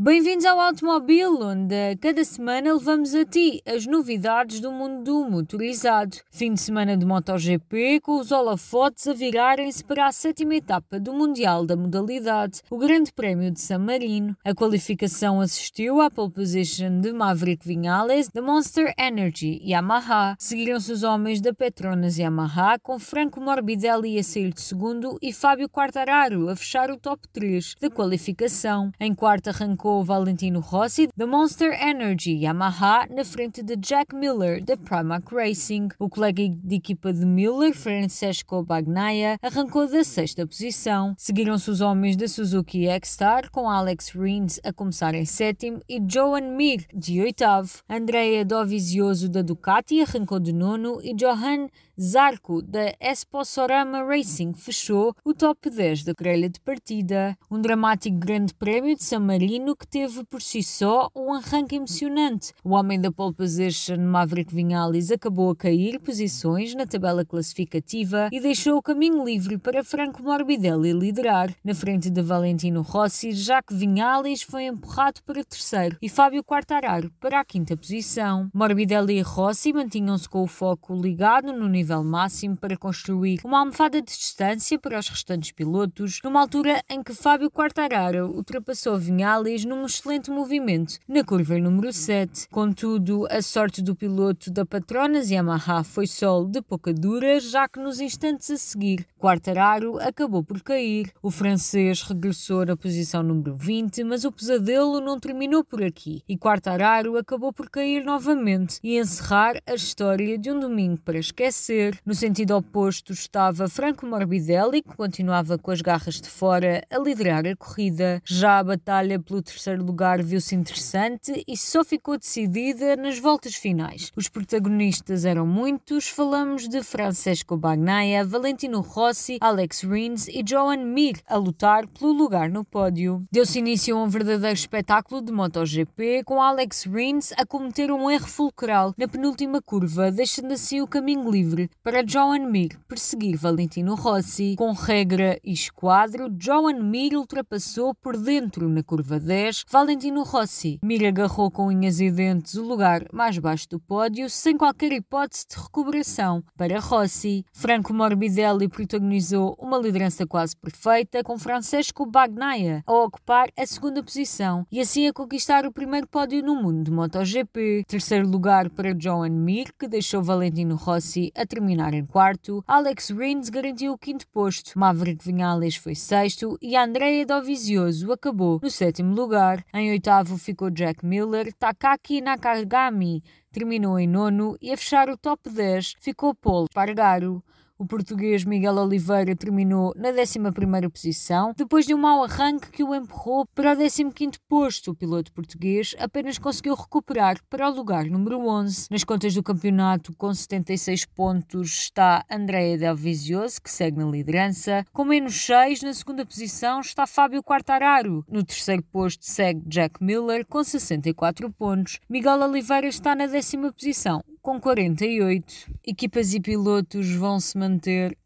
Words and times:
Bem-vindos 0.00 0.44
ao 0.44 0.60
Automóvel, 0.60 1.40
onde 1.42 1.96
cada 1.96 2.22
semana 2.22 2.72
levamos 2.72 3.16
a 3.16 3.24
ti 3.24 3.60
as 3.66 3.84
novidades 3.84 4.60
do 4.60 4.70
mundo 4.70 5.02
do 5.02 5.28
motorizado. 5.28 6.18
Fim 6.30 6.54
de 6.54 6.60
semana 6.60 6.96
de 6.96 7.04
MotoGP, 7.04 7.98
com 8.02 8.20
os 8.20 8.30
holofotes 8.30 9.08
a 9.08 9.12
virarem-se 9.12 9.82
para 9.82 10.06
a 10.06 10.12
sétima 10.12 10.54
etapa 10.54 11.00
do 11.00 11.12
Mundial 11.12 11.66
da 11.66 11.76
modalidade, 11.76 12.62
o 12.70 12.78
Grande 12.78 13.12
Prémio 13.12 13.50
de 13.50 13.60
San 13.60 13.80
Marino. 13.80 14.36
A 14.44 14.54
qualificação 14.54 15.40
assistiu 15.40 16.00
à 16.00 16.08
pole 16.08 16.30
position 16.30 17.00
de 17.00 17.12
Maverick 17.12 17.66
Vinales, 17.66 18.28
da 18.28 18.40
Monster 18.40 18.94
Energy 18.96 19.60
Yamaha. 19.64 20.36
Seguiram-se 20.38 20.92
os 20.92 21.02
homens 21.02 21.40
da 21.40 21.52
Petronas 21.52 22.18
Yamaha, 22.18 22.78
com 22.78 23.00
Franco 23.00 23.40
Morbidelli 23.40 24.16
a 24.16 24.22
sair 24.22 24.52
de 24.54 24.60
segundo 24.60 25.18
e 25.20 25.32
Fábio 25.32 25.68
Quartararo 25.68 26.48
a 26.48 26.54
fechar 26.54 26.88
o 26.88 26.96
top 26.96 27.26
3 27.32 27.74
da 27.80 27.90
qualificação. 27.90 28.92
Em 29.00 29.12
quarto 29.12 29.48
arrancou 29.48 29.87
o 29.88 30.04
Valentino 30.04 30.60
Rossi 30.60 31.08
da 31.16 31.26
Monster 31.26 31.72
Energy 31.72 32.32
Yamaha 32.32 33.06
na 33.08 33.24
frente 33.24 33.62
de 33.62 33.74
Jack 33.76 34.14
Miller 34.14 34.62
da 34.62 34.76
Pramac 34.76 35.34
Racing. 35.34 35.88
O 35.98 36.08
colega 36.08 36.42
de 36.46 36.76
equipa 36.76 37.12
de 37.12 37.24
Miller, 37.24 37.74
Francesco 37.74 38.62
Bagnaia, 38.62 39.38
arrancou 39.42 39.88
da 39.88 40.04
sexta 40.04 40.46
posição. 40.46 41.14
Seguiram-se 41.16 41.70
os 41.70 41.80
homens 41.80 42.16
da 42.16 42.28
Suzuki 42.28 42.86
X-Star 42.86 43.50
com 43.50 43.70
Alex 43.70 44.10
Rins 44.10 44.60
a 44.62 44.72
começar 44.72 45.14
em 45.14 45.24
sétimo 45.24 45.80
e 45.88 45.98
Johan 46.00 46.56
Mir 46.56 46.86
de 46.94 47.20
oitavo. 47.20 47.82
Andrea 47.88 48.44
Dovizioso 48.44 49.28
da 49.28 49.42
Ducati 49.42 50.00
arrancou 50.02 50.38
de 50.38 50.52
nono 50.52 51.00
e 51.02 51.14
Johan 51.14 51.68
Zarco 52.00 52.62
da 52.62 52.94
Esposorama 53.00 54.04
Racing 54.04 54.52
fechou 54.52 55.16
o 55.24 55.34
top 55.34 55.68
10 55.68 56.04
da 56.04 56.12
grelha 56.16 56.48
de 56.48 56.60
partida. 56.60 57.36
Um 57.50 57.60
dramático 57.60 58.16
grande 58.16 58.54
prémio 58.54 58.94
de 58.94 59.02
San 59.02 59.18
Marino 59.18 59.74
que 59.74 59.84
teve 59.84 60.22
por 60.24 60.40
si 60.40 60.62
só 60.62 61.10
um 61.12 61.34
arranque 61.34 61.74
emocionante. 61.74 62.52
O 62.62 62.70
homem 62.74 63.00
da 63.00 63.10
pole 63.10 63.34
position, 63.34 63.98
Maverick 63.98 64.54
Vinales, 64.54 65.10
acabou 65.10 65.50
a 65.50 65.56
cair 65.56 65.98
posições 65.98 66.72
na 66.72 66.86
tabela 66.86 67.24
classificativa 67.24 68.28
e 68.30 68.38
deixou 68.38 68.78
o 68.78 68.82
caminho 68.82 69.24
livre 69.24 69.58
para 69.58 69.82
Franco 69.82 70.22
Morbidelli 70.22 70.92
liderar, 70.92 71.52
na 71.64 71.74
frente 71.74 72.10
de 72.10 72.22
Valentino 72.22 72.80
Rossi, 72.80 73.32
já 73.32 73.60
que 73.60 73.74
Vinales 73.74 74.42
foi 74.42 74.66
empurrado 74.66 75.20
para 75.26 75.42
terceiro 75.42 75.96
e 76.00 76.08
Fábio 76.08 76.44
Quartararo 76.44 77.10
para 77.18 77.40
a 77.40 77.44
quinta 77.44 77.76
posição. 77.76 78.48
Morbidelli 78.54 79.18
e 79.18 79.20
Rossi 79.20 79.72
mantinham-se 79.72 80.28
com 80.28 80.44
o 80.44 80.46
foco 80.46 80.94
ligado 80.94 81.52
no 81.52 81.68
nível 81.68 81.87
máximo 82.04 82.56
para 82.56 82.76
construir 82.76 83.40
uma 83.44 83.60
almofada 83.60 84.00
de 84.00 84.06
distância 84.06 84.78
para 84.78 84.98
os 84.98 85.08
restantes 85.08 85.52
pilotos, 85.52 86.20
numa 86.22 86.40
altura 86.40 86.82
em 86.88 87.02
que 87.02 87.14
Fábio 87.14 87.50
Quartararo 87.50 88.26
ultrapassou 88.26 88.98
Vinales 88.98 89.64
num 89.64 89.84
excelente 89.84 90.30
movimento 90.30 90.98
na 91.08 91.24
curva 91.24 91.58
número 91.58 91.92
7. 91.92 92.48
Contudo, 92.50 93.26
a 93.30 93.42
sorte 93.42 93.82
do 93.82 93.94
piloto 93.94 94.50
da 94.50 94.64
Patronas 94.64 95.30
Yamaha 95.30 95.82
foi 95.82 96.06
sol 96.06 96.46
de 96.46 96.60
pouca 96.60 96.92
dura, 96.92 97.40
já 97.40 97.68
que 97.68 97.80
nos 97.80 98.00
instantes 98.00 98.50
a 98.50 98.56
seguir, 98.56 99.06
Quartararo 99.18 99.98
acabou 99.98 100.44
por 100.44 100.62
cair. 100.62 101.12
O 101.20 101.28
francês 101.28 102.02
regressou 102.02 102.64
na 102.64 102.76
posição 102.76 103.20
número 103.20 103.56
20, 103.56 104.04
mas 104.04 104.24
o 104.24 104.30
pesadelo 104.30 105.00
não 105.00 105.18
terminou 105.18 105.64
por 105.64 105.82
aqui 105.82 106.22
e 106.28 106.38
Quartararo 106.38 107.16
acabou 107.16 107.52
por 107.52 107.68
cair 107.68 108.04
novamente 108.04 108.78
e 108.80 108.96
encerrar 108.96 109.60
a 109.66 109.74
história 109.74 110.38
de 110.38 110.52
um 110.52 110.60
domingo 110.60 111.00
para 111.00 111.18
esquecer. 111.18 111.98
No 112.06 112.14
sentido 112.14 112.56
oposto 112.56 113.12
estava 113.12 113.68
Franco 113.68 114.06
Morbidelli, 114.06 114.82
que 114.82 114.96
continuava 114.96 115.58
com 115.58 115.72
as 115.72 115.82
garras 115.82 116.20
de 116.20 116.28
fora 116.28 116.84
a 116.88 116.98
liderar 116.98 117.44
a 117.44 117.56
corrida. 117.56 118.22
Já 118.24 118.60
a 118.60 118.64
batalha 118.64 119.18
pelo 119.18 119.42
terceiro 119.42 119.84
lugar 119.84 120.22
viu-se 120.22 120.54
interessante 120.54 121.42
e 121.46 121.56
só 121.56 121.82
ficou 121.82 122.16
decidida 122.16 122.94
nas 122.94 123.18
voltas 123.18 123.56
finais. 123.56 124.12
Os 124.14 124.28
protagonistas 124.28 125.24
eram 125.24 125.44
muitos, 125.44 126.08
falamos 126.08 126.68
de 126.68 126.84
Francesco 126.84 127.56
Bagnaia, 127.56 128.24
Valentino 128.24 128.80
Rossi, 128.80 129.07
Alex 129.40 129.82
Rins 129.82 130.28
e 130.28 130.42
Joan 130.46 130.84
Mir 130.84 131.20
a 131.26 131.36
lutar 131.36 131.86
pelo 131.86 132.12
lugar 132.12 132.50
no 132.50 132.64
pódio. 132.64 133.24
Deu-se 133.32 133.58
início 133.58 133.96
a 133.96 134.02
um 134.02 134.08
verdadeiro 134.08 134.54
espetáculo 134.54 135.22
de 135.22 135.32
MotoGP, 135.32 136.22
com 136.24 136.42
Alex 136.42 136.84
Rins 136.84 137.32
a 137.36 137.46
cometer 137.46 137.90
um 137.90 138.10
erro 138.10 138.26
fulcral 138.26 138.94
na 138.98 139.08
penúltima 139.08 139.62
curva, 139.62 140.10
deixando 140.10 140.52
assim 140.52 140.80
o 140.80 140.86
caminho 140.86 141.30
livre 141.30 141.70
para 141.82 142.06
Joan 142.06 142.46
Mir 142.50 142.78
perseguir 142.86 143.36
Valentino 143.36 143.94
Rossi. 143.94 144.54
Com 144.56 144.72
regra 144.72 145.38
e 145.42 145.52
esquadro, 145.52 146.28
Joan 146.38 146.82
Mir 146.82 147.16
ultrapassou 147.16 147.94
por 147.94 148.16
dentro 148.16 148.68
na 148.68 148.82
curva 148.82 149.18
10 149.18 149.64
Valentino 149.70 150.22
Rossi. 150.22 150.78
Mir 150.82 151.06
agarrou 151.06 151.50
com 151.50 151.68
unhas 151.68 152.00
e 152.00 152.10
dentes 152.10 152.54
o 152.54 152.62
lugar 152.62 153.06
mais 153.12 153.38
baixo 153.38 153.68
do 153.70 153.80
pódio, 153.80 154.28
sem 154.28 154.56
qualquer 154.56 154.92
hipótese 154.92 155.46
de 155.48 155.56
recuperação 155.56 156.42
para 156.56 156.78
Rossi. 156.80 157.44
Franco 157.52 157.92
Morbidelli 157.94 158.68
protagonizou 158.98 159.56
uma 159.58 159.78
liderança 159.78 160.26
quase 160.26 160.56
perfeita, 160.56 161.22
com 161.22 161.38
Francesco 161.38 162.04
Bagnaia 162.04 162.82
a 162.86 162.92
ocupar 162.92 163.48
a 163.56 163.64
segunda 163.64 164.02
posição 164.02 164.66
e 164.70 164.80
assim 164.80 165.06
a 165.06 165.12
conquistar 165.12 165.64
o 165.64 165.72
primeiro 165.72 166.06
pódio 166.06 166.42
no 166.42 166.60
mundo 166.60 166.82
de 166.82 166.90
MotoGP. 166.90 167.84
Terceiro 167.86 168.28
lugar 168.28 168.68
para 168.70 168.94
Joan 168.98 169.30
Mir, 169.30 169.72
que 169.78 169.88
deixou 169.88 170.22
Valentino 170.22 170.74
Rossi 170.74 171.32
a 171.34 171.46
terminar 171.46 171.94
em 171.94 172.04
quarto. 172.04 172.62
Alex 172.66 173.10
Rins 173.10 173.48
garantiu 173.48 173.92
o 173.92 173.98
quinto 173.98 174.26
posto. 174.28 174.78
Maverick 174.78 175.24
Vinales 175.24 175.76
foi 175.76 175.94
sexto 175.94 176.58
e 176.60 176.76
Andrea 176.76 177.24
Dovizioso 177.24 178.12
acabou 178.12 178.58
no 178.62 178.70
sétimo 178.70 179.14
lugar. 179.14 179.64
Em 179.72 179.90
oitavo 179.90 180.36
ficou 180.36 180.70
Jack 180.70 181.06
Miller. 181.06 181.52
Takaki 181.54 182.20
Nakagami 182.20 183.22
terminou 183.52 183.98
em 183.98 184.06
nono 184.06 184.56
e 184.60 184.72
a 184.72 184.76
fechar 184.76 185.08
o 185.08 185.16
top 185.16 185.48
10 185.50 185.94
ficou 186.00 186.34
Paul 186.34 186.66
Pargaro. 186.72 187.42
O 187.80 187.86
português 187.86 188.44
Miguel 188.44 188.74
Oliveira 188.74 189.36
terminou 189.36 189.94
na 189.94 190.10
11ª 190.10 190.90
posição, 190.90 191.54
depois 191.56 191.86
de 191.86 191.94
um 191.94 191.98
mau 191.98 192.24
arranque 192.24 192.72
que 192.72 192.82
o 192.82 192.92
empurrou 192.92 193.46
para 193.54 193.72
o 193.72 193.76
15º 193.76 194.34
posto. 194.48 194.90
O 194.90 194.96
piloto 194.96 195.32
português 195.32 195.94
apenas 195.96 196.38
conseguiu 196.38 196.74
recuperar 196.74 197.36
para 197.48 197.70
o 197.70 197.72
lugar 197.72 198.06
número 198.06 198.40
11. 198.40 198.88
Nas 198.90 199.04
contas 199.04 199.32
do 199.32 199.44
campeonato, 199.44 200.12
com 200.16 200.34
76 200.34 201.04
pontos, 201.04 201.68
está 201.68 202.24
Andrea 202.28 202.76
Del 202.76 202.96
Vizioso, 202.96 203.62
que 203.62 203.70
segue 203.70 203.98
na 203.98 204.10
liderança. 204.10 204.84
Com 204.92 205.04
menos 205.04 205.40
6, 205.46 205.82
na 205.82 205.94
segunda 205.94 206.26
posição, 206.26 206.80
está 206.80 207.06
Fábio 207.06 207.44
Quartararo. 207.44 208.24
No 208.28 208.42
terceiro 208.42 208.82
posto 208.82 209.24
segue 209.24 209.62
Jack 209.68 210.02
Miller, 210.02 210.44
com 210.44 210.64
64 210.64 211.48
pontos. 211.52 212.00
Miguel 212.10 212.40
Oliveira 212.42 212.88
está 212.88 213.14
na 213.14 213.28
décima 213.28 213.72
posição, 213.72 214.20
com 214.42 214.60
48. 214.60 215.70
Equipas 215.86 216.34
e 216.34 216.40
pilotos 216.40 217.08
vão 217.12 217.38
se 217.38 217.56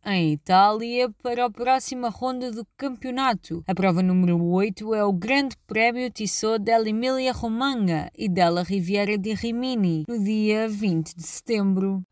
em 0.06 0.32
Itália 0.32 1.10
para 1.22 1.44
a 1.44 1.50
próxima 1.50 2.08
ronda 2.08 2.50
do 2.52 2.66
campeonato. 2.76 3.62
A 3.66 3.74
prova 3.74 4.02
número 4.02 4.42
8 4.42 4.94
é 4.94 5.04
o 5.04 5.12
Grande 5.12 5.56
Prémio 5.66 6.10
Tissot 6.10 6.58
dell'Emilia 6.58 7.32
Romagna 7.32 8.10
e 8.16 8.28
della 8.28 8.62
Riviera 8.62 9.18
di 9.18 9.34
Rimini, 9.34 10.04
no 10.08 10.22
dia 10.22 10.68
20 10.68 11.16
de 11.16 11.22
setembro. 11.22 12.02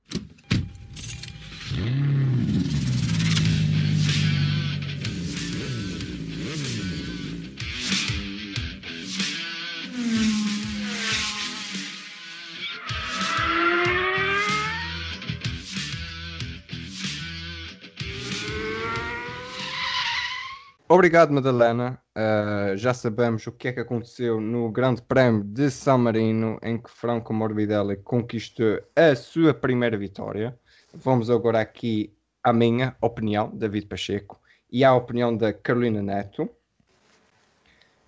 Obrigado, 20.92 21.32
Madalena. 21.32 22.02
Uh, 22.18 22.76
já 22.76 22.92
sabemos 22.92 23.46
o 23.46 23.52
que 23.52 23.68
é 23.68 23.72
que 23.72 23.78
aconteceu 23.78 24.40
no 24.40 24.68
Grande 24.72 25.00
Prémio 25.00 25.44
de 25.44 25.70
San 25.70 25.98
Marino, 25.98 26.58
em 26.64 26.78
que 26.78 26.90
Franco 26.90 27.32
Morbidelli 27.32 27.96
conquistou 27.98 28.82
a 28.96 29.14
sua 29.14 29.54
primeira 29.54 29.96
vitória. 29.96 30.58
Vamos 30.92 31.30
agora 31.30 31.60
aqui 31.60 32.12
à 32.42 32.52
minha 32.52 32.96
opinião, 33.00 33.56
David 33.56 33.86
Pacheco, 33.86 34.40
e 34.68 34.82
à 34.82 34.92
opinião 34.92 35.36
da 35.36 35.52
Carolina 35.52 36.02
Neto. 36.02 36.50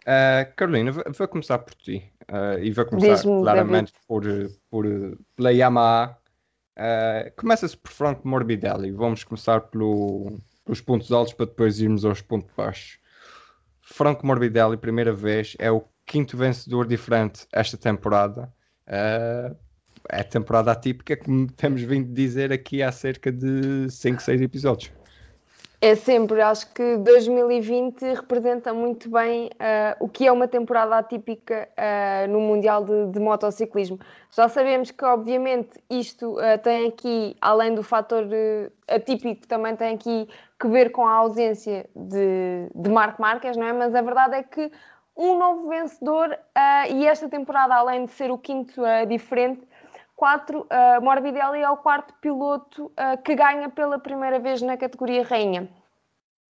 Uh, 0.01 0.53
Carolina, 0.57 0.91
vou 0.91 1.29
começar 1.29 1.61
por 1.61 1.77
ti. 1.77 2.13
Uh, 2.29 2.59
e 2.59 2.73
vou 2.73 2.85
começar 2.85 3.23
claramente 3.23 3.93
por, 4.09 4.25
por, 4.69 4.85
pela 5.37 5.53
Yamaha. 5.53 6.19
Começa-se 7.37 7.77
por 7.77 7.93
Franco 7.93 8.27
Morbidelli. 8.27 8.91
Vamos 8.91 9.23
começar 9.23 9.61
pelo 9.61 10.37
os 10.67 10.81
pontos 10.81 11.11
altos 11.13 11.35
para 11.35 11.47
depois 11.47 11.81
irmos 11.81 12.05
aos 12.05 12.21
pontos 12.21 12.51
baixos. 12.57 12.99
Franco 13.81 14.27
Morbidelli, 14.27 14.77
primeira 14.77 15.13
vez, 15.13 15.57
é 15.59 15.71
o 15.71 15.85
quinto 16.07 16.37
vencedor 16.37 16.87
diferente 16.87 17.47
esta 17.53 17.77
temporada. 17.77 18.53
Uh, 18.87 19.57
é 20.11 20.21
a 20.21 20.25
temporada 20.25 20.73
atípica 20.73 21.17
que 21.17 21.47
temos 21.57 21.83
vindo 21.83 22.13
dizer 22.13 22.53
aqui 22.53 22.83
há 22.83 22.91
cerca 22.91 23.31
de 23.31 23.89
5, 23.91 24.23
6 24.23 24.41
episódios. 24.41 24.93
É 25.85 25.97
sempre, 25.97 26.41
acho 26.41 26.73
que 26.73 26.97
2020 26.99 28.03
representa 28.15 28.73
muito 28.73 29.11
bem 29.11 29.47
uh, 29.47 29.97
o 29.99 30.09
que 30.09 30.29
é 30.29 30.31
uma 30.31 30.47
temporada 30.47 30.97
atípica 30.97 31.69
uh, 31.73 32.31
no 32.31 32.39
Mundial 32.39 32.85
de, 32.85 33.07
de, 33.07 33.19
Motociclismo. 33.19 33.99
Já 34.31 34.49
sabemos 34.49 34.93
que, 34.93 35.05
obviamente, 35.05 35.83
isto 35.91 36.39
uh, 36.39 36.57
tem 36.63 36.87
aqui, 36.87 37.37
além 37.41 37.75
do 37.75 37.83
fator 37.83 38.25
atípico, 38.87 39.45
também 39.49 39.75
tem 39.75 39.97
aqui 39.97 40.29
que 40.61 40.69
ver 40.69 40.93
com 40.93 41.05
a 41.05 41.15
ausência 41.15 41.91
de, 41.97 42.69
de 42.73 42.89
Marco 42.89 43.21
Marques, 43.21 43.57
não 43.57 43.67
é? 43.67 43.73
Mas 43.73 43.93
a 43.93 44.03
verdade 44.03 44.37
é 44.37 44.43
que 44.45 44.71
um 45.17 45.37
novo 45.37 45.69
vencedor 45.69 46.39
e 46.91 47.07
esta 47.07 47.29
temporada, 47.29 47.75
além 47.75 48.05
de 48.05 48.13
ser 48.13 48.31
o 48.31 48.39
quinto 48.39 48.81
diferente, 49.09 49.61
quatro, 50.23 50.61
uh, 50.61 51.03
Morbidelli 51.03 51.63
é 51.63 51.69
o 51.69 51.77
quarto 51.77 52.15
piloto 52.21 52.85
uh, 52.85 53.21
que 53.25 53.35
ganha 53.35 53.69
pela 53.69 53.99
primeira 53.99 54.39
vez 54.39 54.63
na 54.63 54.77
categoria 54.77 55.25
rainha. 55.25 55.69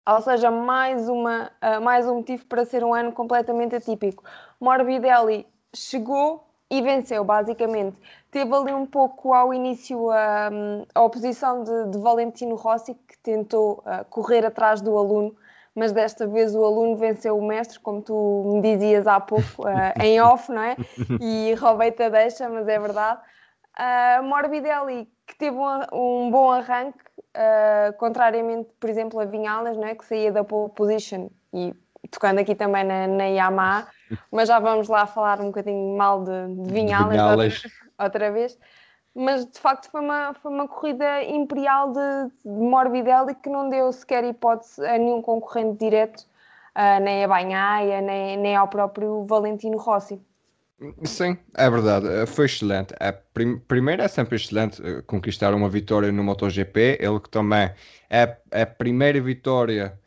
Ou 0.08 0.20
seja, 0.20 0.50
mais, 0.50 1.08
uma, 1.08 1.52
uh, 1.62 1.80
mais 1.80 2.04
um 2.08 2.16
motivo 2.16 2.44
para 2.46 2.64
ser 2.64 2.82
um 2.82 2.92
ano 2.92 3.12
completamente 3.12 3.76
atípico. 3.76 4.24
Morbidelli 4.60 5.46
chegou 5.72 6.44
e 6.68 6.82
venceu, 6.82 7.22
basicamente. 7.22 7.96
Teve 8.28 8.52
ali 8.52 8.72
um 8.72 8.84
pouco 8.84 9.32
ao 9.32 9.54
início 9.54 10.10
a, 10.10 10.50
a 10.92 11.02
oposição 11.02 11.62
de, 11.62 11.92
de, 11.92 11.98
Valentino 11.98 12.56
Rossi, 12.56 12.94
que 12.94 13.16
tentou 13.18 13.84
uh, 13.86 14.04
correr 14.06 14.44
atrás 14.44 14.80
do 14.80 14.98
aluno, 14.98 15.32
mas 15.76 15.92
desta 15.92 16.26
vez 16.26 16.56
o 16.56 16.64
aluno 16.64 16.96
venceu 16.96 17.38
o 17.38 17.46
mestre, 17.46 17.78
como 17.78 18.02
tu 18.02 18.42
me 18.52 18.62
dizias 18.62 19.06
há 19.06 19.20
pouco, 19.20 19.62
uh, 19.62 20.02
em 20.02 20.20
off, 20.20 20.50
não 20.50 20.60
é? 20.60 20.76
E 21.22 21.54
roubei-te 21.54 22.02
a 22.02 22.08
deixa, 22.08 22.48
mas 22.48 22.66
é 22.66 22.76
verdade. 22.76 23.20
Uh, 23.80 24.22
Morbidelli, 24.22 25.08
que 25.26 25.34
teve 25.38 25.56
um, 25.56 26.26
um 26.26 26.30
bom 26.30 26.50
arranque, 26.50 26.98
uh, 27.34 27.96
contrariamente, 27.96 28.68
por 28.78 28.90
exemplo, 28.90 29.18
a 29.18 29.24
Vinhalas, 29.24 29.74
né, 29.78 29.94
que 29.94 30.04
saía 30.04 30.30
da 30.30 30.44
pole 30.44 30.70
position 30.72 31.30
e 31.54 31.74
tocando 32.10 32.40
aqui 32.40 32.54
também 32.54 32.84
na, 32.84 33.06
na 33.06 33.24
Yamaha, 33.24 33.88
mas 34.30 34.48
já 34.48 34.58
vamos 34.58 34.88
lá 34.88 35.06
falar 35.06 35.40
um 35.40 35.46
bocadinho 35.46 35.96
mal 35.96 36.22
de, 36.22 36.56
de 36.62 36.74
Vinhalas, 36.74 37.12
Vinhalas. 37.12 37.54
Outra, 37.54 37.70
outra, 38.04 38.32
vez. 38.32 38.58
Mas 39.14 39.46
de 39.46 39.58
facto 39.58 39.90
foi 39.90 40.02
uma, 40.02 40.34
foi 40.34 40.52
uma 40.52 40.68
corrida 40.68 41.22
imperial 41.24 41.90
de, 41.90 42.32
de 42.44 42.60
Morbidelli 42.60 43.34
que 43.34 43.48
não 43.48 43.70
deu 43.70 43.90
sequer 43.92 44.24
hipótese 44.24 44.84
a 44.84 44.98
nenhum 44.98 45.22
concorrente 45.22 45.78
direto, 45.78 46.20
uh, 46.76 47.00
nem 47.02 47.24
a 47.24 47.28
Banhaia, 47.28 48.02
nem, 48.02 48.36
nem 48.36 48.56
ao 48.56 48.68
próprio 48.68 49.24
Valentino 49.24 49.78
Rossi. 49.78 50.20
Sim, 51.04 51.36
é 51.54 51.68
verdade, 51.68 52.06
eh, 52.08 52.24
foi 52.26 52.46
excelente. 52.46 52.94
A 52.98 53.12
prim 53.12 53.58
primeiro 53.58 54.00
é 54.02 54.08
sempre 54.08 54.36
excelente 54.36 54.80
eh, 54.82 55.02
conquistar 55.02 55.52
uma 55.52 55.68
vitória 55.68 56.10
no 56.10 56.24
MotoGP. 56.24 56.98
Ele 57.00 57.20
que 57.20 57.28
também 57.28 57.70
é, 58.08 58.36
é 58.50 58.62
a 58.62 58.66
primeira 58.66 59.20
vitória, 59.20 59.98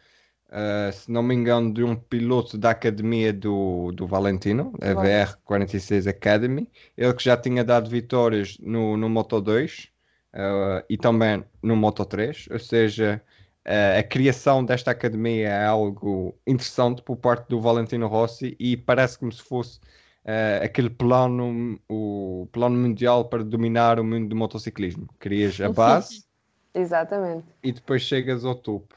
uh, 0.50 0.92
se 0.92 1.12
não 1.12 1.22
me 1.22 1.36
engano, 1.36 1.72
de 1.72 1.84
um 1.84 1.96
piloto 1.96 2.58
da 2.58 2.72
academia 2.72 3.32
do, 3.32 3.92
do 3.92 4.08
Valentino, 4.08 4.74
a 4.82 4.96
VR46 4.96 6.08
Academy. 6.08 6.68
Ele 6.98 7.14
que 7.14 7.24
já 7.24 7.38
tinha 7.38 7.64
dado 7.64 7.88
vitórias 7.90 8.58
no, 8.60 8.98
no 8.98 9.08
Moto2 9.10 9.90
uh, 10.34 10.84
e 10.90 10.98
também 10.98 11.44
no 11.62 11.76
Moto3, 11.76 12.48
ou 12.52 12.60
seja, 12.60 13.22
a 13.66 14.04
criação 14.04 14.66
desta 14.66 14.92
academia 14.92 15.48
é 15.50 15.66
algo 15.66 16.36
interessante 16.46 17.02
por 17.02 17.16
parte 17.18 17.48
do 17.48 17.62
Valentino 17.62 18.08
Rossi 18.08 18.58
e 18.60 18.76
parece 18.76 19.18
como 19.20 19.32
se 19.32 19.42
fosse 19.42 19.80
uh, 20.26 20.64
aquele 20.64 20.90
plano, 20.90 21.80
o 21.90 22.48
plano 22.52 22.78
mundial 22.78 23.26
para 23.26 23.44
dominar 23.44 24.00
o 24.00 24.04
mundo 24.04 24.30
do 24.30 24.36
motociclismo. 24.36 25.08
Crias 25.20 25.60
a 25.62 25.70
base. 25.72 26.26
Exatamente. 26.74 27.46
E 27.62 27.72
depois 27.72 28.02
chegas 28.02 28.44
ao 28.44 28.56
topo. 28.56 28.96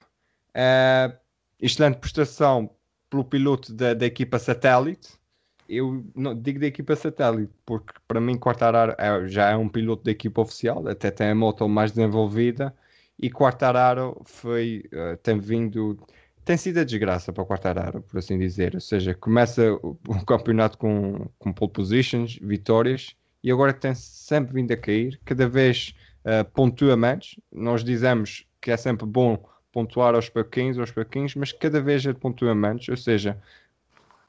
Uh, 0.50 1.14
excelente 1.60 1.98
prestação 1.98 2.70
pelo 3.10 3.24
piloto 3.24 3.72
da, 3.72 3.94
da 3.94 4.06
equipa 4.06 4.38
satélite. 4.38 5.14
Eu 5.68 6.04
não, 6.14 6.34
digo 6.34 6.60
da 6.60 6.66
equipa 6.66 6.94
satélite 6.94 7.52
porque 7.64 7.92
para 8.06 8.20
mim 8.20 8.38
Quartararo 8.38 8.94
é, 8.98 9.26
já 9.26 9.50
é 9.50 9.56
um 9.56 9.68
piloto 9.68 10.04
da 10.04 10.12
equipa 10.12 10.40
oficial, 10.40 10.86
até 10.86 11.10
tem 11.10 11.30
a 11.30 11.34
moto 11.34 11.68
mais 11.68 11.90
desenvolvida 11.90 12.72
e 13.18 13.30
Quartararo 13.30 14.20
foi, 14.24 14.84
uh, 14.92 15.16
tem 15.18 15.38
vindo 15.38 15.98
tem 16.46 16.56
sido 16.56 16.78
a 16.78 16.84
desgraça 16.84 17.32
para 17.32 17.42
o 17.42 17.46
Quartararo, 17.46 18.00
por 18.02 18.18
assim 18.18 18.38
dizer. 18.38 18.76
Ou 18.76 18.80
seja, 18.80 19.12
começa 19.14 19.72
o, 19.82 19.98
o 20.06 20.24
campeonato 20.24 20.78
com, 20.78 21.28
com 21.40 21.52
pole 21.52 21.72
positions, 21.72 22.38
vitórias, 22.40 23.16
e 23.42 23.50
agora 23.50 23.72
tem 23.72 23.92
sempre 23.96 24.54
vindo 24.54 24.70
a 24.70 24.76
cair, 24.76 25.20
cada 25.24 25.48
vez 25.48 25.92
uh, 26.24 26.48
pontua 26.52 26.96
menos. 26.96 27.34
Nós 27.52 27.82
dizemos 27.82 28.46
que 28.60 28.70
é 28.70 28.76
sempre 28.76 29.04
bom 29.04 29.44
pontuar 29.72 30.14
aos 30.14 30.28
pouquinhos, 30.28 30.78
aos 30.78 30.92
pouquinhos, 30.92 31.34
mas 31.34 31.50
cada 31.50 31.80
vez 31.80 32.06
é 32.06 32.12
pontua 32.12 32.54
menos. 32.54 32.88
Ou 32.88 32.96
seja, 32.96 33.36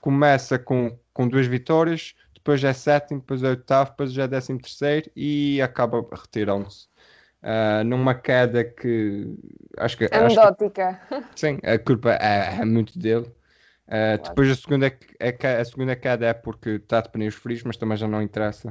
começa 0.02 0.58
com, 0.58 0.98
com 1.14 1.28
duas 1.28 1.46
vitórias, 1.46 2.16
depois 2.34 2.64
é 2.64 2.74
sétimo, 2.74 3.20
depois 3.20 3.44
é 3.44 3.50
oitavo, 3.50 3.92
depois 3.92 4.12
já 4.12 4.24
é 4.24 4.28
décimo 4.28 4.60
terceiro 4.60 5.12
e 5.16 5.62
acaba 5.62 6.04
retirando-se 6.12 6.88
uh, 7.44 7.84
numa 7.84 8.16
queda 8.16 8.64
que 8.64 9.36
acho 9.78 9.98
que. 9.98 10.10
Anedótica. 10.12 11.00
sim, 11.36 11.60
a 11.64 11.78
culpa 11.78 12.14
é, 12.14 12.60
é 12.62 12.66
muito 12.66 12.98
dele. 12.98 13.26
Uh, 13.88 14.18
claro. 14.18 14.24
Depois 14.24 14.52
a 14.52 14.56
segunda, 14.56 14.88
a, 14.88 15.62
a 15.62 15.66
segunda 15.66 15.96
queda 15.96 16.26
é 16.26 16.34
porque 16.34 16.72
está 16.72 17.02
de 17.02 17.10
pneus 17.10 17.36
frios, 17.36 17.64
mas 17.64 17.78
também 17.78 17.98
já 17.98 18.08
não 18.08 18.22
interessa. 18.22 18.70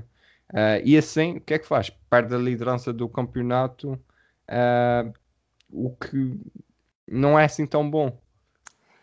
Uh, 0.53 0.81
e 0.85 0.97
assim, 0.97 1.39
o 1.39 1.41
que 1.41 1.55
é 1.55 1.59
que 1.59 1.67
faz? 1.67 1.91
Perde 2.11 2.35
a 2.35 2.39
liderança 2.39 2.93
do 2.93 3.09
campeonato, 3.09 3.99
o 5.71 5.91
que 5.97 6.39
não 7.09 7.39
é 7.39 7.45
assim 7.45 7.67
tão 7.67 7.89
bom. 7.89 8.17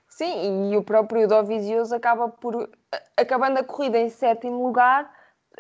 Sim, 0.07 0.71
e 0.71 0.77
o 0.77 0.83
próprio 0.83 1.27
Dovizioso 1.27 1.95
acaba 1.95 2.29
por, 2.29 2.69
acabando 3.17 3.57
a 3.57 3.63
corrida 3.63 3.97
em 3.97 4.09
sétimo 4.09 4.63
lugar, 4.63 5.11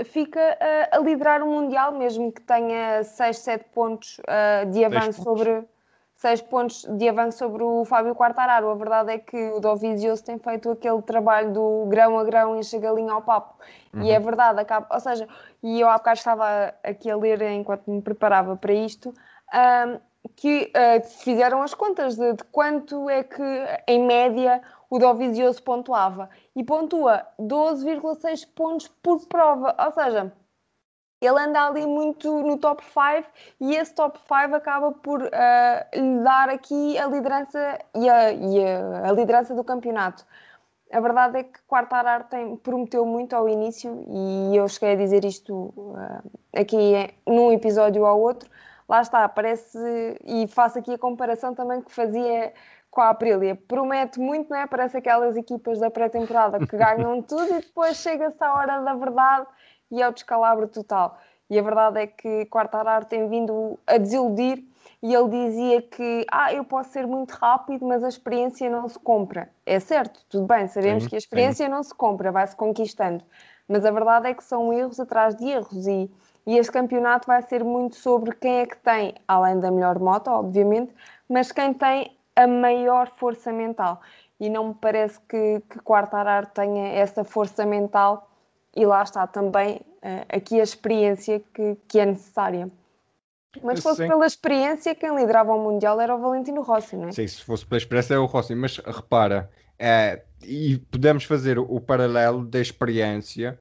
fica 0.05 0.39
uh, 0.39 0.97
a 0.97 0.99
liderar 0.99 1.43
o 1.43 1.47
Mundial, 1.47 1.91
mesmo 1.91 2.31
que 2.31 2.41
tenha 2.41 3.03
6, 3.03 3.37
7 3.37 3.65
pontos 3.73 4.19
uh, 4.19 4.69
de 4.71 4.83
avanço 4.83 5.23
sobre 5.23 5.63
6 6.15 6.41
pontos 6.43 6.85
de 6.97 7.09
avanço 7.09 7.39
sobre 7.39 7.63
o 7.63 7.83
Fábio 7.83 8.15
Quartararo. 8.15 8.69
A 8.69 8.75
verdade 8.75 9.11
é 9.11 9.17
que 9.17 9.51
o 9.51 9.59
Dovizioso 9.59 10.23
tem 10.23 10.39
feito 10.39 10.71
aquele 10.71 11.01
trabalho 11.01 11.51
do 11.51 11.85
grão 11.87 12.17
a 12.17 12.23
grão 12.23 12.57
e 12.57 12.63
chega 12.63 12.87
galinha 12.87 13.11
ao 13.11 13.21
papo. 13.21 13.55
Uhum. 13.93 14.03
E 14.03 14.11
é 14.11 14.19
verdade, 14.19 14.59
acaba, 14.59 14.87
ou 14.89 14.99
seja, 14.99 15.27
e 15.61 15.81
eu 15.81 15.89
há 15.89 15.97
bocado 15.97 16.17
estava 16.17 16.73
aqui 16.81 17.11
a 17.11 17.17
ler 17.17 17.41
enquanto 17.41 17.91
me 17.91 18.01
preparava 18.01 18.55
para 18.55 18.73
isto, 18.73 19.13
um, 19.53 19.99
que 20.35 20.71
uh, 20.71 21.05
fizeram 21.05 21.61
as 21.61 21.73
contas 21.73 22.15
de, 22.15 22.33
de 22.33 22.43
quanto 22.45 23.09
é 23.09 23.23
que, 23.23 23.43
em 23.87 24.05
média, 24.05 24.61
o 24.89 24.97
Dovizioso 24.97 25.61
pontuava. 25.61 26.29
E 26.55 26.63
pontua 26.63 27.27
12,6 27.39 28.47
pontos 28.53 28.87
por 28.87 29.25
prova. 29.27 29.75
Ou 29.79 29.91
seja, 29.91 30.31
ele 31.25 31.39
anda 31.39 31.67
ali 31.67 31.85
muito 31.85 32.41
no 32.41 32.57
top 32.57 32.83
5 32.83 33.29
e 33.61 33.75
esse 33.75 33.93
top 33.95 34.19
5 34.19 34.55
acaba 34.55 34.91
por 34.91 35.21
uh, 35.21 35.29
lhe 35.93 36.23
dar 36.23 36.49
aqui 36.49 36.97
a 36.97 37.07
liderança 37.07 37.79
e, 37.95 38.09
a, 38.09 38.31
e 38.31 38.65
a, 38.65 39.09
a, 39.09 39.11
liderança 39.11 39.55
do 39.55 39.63
campeonato. 39.63 40.25
A 40.91 40.99
verdade 40.99 41.39
é 41.39 41.43
que 41.43 41.59
Quartararo 41.67 42.25
tem, 42.25 42.55
prometeu 42.57 43.05
muito 43.05 43.33
ao 43.35 43.49
início 43.49 44.03
e 44.07 44.55
eu 44.55 44.67
cheguei 44.67 44.93
a 44.93 44.97
dizer 44.97 45.25
isto 45.25 45.73
uh, 45.77 46.31
aqui 46.55 46.93
num 47.25 47.51
episódio 47.51 48.05
ao 48.05 48.19
outro. 48.19 48.49
Lá 48.87 49.01
está, 49.01 49.27
parece, 49.29 49.79
e 50.25 50.45
faço 50.47 50.77
aqui 50.79 50.93
a 50.93 50.97
comparação 50.97 51.55
também 51.55 51.81
que 51.81 51.91
fazia 51.91 52.53
com 52.93 53.01
a 53.01 53.09
Aprilia. 53.09 53.55
Promete 53.67 54.19
muito, 54.19 54.51
não 54.51 54.57
é? 54.57 54.67
Parece 54.67 54.97
aquelas 54.97 55.35
equipas 55.35 55.79
da 55.79 55.89
pré-temporada 55.89 56.59
que 56.59 56.77
ganham 56.77 57.21
tudo 57.23 57.55
e 57.55 57.61
depois 57.61 57.97
chega-se 57.97 58.41
à 58.43 58.53
hora 58.53 58.81
da 58.81 58.93
verdade 58.93 59.47
e 59.89 60.01
é 60.01 60.07
o 60.07 60.13
descalabro 60.13 60.67
total. 60.67 61.17
E 61.49 61.57
a 61.57 61.61
verdade 61.61 61.99
é 61.99 62.07
que 62.07 62.45
Quartararo 62.45 63.05
tem 63.05 63.27
vindo 63.27 63.79
a 63.87 63.97
desiludir 63.97 64.63
e 65.01 65.13
ele 65.13 65.29
dizia 65.29 65.81
que 65.81 66.25
ah, 66.31 66.53
eu 66.53 66.63
posso 66.63 66.91
ser 66.91 67.07
muito 67.07 67.31
rápido, 67.31 67.85
mas 67.85 68.03
a 68.03 68.07
experiência 68.07 68.69
não 68.69 68.87
se 68.87 68.99
compra. 68.99 69.49
É 69.65 69.79
certo, 69.79 70.23
tudo 70.29 70.45
bem, 70.45 70.67
sabemos 70.67 71.03
sim, 71.03 71.09
que 71.09 71.15
a 71.15 71.17
experiência 71.17 71.65
sim. 71.65 71.71
não 71.71 71.81
se 71.81 71.93
compra, 71.95 72.31
vai-se 72.31 72.55
conquistando. 72.55 73.23
Mas 73.67 73.85
a 73.85 73.91
verdade 73.91 74.27
é 74.27 74.33
que 74.33 74.43
são 74.43 74.71
erros 74.71 74.99
atrás 74.99 75.35
de 75.35 75.49
erros 75.49 75.87
e, 75.87 76.11
e 76.45 76.57
este 76.57 76.71
campeonato 76.71 77.25
vai 77.25 77.41
ser 77.41 77.63
muito 77.63 77.95
sobre 77.95 78.35
quem 78.35 78.59
é 78.59 78.65
que 78.67 78.77
tem, 78.77 79.15
além 79.27 79.59
da 79.59 79.71
melhor 79.71 79.97
moto, 79.99 80.27
obviamente, 80.29 80.93
mas 81.27 81.51
quem 81.51 81.73
tem 81.73 82.15
a 82.35 82.47
maior 82.47 83.11
força 83.15 83.51
mental. 83.51 84.01
E 84.39 84.49
não 84.49 84.69
me 84.69 84.73
parece 84.73 85.19
que, 85.21 85.61
que 85.69 85.79
Quartararo 85.79 86.47
tenha 86.47 86.87
essa 86.87 87.23
força 87.23 87.65
mental 87.65 88.29
e 88.75 88.85
lá 88.85 89.03
está 89.03 89.27
também 89.27 89.77
uh, 89.77 90.25
aqui 90.29 90.59
a 90.59 90.63
experiência 90.63 91.41
que, 91.53 91.77
que 91.87 91.99
é 91.99 92.05
necessária. 92.05 92.69
Mas 93.61 93.79
se 93.79 93.83
fosse 93.83 94.03
Sim. 94.03 94.07
pela 94.07 94.25
experiência, 94.25 94.95
quem 94.95 95.15
liderava 95.15 95.53
o 95.53 95.63
Mundial 95.63 96.01
era 96.01 96.15
o 96.15 96.19
Valentino 96.19 96.61
Rossi, 96.61 96.95
não 96.95 97.09
é? 97.09 97.11
Sim, 97.11 97.27
se 97.27 97.43
fosse 97.43 97.65
pela 97.65 97.77
experiência 97.77 98.15
é 98.15 98.17
o 98.17 98.25
Rossi, 98.25 98.55
mas 98.55 98.77
repara, 98.77 99.49
é, 99.77 100.23
e 100.41 100.77
podemos 100.91 101.23
fazer 101.23 101.59
o, 101.59 101.79
paralelo 101.79 102.45
da 102.45 102.59
experiência 102.59 103.59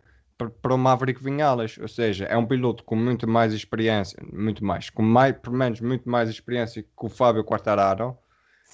para 0.60 0.74
o 0.74 0.78
Maverick 0.78 1.22
Vinhales, 1.22 1.78
ou 1.78 1.86
seja, 1.86 2.24
é 2.24 2.36
um 2.36 2.46
piloto 2.46 2.82
com 2.84 2.96
muito 2.96 3.28
mais 3.28 3.52
experiência, 3.52 4.18
muito 4.32 4.64
mais, 4.64 4.90
com 4.90 5.02
mais, 5.02 5.36
pelo 5.36 5.56
menos 5.56 5.80
muito 5.80 6.08
mais 6.08 6.28
experiência 6.28 6.82
que 6.82 6.88
o 7.06 7.08
Fábio 7.08 7.44
Quartararo, 7.44 8.16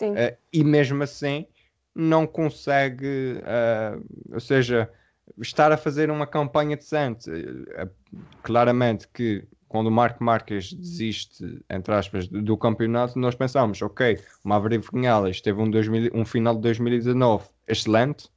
Uh, 0.07 0.37
e 0.53 0.65
mesmo 0.65 1.03
assim 1.03 1.47
não 1.95 2.27
consegue, 2.27 3.41
uh, 3.43 4.33
ou 4.33 4.41
seja, 4.41 4.89
estar 5.39 5.73
a 5.73 5.77
fazer 5.77 6.11
uma 6.11 6.27
campanha 6.27 6.77
decente. 6.77 7.31
Uh, 7.31 7.91
claramente 8.43 9.09
que 9.09 9.47
quando 9.69 9.89
o 9.89 9.91
Marco 9.91 10.23
Marques 10.25 10.73
desiste, 10.73 11.63
entre 11.69 11.95
aspas, 11.95 12.27
do 12.29 12.57
campeonato, 12.57 13.19
nós 13.19 13.35
pensamos, 13.35 13.83
ok, 13.83 14.19
o 14.45 14.49
Maverick 14.49 14.89
Vinales 14.93 15.41
teve 15.41 15.61
um, 15.61 15.71
2000, 15.71 16.11
um 16.15 16.25
final 16.25 16.55
de 16.55 16.63
2019 16.63 17.49
excelente, 17.67 18.31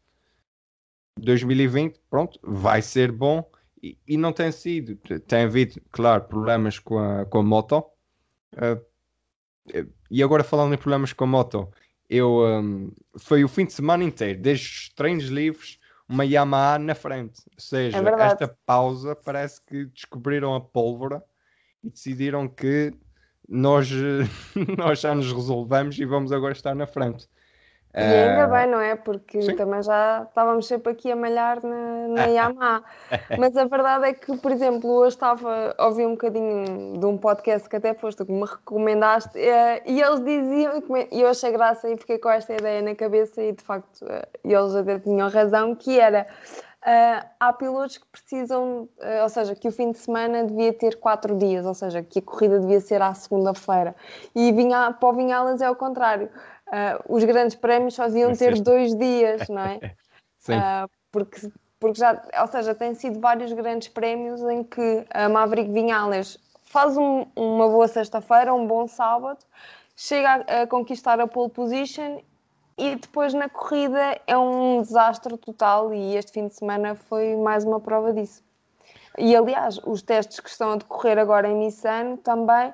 2020, 1.18 2.00
pronto, 2.10 2.40
vai 2.44 2.82
ser 2.82 3.12
bom, 3.12 3.50
e, 3.82 3.98
e, 4.08 4.18
não 4.18 4.32
tem 4.32 4.52
sido. 4.52 4.96
Tem 5.28 5.44
havido, 5.44 5.82
claro, 5.92 6.24
problemas 6.26 6.78
com 6.78 7.00
a, 7.00 7.26
com 7.26 7.40
a 7.40 7.44
moto. 7.44 7.84
Uh, 8.54 8.86
e 10.12 10.22
agora 10.22 10.44
falando 10.44 10.74
em 10.74 10.78
problemas 10.78 11.14
com 11.14 11.24
a 11.24 11.28
moto, 11.28 11.72
eu 12.10 12.42
um, 12.46 12.92
foi 13.18 13.46
o 13.46 13.48
fim 13.48 13.66
de 13.66 13.72
semana 13.72 14.04
inteiro, 14.04 14.42
desde 14.42 14.68
os 14.68 14.90
treinos 14.90 15.26
livres, 15.26 15.80
uma 16.08 16.26
Yamaha 16.26 16.78
na 16.78 16.94
frente. 16.94 17.42
Ou 17.56 17.62
seja, 17.62 17.98
é 17.98 18.24
esta 18.26 18.58
pausa 18.66 19.16
parece 19.16 19.62
que 19.66 19.86
descobriram 19.86 20.54
a 20.54 20.60
pólvora 20.60 21.24
e 21.82 21.90
decidiram 21.90 22.50
que 22.50 22.94
nós, 23.48 23.90
nós 24.78 25.00
já 25.00 25.16
nos 25.16 25.32
resolvemos 25.32 25.98
e 25.98 26.04
vamos 26.04 26.34
agora 26.34 26.52
estar 26.52 26.76
na 26.76 26.86
frente. 26.86 27.30
E 27.94 28.00
ainda 28.02 28.48
bem, 28.48 28.68
não 28.68 28.80
é? 28.80 28.96
Porque 28.96 29.42
Sim. 29.42 29.56
também 29.56 29.84
já 29.84 30.26
estávamos 30.28 30.66
sempre 30.66 30.94
aqui 30.94 31.12
a 31.12 31.16
malhar 31.16 31.60
na, 31.62 32.08
na 32.08 32.26
Yamaha. 32.26 32.84
Mas 33.38 33.56
a 33.58 33.66
verdade 33.66 34.06
é 34.06 34.14
que, 34.14 34.38
por 34.38 34.52
exemplo, 34.52 34.90
hoje 34.90 35.16
estava 35.16 35.76
a 35.78 35.88
ouvir 35.88 36.06
um 36.06 36.12
bocadinho 36.12 36.98
de 36.98 37.06
um 37.06 37.18
podcast 37.18 37.68
que 37.68 37.76
até 37.76 37.94
foste 37.94 38.24
que 38.24 38.32
me 38.32 38.46
recomendaste 38.46 39.38
eh, 39.38 39.84
e 39.86 40.02
eles 40.02 40.24
diziam, 40.24 40.82
e 41.12 41.22
eu 41.22 41.28
achei 41.28 41.52
graça 41.52 41.90
e 41.90 41.98
fiquei 41.98 42.18
com 42.18 42.30
esta 42.30 42.54
ideia 42.54 42.82
na 42.82 42.96
cabeça 42.96 43.42
e 43.44 43.52
de 43.52 43.64
facto 43.64 44.06
eh, 44.08 44.28
eles 44.46 44.74
até 44.74 44.98
tinham 45.00 45.30
razão, 45.30 45.76
que 45.76 46.00
era 46.00 46.28
Uh, 46.82 47.22
há 47.40 47.54
pilotos 47.54 48.00
que 48.00 48.08
precisam, 48.08 48.90
uh, 48.98 49.22
ou 49.22 49.30
seja, 49.30 49.54
que 49.54 49.68
o 49.68 49.72
fim 49.72 49.92
de 49.92 50.00
semana 50.00 50.44
devia 50.46 50.74
ter 50.74 51.00
quatro 51.00 51.38
dias, 51.38 51.64
ou 51.64 51.76
seja, 51.76 52.02
que 52.02 52.18
a 52.18 52.22
corrida 52.24 52.60
devia 52.60 52.80
ser 52.82 53.04
à 53.04 53.14
segunda-feira. 53.14 53.96
E 54.34 54.52
vinha, 54.52 54.92
para 54.92 55.10
o 55.10 55.14
Vinhalas 55.14 55.62
é 55.62 55.70
o 55.70 55.76
contrário. 55.76 56.28
Uh, 56.72 57.14
os 57.14 57.24
grandes 57.26 57.56
prémios 57.56 57.96
só 57.96 58.08
deviam 58.08 58.34
ter 58.34 58.60
dois 58.62 58.96
dias, 58.96 59.48
não 59.50 59.62
é? 59.62 59.80
Sim. 60.40 60.54
porque, 61.12 61.52
porque 61.80 62.00
já, 62.00 62.20
ou 62.40 62.48
seja, 62.48 62.74
tem 62.74 62.96
sido 62.96 63.20
vários 63.20 63.54
grandes 63.54 63.90
prémios 63.90 64.42
em 64.42 64.64
que 64.64 65.06
a 65.12 65.30
Maverick 65.30 65.72
Vinhales 65.72 66.40
faz 66.64 66.98
um, 66.98 67.26
uma 67.36 67.68
boa 67.68 67.88
sexta-feira, 67.88 68.52
um 68.54 68.66
bom 68.66 68.88
sábado, 68.88 69.40
chega 69.96 70.44
a, 70.48 70.62
a 70.62 70.68
conquistar 70.68 71.20
a 71.20 71.28
pole 71.28 71.52
position 71.52 72.22
e 72.78 72.96
depois 72.96 73.34
na 73.34 73.50
corrida 73.50 74.20
é 74.26 74.38
um 74.38 74.82
desastre 74.82 75.38
total 75.38 75.94
e 75.94 76.16
este 76.16 76.32
fim 76.32 76.48
de 76.48 76.56
semana 76.56 76.96
foi 76.96 77.36
mais 77.36 77.64
uma 77.64 77.80
prova 77.80 78.14
disso. 78.14 78.44
E 79.18 79.36
aliás, 79.36 79.78
os 79.86 80.02
testes 80.02 80.40
que 80.40 80.50
estão 80.50 80.72
a 80.72 80.76
decorrer 80.78 81.20
agora 81.20 81.48
em 81.48 81.56
Nissan 81.56 82.16
também, 82.18 82.74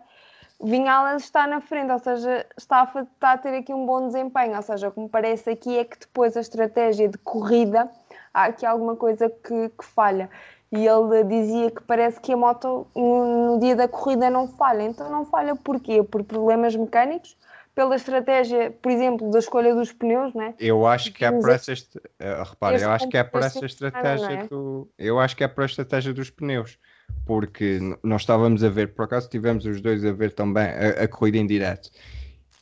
Vinhalas 0.59 1.23
está 1.23 1.45
na 1.45 1.61
frente, 1.61 1.91
ou 1.91 1.99
seja, 1.99 2.45
está 2.57 2.81
a, 2.81 3.01
está 3.01 3.33
a 3.33 3.37
ter 3.37 3.55
aqui 3.55 3.73
um 3.73 3.85
bom 3.85 4.07
desempenho, 4.07 4.55
ou 4.55 4.61
seja, 4.61 4.87
o 4.87 4.91
que 4.91 4.99
me 4.99 5.09
parece 5.09 5.49
aqui 5.51 5.77
é 5.77 5.85
que 5.85 5.99
depois 5.99 6.35
a 6.35 6.41
estratégia 6.41 7.07
de 7.07 7.17
corrida, 7.19 7.89
há 8.33 8.45
aqui 8.45 8.65
alguma 8.65 8.95
coisa 8.95 9.29
que, 9.29 9.69
que 9.69 9.85
falha. 9.85 10.29
E 10.71 10.85
ele 10.85 11.23
dizia 11.23 11.71
que 11.71 11.81
parece 11.83 12.19
que 12.19 12.33
a 12.33 12.37
moto 12.37 12.87
no, 12.95 13.53
no 13.53 13.59
dia 13.59 13.75
da 13.75 13.87
corrida 13.87 14.29
não 14.29 14.47
falha. 14.47 14.83
Então 14.83 15.09
não 15.09 15.25
falha 15.25 15.55
porquê? 15.55 16.03
Por 16.03 16.23
problemas 16.23 16.75
mecânicos? 16.75 17.37
pela 17.77 17.95
estratégia, 17.95 18.75
por 18.81 18.91
exemplo, 18.91 19.29
da 19.29 19.37
escolha 19.37 19.75
dos 19.75 19.93
pneus, 19.93 20.33
né? 20.33 20.55
Eu 20.57 20.87
acho 20.87 21.13
que 21.13 21.23
é 21.23 21.31
para 21.31 21.53
essa, 21.53 21.73
uh, 21.73 22.43
repara, 22.43 22.75
eu 22.75 22.89
acho 22.89 23.07
que 23.07 23.15
é 23.15 23.23
para 23.23 23.45
essa 23.45 23.63
estratégia 23.63 24.31
é? 24.31 24.47
do, 24.47 24.89
eu 24.97 25.19
acho 25.19 25.37
que 25.37 25.43
é 25.43 25.47
para 25.47 25.63
a 25.63 25.67
estratégia 25.67 26.11
dos 26.11 26.31
pneus, 26.31 26.79
porque 27.25 27.79
nós 28.03 28.21
estávamos 28.21 28.63
a 28.63 28.69
ver, 28.69 28.93
por 28.93 29.05
acaso 29.05 29.29
tivemos 29.29 29.65
os 29.65 29.81
dois 29.81 30.03
a 30.05 30.11
ver 30.11 30.33
também 30.33 30.65
a, 30.65 31.03
a 31.03 31.07
corrida 31.07 31.37
em 31.37 31.47
direto, 31.47 31.89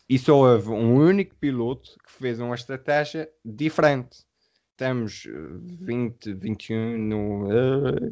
e 0.08 0.18
só 0.20 0.36
houve 0.36 0.70
um 0.70 0.96
único 0.96 1.36
piloto 1.36 1.92
que 2.06 2.12
fez 2.12 2.40
uma 2.40 2.56
estratégia 2.56 3.30
diferente. 3.44 4.26
Temos 4.78 5.28
20, 5.82 6.34
21 6.34 6.98
no, 6.98 7.48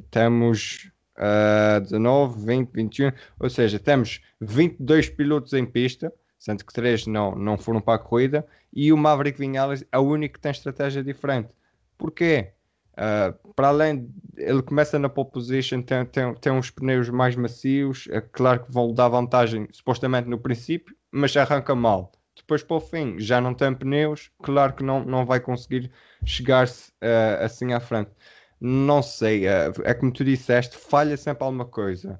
temos 0.10 0.92
uh, 1.18 1.82
19, 1.82 2.46
20, 2.46 2.70
21, 2.72 3.12
ou 3.40 3.50
seja, 3.50 3.78
temos 3.78 4.22
22 4.40 5.10
pilotos 5.10 5.54
em 5.54 5.66
pista 5.66 6.12
sendo 6.44 6.66
que 6.66 6.74
três 6.74 7.08
não, 7.08 7.34
não 7.36 7.58
foram 7.58 7.80
para 7.80 7.94
a 7.96 7.98
corrida, 7.98 8.46
e 8.74 8.92
o 8.92 8.98
Maverick 8.98 9.40
Vinales 9.40 9.86
é 9.90 9.98
o 9.98 10.02
único 10.02 10.34
que 10.34 10.42
tem 10.42 10.52
estratégia 10.52 11.02
diferente. 11.02 11.56
Porquê? 11.98 12.52
Uh, 12.94 13.54
para 13.54 13.70
além, 13.70 14.08
ele 14.38 14.62
começa 14.62 15.00
na 15.00 15.10
pole 15.10 15.32
position, 15.32 15.82
tem, 15.82 16.06
tem, 16.06 16.34
tem 16.36 16.52
uns 16.52 16.70
pneus 16.70 17.10
mais 17.10 17.36
macios, 17.36 18.08
é 18.12 18.22
claro 18.22 18.66
que 18.66 18.72
vão 18.72 18.94
dar 18.94 19.10
vantagem 19.10 19.68
supostamente 19.72 20.30
no 20.30 20.40
princípio, 20.40 20.96
mas 21.12 21.36
arranca 21.36 21.74
mal. 21.74 22.12
Depois 22.36 22.64
para 22.64 22.78
o 22.78 22.80
fim 22.80 23.20
já 23.20 23.42
não 23.42 23.54
tem 23.54 23.74
pneus, 23.74 24.32
claro 24.42 24.74
que 24.74 24.84
não, 24.84 25.04
não 25.04 25.26
vai 25.26 25.40
conseguir 25.40 25.92
chegar-se 26.26 26.92
uh, 26.92 27.44
assim 27.44 27.74
à 27.74 27.80
frente. 27.80 28.12
Não 28.60 29.02
sei, 29.02 29.48
uh, 29.48 29.74
é 29.84 29.94
como 29.94 30.12
tu 30.12 30.24
disseste, 30.24 30.78
falha 30.78 31.18
sempre 31.18 31.44
alguma 31.44 31.66
coisa. 31.66 32.20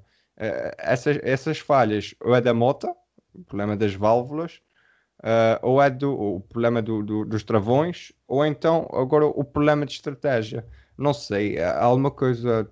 essas, 0.78 1.18
essas 1.22 1.58
falhas 1.60 2.14
ou 2.20 2.34
é 2.34 2.40
da 2.40 2.52
moto, 2.52 2.88
o 3.32 3.44
problema 3.44 3.76
das 3.76 3.94
válvulas, 3.94 4.60
uh, 5.24 5.58
ou 5.62 5.82
é 5.82 5.90
do, 5.90 6.12
o 6.12 6.40
problema 6.40 6.82
do, 6.82 7.02
do, 7.02 7.24
dos 7.24 7.42
travões, 7.42 8.12
ou 8.28 8.44
então 8.44 8.88
agora 8.92 9.26
o 9.26 9.42
problema 9.42 9.86
de 9.86 9.92
estratégia. 9.92 10.66
Não 10.96 11.14
sei, 11.14 11.58
há 11.58 11.82
alguma 11.82 12.10
coisa. 12.10 12.70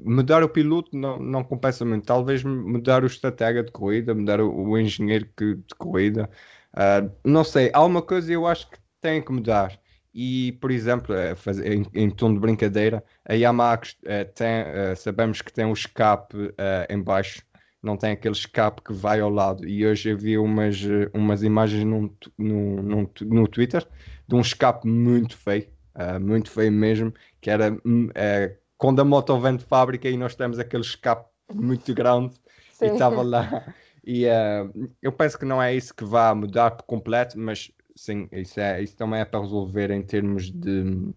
Mudar 0.00 0.42
o 0.42 0.48
piloto 0.48 0.96
não, 0.96 1.18
não 1.18 1.44
compensa 1.44 1.84
muito. 1.84 2.06
Talvez 2.06 2.42
mudar 2.42 3.02
o 3.02 3.06
estratégia 3.06 3.62
de 3.62 3.72
corrida, 3.72 4.14
mudar 4.14 4.40
o, 4.40 4.50
o 4.50 4.78
engenheiro 4.78 5.28
que, 5.36 5.56
de 5.56 5.74
corrida. 5.76 6.30
Uh, 6.72 7.10
não 7.24 7.44
sei, 7.44 7.70
há 7.74 7.84
uma 7.84 8.00
coisa 8.00 8.32
eu 8.32 8.46
acho 8.46 8.70
que 8.70 8.78
tem 9.02 9.20
que 9.22 9.32
mudar. 9.32 9.78
E, 10.14 10.52
por 10.60 10.70
exemplo, 10.70 11.14
é 11.14 11.34
fazer, 11.34 11.72
em, 11.72 11.86
em, 11.92 12.08
tom 12.10 12.32
de 12.32 12.40
brincadeira, 12.40 13.04
a 13.24 13.34
Yamaha 13.34 13.80
uh, 13.80 14.32
tem, 14.34 14.62
uh, 14.62 14.96
sabemos 14.96 15.42
que 15.42 15.52
tem 15.52 15.64
um 15.66 15.72
escape 15.72 16.36
uh, 16.36 16.52
em 16.88 17.02
baixo 17.02 17.42
não 17.84 17.96
tem 17.96 18.12
aquele 18.12 18.34
escape 18.34 18.82
que 18.82 18.92
vai 18.92 19.20
ao 19.20 19.30
lado. 19.30 19.66
E 19.66 19.86
hoje 19.86 20.10
eu 20.10 20.18
vi 20.18 20.38
umas, 20.38 20.80
umas 21.12 21.42
imagens 21.42 21.84
no, 21.84 22.14
no, 22.38 22.82
no, 22.82 23.10
no 23.20 23.48
Twitter 23.48 23.86
de 24.26 24.34
um 24.34 24.40
escape 24.40 24.88
muito 24.88 25.36
feio, 25.36 25.68
uh, 25.94 26.18
muito 26.18 26.50
feio 26.50 26.72
mesmo, 26.72 27.12
que 27.40 27.50
era 27.50 27.72
uh, 27.72 28.56
quando 28.78 29.00
a 29.00 29.04
moto 29.04 29.38
vem 29.38 29.56
de 29.56 29.64
fábrica 29.64 30.08
e 30.08 30.16
nós 30.16 30.34
temos 30.34 30.58
aquele 30.58 30.82
escape 30.82 31.28
muito 31.52 31.92
grande 31.94 32.34
Sim. 32.72 32.86
e 32.86 32.88
estava 32.88 33.22
lá. 33.22 33.74
E 34.02 34.26
uh, 34.26 34.90
eu 35.02 35.12
penso 35.12 35.38
que 35.38 35.44
não 35.44 35.62
é 35.62 35.74
isso 35.74 35.94
que 35.94 36.04
vai 36.04 36.34
mudar 36.34 36.72
por 36.72 36.84
completo, 36.84 37.38
mas 37.38 37.70
sim, 37.94 38.28
isso, 38.32 38.60
é, 38.60 38.82
isso 38.82 38.96
também 38.96 39.20
é 39.20 39.24
para 39.24 39.40
resolver 39.40 39.90
em 39.90 40.02
termos 40.02 40.50
de 40.50 41.12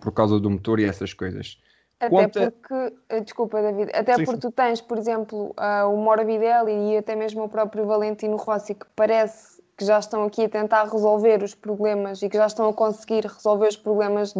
por 0.00 0.12
causa 0.12 0.40
do 0.40 0.50
motor 0.50 0.80
e 0.80 0.84
essas 0.84 1.12
coisas. 1.12 1.58
Até 2.06 2.10
Quanto 2.10 2.52
porque. 2.52 2.96
Eh, 3.08 3.20
desculpa 3.20 3.62
David, 3.62 3.90
até 3.94 4.16
sim, 4.16 4.24
porque 4.24 4.40
tu 4.40 4.50
tens, 4.50 4.80
por 4.80 4.98
exemplo, 4.98 5.54
uh, 5.58 5.92
o 5.92 5.96
Morbidelli 5.96 6.92
e 6.92 6.96
até 6.98 7.14
mesmo 7.14 7.44
o 7.44 7.48
próprio 7.48 7.86
Valentino 7.86 8.36
Rossi, 8.36 8.74
que 8.74 8.86
parece 8.94 9.62
que 9.76 9.84
já 9.84 9.98
estão 9.98 10.24
aqui 10.24 10.44
a 10.44 10.48
tentar 10.48 10.84
resolver 10.84 11.42
os 11.42 11.54
problemas 11.54 12.22
e 12.22 12.28
que 12.28 12.36
já 12.36 12.46
estão 12.46 12.68
a 12.68 12.72
conseguir 12.72 13.26
resolver 13.26 13.68
os 13.68 13.76
problemas 13.76 14.32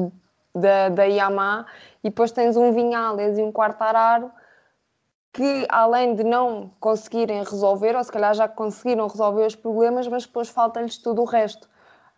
da, 0.54 0.88
da 0.88 1.04
Yamaha, 1.04 1.66
e 2.02 2.08
depois 2.08 2.30
tens 2.30 2.56
um 2.56 2.72
Vinhales 2.72 3.38
e 3.38 3.42
um 3.42 3.50
Quartararo 3.50 4.30
que 5.32 5.66
além 5.68 6.14
de 6.14 6.22
não 6.22 6.70
conseguirem 6.78 7.42
resolver, 7.42 7.96
ou 7.96 8.04
se 8.04 8.12
calhar 8.12 8.32
já 8.34 8.46
conseguiram 8.46 9.08
resolver 9.08 9.44
os 9.44 9.56
problemas, 9.56 10.06
mas 10.06 10.24
depois 10.24 10.48
falta-lhes 10.48 10.96
tudo 10.96 11.22
o 11.22 11.24
resto. 11.24 11.68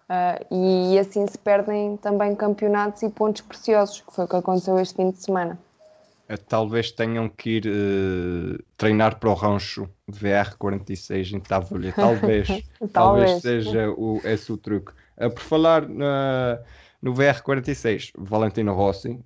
Uh, 0.08 0.92
e 0.92 0.98
assim 1.00 1.26
se 1.26 1.36
perdem 1.36 1.96
também 1.96 2.34
campeonatos 2.34 3.02
e 3.02 3.10
pontos 3.10 3.42
preciosos, 3.42 4.00
que 4.00 4.14
foi 4.14 4.25
o 4.25 4.28
que 4.28 4.36
aconteceu 4.36 4.78
este 4.78 4.94
fim 4.94 5.10
de 5.10 5.18
semana. 5.18 5.58
Uh, 6.30 6.38
talvez 6.48 6.92
tenham 6.92 7.28
que 7.28 7.56
ir 7.56 7.66
uh, 7.66 8.62
treinar 8.76 9.18
para 9.18 9.30
o 9.30 9.34
rancho 9.34 9.88
VR46 10.08 11.32
em 11.32 11.40
Tavolha. 11.40 11.92
Talvez, 11.96 12.46
talvez, 12.46 12.92
talvez 12.92 13.42
seja 13.42 13.90
o, 13.90 14.20
esse 14.22 14.52
o 14.52 14.56
truque. 14.56 14.92
por 15.16 15.40
falar 15.40 15.88
no 15.88 17.12
VR46, 17.12 18.12
Valentino 18.16 18.75
Rossi, 18.75 19.20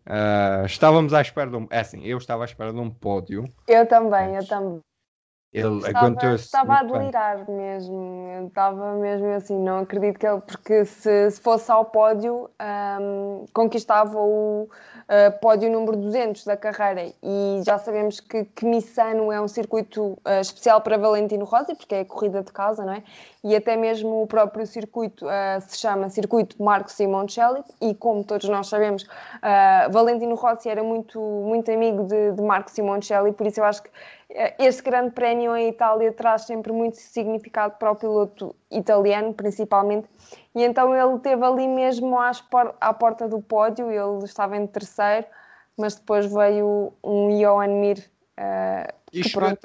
estávamos 0.64 1.12
à 1.12 1.20
espera 1.20 1.50
de 1.50 1.56
um. 1.56 1.66
É 1.70 1.80
assim, 1.80 2.04
eu 2.04 2.16
estava 2.16 2.44
à 2.44 2.46
espera 2.46 2.72
de 2.72 2.78
um 2.78 2.90
pódio. 2.90 3.44
Eu 3.68 3.87
também, 3.87 4.34
eu 4.34 4.46
também 4.46 4.80
Ele 5.52 5.78
estava, 5.78 5.99
aguentou-se. 5.99 6.45
Estava 6.45 6.75
a 6.75 6.83
delirar 6.85 7.49
mesmo. 7.49 8.47
Estava 8.47 8.95
mesmo 8.95 9.26
assim, 9.35 9.59
não 9.59 9.80
acredito 9.80 10.19
que 10.19 10.26
ele, 10.26 10.40
porque 10.40 10.85
se, 10.85 11.30
se 11.33 11.40
fosse 11.40 11.71
ao 11.73 11.85
pódio, 11.85 12.49
um, 13.00 13.45
conquistava 13.52 14.16
o 14.16 14.69
uh, 14.69 15.40
pódio 15.40 15.69
número 15.69 15.97
200 15.97 16.45
da 16.45 16.57
carreira. 16.57 17.12
E 17.21 17.62
já 17.66 17.78
sabemos 17.78 18.21
que, 18.21 18.45
que 18.45 18.64
Missano 18.64 19.33
é 19.33 19.40
um 19.40 19.49
circuito 19.49 20.12
uh, 20.25 20.40
especial 20.40 20.80
para 20.83 20.97
Valentino 20.97 21.45
Rossi, 21.45 21.75
porque 21.75 21.97
é 21.97 22.00
a 22.00 22.04
corrida 22.04 22.45
de 22.45 22.52
casa, 22.52 22.85
não 22.85 22.92
é? 22.92 23.02
E 23.42 23.57
até 23.57 23.76
mesmo 23.76 24.23
o 24.23 24.26
próprio 24.28 24.64
circuito 24.64 25.26
uh, 25.26 25.61
se 25.66 25.78
chama 25.78 26.09
Circuito 26.11 26.62
Marco 26.62 26.92
Simoncelli. 26.92 27.64
E 27.80 27.92
como 27.92 28.23
todos 28.23 28.49
nós 28.49 28.69
sabemos, 28.69 29.04
Valentino 29.90 30.35
Rossi 30.37 30.69
era 30.69 30.83
muito, 30.83 31.19
muito 31.19 31.71
amigo 31.73 32.04
de, 32.04 32.33
de 32.33 32.42
Marco 32.42 32.71
Simoncelli, 32.71 33.33
por 33.33 33.47
isso 33.47 33.61
eu 33.61 33.64
acho 33.64 33.83
que 33.83 33.90
este 34.58 34.82
grande 34.82 35.10
prémio 35.10 35.56
em 35.56 35.68
Itália 35.68 36.12
traz 36.12 36.42
sempre 36.42 36.72
muito 36.72 36.96
significado 36.96 37.75
para 37.78 37.90
o 37.90 37.96
piloto 37.96 38.54
italiano, 38.70 39.34
principalmente, 39.34 40.08
e 40.54 40.62
então 40.62 40.94
ele 40.94 41.18
teve 41.18 41.44
ali 41.44 41.66
mesmo 41.66 42.16
à 42.80 42.94
porta 42.94 43.28
do 43.28 43.40
pódio, 43.40 43.90
ele 43.90 44.25
estava 44.25 44.56
em 44.56 44.66
terceiro, 44.66 45.26
mas 45.76 45.96
depois 45.96 46.32
veio 46.32 46.92
um 47.02 47.28
Johan 47.38 47.80
Mir. 47.80 47.99
Uh, 48.38 48.92
e, 49.12 49.28
chegou 49.28 49.49
a, 49.49 49.56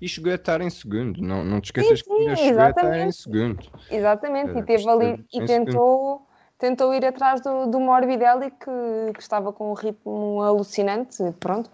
e, 0.00 0.08
chegou 0.08 0.32
a, 0.32 0.34
estar 0.34 0.60
em 0.60 0.70
segundo, 0.70 1.20
não, 1.20 1.44
não 1.44 1.60
te 1.60 1.66
esqueças 1.66 2.00
sim, 2.00 2.04
sim, 2.04 2.24
que 2.24 2.36
chegou 2.36 2.62
a 2.62 2.70
estar 2.70 2.98
em 2.98 3.12
segundo. 3.12 3.62
Exatamente, 3.90 4.58
e 4.58 4.62
teve 4.62 4.88
ali 4.88 5.24
e 5.32 5.44
tentou, 5.44 6.26
tentou 6.58 6.94
ir 6.94 7.04
atrás 7.04 7.40
do, 7.42 7.66
do 7.66 7.78
Morbidelli 7.78 8.50
que, 8.50 9.12
que 9.12 9.20
estava 9.20 9.52
com 9.52 9.70
um 9.70 9.74
ritmo 9.74 10.42
alucinante. 10.42 11.18
Pronto, 11.38 11.70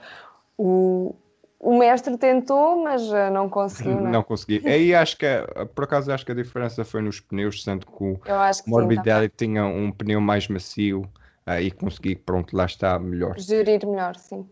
o, 0.58 1.14
o 1.60 1.78
mestre 1.78 2.16
tentou, 2.16 2.82
mas 2.82 3.02
eh, 3.12 3.28
não 3.28 3.46
conseguiu. 3.46 4.00
Não, 4.00 4.10
não 4.10 4.22
consegui. 4.22 4.62
Aí 4.66 4.94
acho 4.94 5.18
que, 5.18 5.26
por 5.74 5.84
acaso, 5.84 6.10
acho 6.10 6.24
que 6.24 6.32
a 6.32 6.34
diferença 6.34 6.82
foi 6.86 7.02
nos 7.02 7.20
pneus, 7.20 7.62
sendo 7.62 7.86
que 7.86 8.02
o 8.02 8.18
Morbidelli 8.66 9.26
sim, 9.26 9.46
tinha 9.46 9.66
um 9.66 9.92
pneu 9.92 10.22
mais 10.22 10.48
macio 10.48 11.02
uh, 11.46 11.60
e 11.60 11.70
consegui, 11.70 12.16
pronto, 12.16 12.56
lá 12.56 12.64
está 12.64 12.98
melhor. 12.98 13.38
Gerir 13.38 13.86
melhor, 13.86 14.16
sim. 14.16 14.48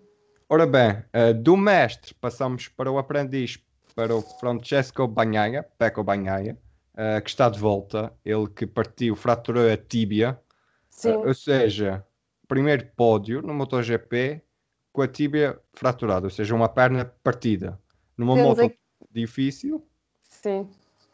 Ora 0.50 0.66
bem, 0.66 0.90
uh, 0.90 1.32
do 1.32 1.56
mestre 1.56 2.14
passamos 2.14 2.68
para 2.68 2.92
o 2.92 2.98
aprendiz, 2.98 3.58
para 3.94 4.14
o 4.14 4.20
Francesco 4.20 5.08
Bagnaia, 5.08 5.66
Pecco 5.78 6.04
Bagnaia, 6.04 6.58
uh, 6.92 7.22
que 7.22 7.30
está 7.30 7.48
de 7.48 7.58
volta. 7.58 8.12
Ele 8.22 8.46
que 8.48 8.66
partiu, 8.66 9.16
fraturou 9.16 9.66
a 9.66 9.78
tíbia. 9.78 10.38
Sim. 10.90 11.12
ou 11.12 11.32
seja, 11.32 12.04
primeiro 12.48 12.84
pódio 12.96 13.40
no 13.40 13.54
MotoGP 13.54 14.42
com 14.98 15.02
a 15.02 15.06
tíbia 15.06 15.56
fraturada, 15.74 16.26
ou 16.26 16.30
seja, 16.30 16.52
uma 16.56 16.68
perna 16.68 17.04
partida. 17.22 17.78
Numa 18.16 18.34
Temos 18.34 18.48
moto 18.48 18.66
aqui... 18.66 18.78
difícil. 19.12 19.86
Sim, 20.24 20.68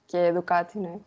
que 0.06 0.16
é 0.16 0.30
a 0.30 0.32
Ducati, 0.32 0.78
não 0.78 1.02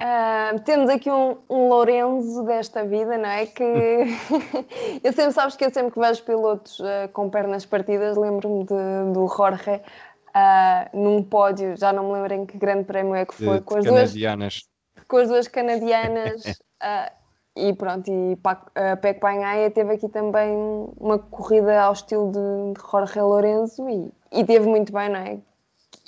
é? 0.00 0.54
Uh, 0.54 0.60
temos 0.60 0.88
aqui 0.88 1.10
um, 1.10 1.36
um 1.50 1.68
Lorenzo 1.68 2.44
desta 2.44 2.82
vida, 2.82 3.18
não 3.18 3.28
é? 3.28 3.44
Que 3.44 3.62
eu 5.04 5.12
sempre 5.12 5.32
sabes 5.32 5.54
que 5.54 5.66
eu 5.66 5.70
sempre 5.70 5.92
que 5.92 6.00
vejo 6.00 6.22
pilotos 6.22 6.80
uh, 6.80 7.10
com 7.12 7.28
pernas 7.28 7.66
partidas, 7.66 8.16
lembro-me 8.16 8.64
do 8.64 9.28
Jorge 9.28 9.72
uh, 9.74 10.96
num 10.96 11.22
pódio, 11.22 11.76
já 11.76 11.92
não 11.92 12.06
me 12.06 12.14
lembro 12.14 12.32
em 12.32 12.46
que 12.46 12.56
grande 12.56 12.84
prémio 12.84 13.14
é 13.14 13.26
que 13.26 13.34
foi, 13.34 13.58
de, 13.58 13.64
com, 13.66 13.76
as 13.76 13.84
canadianas. 13.84 14.62
Duas, 14.96 15.06
com 15.06 15.16
as 15.18 15.28
duas 15.28 15.46
canadianas. 15.46 16.42
E 17.54 17.72
pronto, 17.74 18.10
e 18.10 18.38
a 18.74 18.96
PEC 18.96 19.20
Panhaia 19.20 19.70
teve 19.70 19.92
aqui 19.92 20.08
também 20.08 20.56
uma 20.98 21.18
corrida 21.18 21.82
ao 21.82 21.92
estilo 21.92 22.32
de, 22.32 22.72
de 22.74 22.90
Jorge 22.90 23.20
Lourenço 23.20 23.88
e, 23.90 24.10
e 24.32 24.44
teve 24.44 24.66
muito 24.66 24.92
bem, 24.92 25.10
não 25.10 25.18
é? 25.18 25.38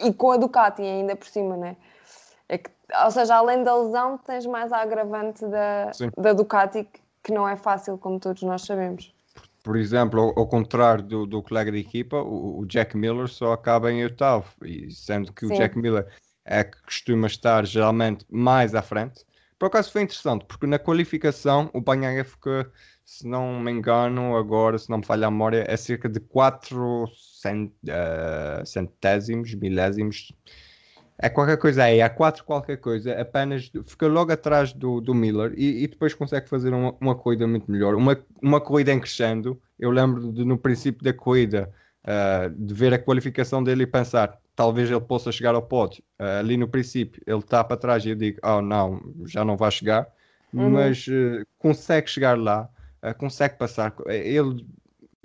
E 0.02 0.12
com 0.12 0.32
a 0.32 0.36
Ducati 0.38 0.82
ainda 0.82 1.14
por 1.14 1.26
cima, 1.26 1.56
não 1.56 1.66
é? 1.66 1.76
é 2.48 2.58
que, 2.58 2.70
ou 3.04 3.10
seja, 3.10 3.36
além 3.36 3.62
da 3.62 3.76
lesão, 3.76 4.18
tens 4.18 4.46
mais 4.46 4.72
a 4.72 4.78
agravante 4.78 5.46
da, 5.46 5.90
da 6.16 6.32
Ducati, 6.32 6.88
que 7.22 7.32
não 7.32 7.48
é 7.48 7.56
fácil, 7.56 7.98
como 7.98 8.18
todos 8.18 8.42
nós 8.42 8.62
sabemos. 8.62 9.14
Por 9.62 9.76
exemplo, 9.76 10.20
ao, 10.20 10.38
ao 10.38 10.46
contrário 10.46 11.02
do, 11.02 11.26
do 11.26 11.42
colega 11.42 11.72
de 11.72 11.78
equipa, 11.78 12.16
o, 12.16 12.60
o, 12.60 12.66
Jack 12.66 12.96
Miller 12.96 13.28
só 13.28 13.52
acaba 13.52 13.90
em 13.90 14.02
oitavo, 14.02 14.46
e 14.62 14.90
sendo 14.90 15.32
que 15.32 15.46
Sim. 15.46 15.52
o 15.52 15.56
Jack 15.56 15.78
Miller 15.78 16.06
é 16.44 16.62
que 16.64 16.80
costuma 16.82 17.26
estar 17.26 17.64
geralmente 17.64 18.26
mais 18.30 18.74
à 18.74 18.82
frente, 18.82 19.24
por 19.64 19.68
acaso 19.68 19.90
foi 19.92 20.02
interessante, 20.02 20.44
porque 20.44 20.66
na 20.66 20.78
qualificação 20.78 21.70
o 21.72 21.80
Banhaga 21.80 22.22
ficou, 22.22 22.66
se 23.02 23.26
não 23.26 23.58
me 23.58 23.70
engano, 23.72 24.36
agora, 24.36 24.76
se 24.76 24.90
não 24.90 24.98
me 24.98 25.06
falha 25.06 25.26
a 25.26 25.30
memória, 25.30 25.64
é 25.66 25.74
cerca 25.74 26.06
de 26.06 26.20
4 26.20 27.06
cent, 27.40 27.72
uh, 27.84 28.66
centésimos, 28.66 29.54
milésimos. 29.54 30.34
É 31.16 31.30
qualquer 31.30 31.56
coisa 31.56 31.84
aí, 31.84 32.02
há 32.02 32.10
4 32.10 32.44
qualquer 32.44 32.76
coisa, 32.76 33.18
apenas 33.18 33.72
fica 33.86 34.06
logo 34.06 34.30
atrás 34.30 34.74
do, 34.74 35.00
do 35.00 35.14
Miller 35.14 35.54
e, 35.56 35.84
e 35.84 35.88
depois 35.88 36.12
consegue 36.12 36.46
fazer 36.46 36.74
uma, 36.74 36.94
uma 37.00 37.14
corrida 37.14 37.46
muito 37.46 37.70
melhor. 37.72 37.94
Uma, 37.94 38.22
uma 38.42 38.60
corrida 38.60 38.92
em 38.92 39.00
crescendo. 39.00 39.58
Eu 39.78 39.90
lembro 39.90 40.30
de 40.30 40.44
no 40.44 40.58
princípio 40.58 41.02
da 41.02 41.14
corrida 41.14 41.72
uh, 42.04 42.50
de 42.50 42.74
ver 42.74 42.92
a 42.92 42.98
qualificação 42.98 43.64
dele 43.64 43.84
e 43.84 43.86
pensar 43.86 44.38
talvez 44.54 44.90
ele 44.90 45.00
possa 45.00 45.32
chegar 45.32 45.54
ao 45.54 45.62
pódio. 45.62 46.02
Uh, 46.18 46.40
ali 46.40 46.56
no 46.56 46.68
princípio 46.68 47.22
ele 47.26 47.38
está 47.38 47.62
para 47.62 47.76
trás 47.76 48.04
e 48.04 48.10
eu 48.10 48.16
digo, 48.16 48.38
oh 48.42 48.62
não, 48.62 49.00
já 49.26 49.44
não 49.44 49.56
vai 49.56 49.70
chegar, 49.70 50.08
uhum. 50.52 50.70
mas 50.70 51.06
uh, 51.08 51.44
consegue 51.58 52.08
chegar 52.08 52.38
lá, 52.38 52.68
uh, 53.02 53.14
consegue 53.16 53.56
passar. 53.56 53.94
Ele, 54.06 54.66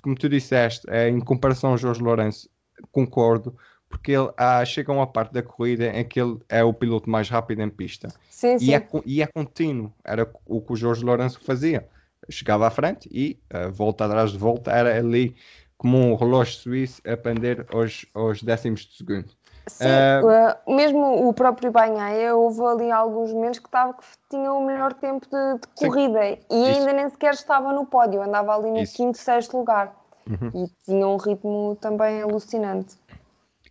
como 0.02 0.16
tu 0.16 0.28
disseste, 0.28 0.86
é, 0.90 1.08
em 1.08 1.20
comparação 1.20 1.70
ao 1.70 1.78
Jorge 1.78 2.02
Lourenço, 2.02 2.48
concordo, 2.90 3.56
porque 3.88 4.12
ele 4.12 4.30
ah, 4.36 4.64
chega 4.64 4.92
a 4.92 4.94
uma 4.94 5.06
parte 5.06 5.32
da 5.32 5.42
corrida 5.42 5.88
em 5.88 6.04
que 6.04 6.20
ele 6.20 6.38
é 6.48 6.62
o 6.62 6.72
piloto 6.72 7.10
mais 7.10 7.28
rápido 7.28 7.60
em 7.60 7.68
pista. 7.68 8.08
Sim, 8.30 8.58
sim. 8.58 8.66
E, 8.66 8.74
é, 8.74 8.88
e 9.04 9.22
é 9.22 9.26
contínuo, 9.26 9.92
era 10.04 10.30
o 10.46 10.60
que 10.60 10.72
o 10.72 10.76
Jorge 10.76 11.04
Lourenço 11.04 11.40
fazia. 11.42 11.86
Chegava 12.28 12.68
à 12.68 12.70
frente 12.70 13.08
e 13.10 13.36
volta 13.72 14.04
atrás 14.04 14.30
de 14.30 14.38
volta, 14.38 14.70
era 14.70 14.96
ali 14.96 15.34
como 15.80 15.96
um 15.96 16.14
relógio 16.14 16.58
suíço 16.58 17.00
a 17.10 17.16
pender 17.16 17.66
aos, 17.72 18.04
aos 18.12 18.42
décimos 18.42 18.82
de 18.82 18.98
segundo. 18.98 19.30
Sim, 19.66 19.86
uh, 19.86 20.74
mesmo 20.76 21.26
o 21.26 21.32
próprio 21.32 21.72
Banhaia, 21.72 22.36
houve 22.36 22.60
ali 22.62 22.90
alguns 22.90 23.32
momentos 23.32 23.60
que, 23.60 23.70
tava, 23.70 23.94
que 23.94 24.04
tinha 24.28 24.52
o 24.52 24.66
melhor 24.66 24.92
tempo 24.92 25.26
de, 25.26 25.54
de 25.58 25.68
corrida 25.78 26.22
e 26.26 26.36
Isso. 26.50 26.80
ainda 26.80 26.92
nem 26.92 27.08
sequer 27.08 27.32
estava 27.32 27.72
no 27.72 27.86
pódio, 27.86 28.20
andava 28.20 28.54
ali 28.56 28.70
no 28.70 28.80
Isso. 28.80 28.94
quinto, 28.94 29.16
sexto 29.16 29.56
lugar 29.56 29.96
uhum. 30.28 30.50
e 30.64 30.68
tinha 30.84 31.08
um 31.08 31.16
ritmo 31.16 31.78
também 31.80 32.20
alucinante. 32.20 32.98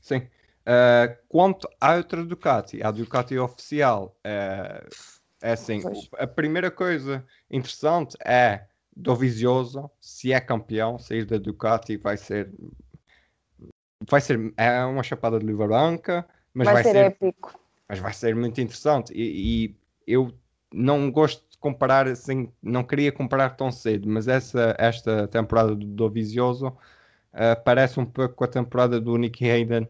Sim. 0.02 0.28
Uh, 0.66 1.16
quanto 1.28 1.70
à 1.80 1.94
outra 1.94 2.26
Ducati, 2.26 2.82
a 2.82 2.90
Ducati 2.90 3.38
oficial, 3.38 4.16
uh, 4.26 4.90
é 5.44 5.52
assim, 5.52 5.84
pois. 5.84 6.10
a 6.18 6.26
primeira 6.26 6.72
coisa 6.72 7.24
interessante 7.52 8.18
é 8.26 8.64
Dovizioso, 9.00 9.90
se 10.00 10.34
é 10.34 10.40
campeão, 10.42 11.00
sair 11.00 11.26
da 11.26 11.38
Ducati 11.38 11.96
vai 11.96 12.18
ser 12.18 12.52
vai 14.10 14.20
ser 14.20 14.54
é 14.58 14.84
uma 14.84 15.04
chapada 15.04 15.40
de 15.40 15.46
luva 15.46 15.68
branca, 15.68 16.26
mas 16.54 16.66
vai, 16.66 16.76
vai 16.76 16.84
ser, 16.84 16.92
ser, 16.92 17.06
épico. 17.06 17.60
Mas 17.88 18.00
vai 18.00 18.14
ser 18.14 18.36
muito 18.36 18.60
interessante 18.60 19.14
e, 19.14 19.66
e, 19.66 19.76
eu 20.06 20.34
não 20.74 21.10
gosto 21.12 21.44
de 21.50 21.58
comparar 21.58 22.08
assim, 22.08 22.52
não 22.62 22.84
queria 22.84 23.12
comparar 23.12 23.52
tão 23.52 23.72
cedo, 23.72 24.08
mas 24.10 24.28
essa 24.28 24.76
esta 24.78 25.28
temporada 25.30 25.76
do 25.76 25.86
Dovizioso 25.86 26.68
uh, 26.68 27.64
parece 27.64 28.00
um 28.00 28.06
pouco 28.06 28.36
com 28.36 28.44
a 28.44 28.48
temporada 28.48 29.00
do 29.00 29.16
Nicky 29.16 29.50
Hayden 29.50 29.88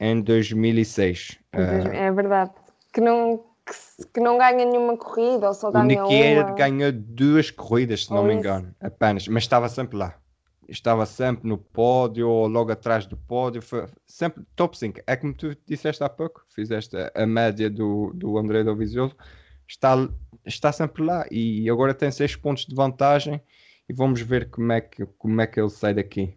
em 0.00 0.20
2006. 0.20 1.38
Uh, 1.54 1.88
é 1.92 2.10
verdade. 2.10 2.52
Que 2.92 3.00
não 3.00 3.47
que, 3.68 4.06
que, 4.14 4.20
não 4.20 4.38
ganha 4.38 4.64
nenhuma 4.64 4.96
corrida 4.96 5.48
ou 5.48 5.54
só 5.54 5.70
ganha 5.70 6.04
o 6.04 6.08
Nicky 6.08 6.40
uma. 6.40 6.52
ganhou 6.52 6.92
duas 6.92 7.50
corridas, 7.50 8.06
se 8.06 8.10
não 8.10 8.24
me 8.24 8.34
engano, 8.34 8.74
apenas, 8.80 9.28
mas 9.28 9.42
estava 9.42 9.68
sempre 9.68 9.96
lá. 9.96 10.14
Estava 10.68 11.06
sempre 11.06 11.48
no 11.48 11.56
pódio 11.56 12.28
ou 12.28 12.46
logo 12.46 12.70
atrás 12.70 13.06
do 13.06 13.16
pódio, 13.16 13.62
foi 13.62 13.86
sempre 14.06 14.44
top 14.54 14.76
5. 14.76 15.00
É 15.06 15.16
como 15.16 15.32
tu 15.32 15.56
disseste 15.66 16.04
há 16.04 16.08
pouco, 16.08 16.44
fizeste 16.50 16.94
a 17.14 17.26
média 17.26 17.70
do, 17.70 18.12
do 18.14 18.36
André 18.36 18.62
Dovizioso, 18.62 19.16
está, 19.66 19.94
está 20.44 20.70
sempre 20.70 21.02
lá 21.02 21.26
e 21.30 21.68
agora 21.70 21.94
tem 21.94 22.10
6 22.10 22.36
pontos 22.36 22.66
de 22.66 22.74
vantagem 22.74 23.40
e 23.88 23.94
vamos 23.94 24.20
ver 24.20 24.50
como 24.50 24.72
é 24.72 24.82
que, 24.82 25.06
como 25.16 25.40
é 25.40 25.46
que 25.46 25.58
ele 25.58 25.70
sai 25.70 25.94
daqui. 25.94 26.36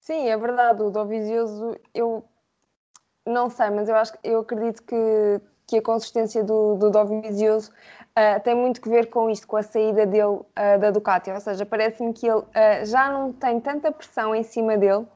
Sim, 0.00 0.28
é 0.28 0.36
verdade, 0.36 0.82
o 0.82 0.90
Dovizioso 0.90 1.74
eu 1.94 2.28
não 3.26 3.48
sei, 3.48 3.70
mas 3.70 3.88
eu 3.88 3.96
acho 3.96 4.12
eu 4.22 4.40
acredito 4.40 4.82
que 4.82 5.40
que 5.72 5.78
a 5.78 5.82
consistência 5.82 6.44
do, 6.44 6.74
do 6.74 6.90
Dovizioso 6.90 7.70
uh, 7.70 8.40
tem 8.44 8.54
muito 8.54 8.78
que 8.78 8.90
ver 8.90 9.08
com 9.08 9.30
isto, 9.30 9.46
com 9.46 9.56
a 9.56 9.62
saída 9.62 10.04
dele 10.04 10.24
uh, 10.24 10.44
da 10.78 10.90
Ducati. 10.90 11.30
Ou 11.30 11.40
seja, 11.40 11.64
parece-me 11.64 12.12
que 12.12 12.26
ele 12.26 12.40
uh, 12.40 12.84
já 12.84 13.10
não 13.10 13.32
tem 13.32 13.58
tanta 13.58 13.90
pressão 13.90 14.34
em 14.34 14.42
cima 14.42 14.76
dele 14.76 15.06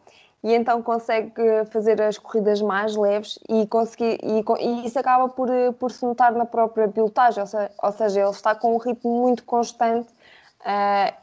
e 0.42 0.55
então 0.55 0.81
consegue 0.83 1.33
fazer 1.71 2.01
as 2.01 2.16
corridas 2.16 2.62
mais 2.62 2.97
leves 2.97 3.38
e, 3.49 3.66
conseguir, 3.66 4.19
e, 4.23 4.45
e 4.61 4.87
isso 4.87 4.99
acaba 4.99 5.29
por, 5.29 5.49
por 5.79 5.90
se 5.90 6.05
notar 6.07 6.33
na 6.33 6.47
própria 6.47 6.88
pilotagem. 6.88 7.40
Ou 7.40 7.47
seja, 7.47 7.71
ou 7.83 7.92
seja 7.92 8.21
ele 8.21 8.31
está 8.31 8.55
com 8.55 8.75
um 8.75 8.79
ritmo 8.79 9.11
muito 9.11 9.45
constante 9.45 10.09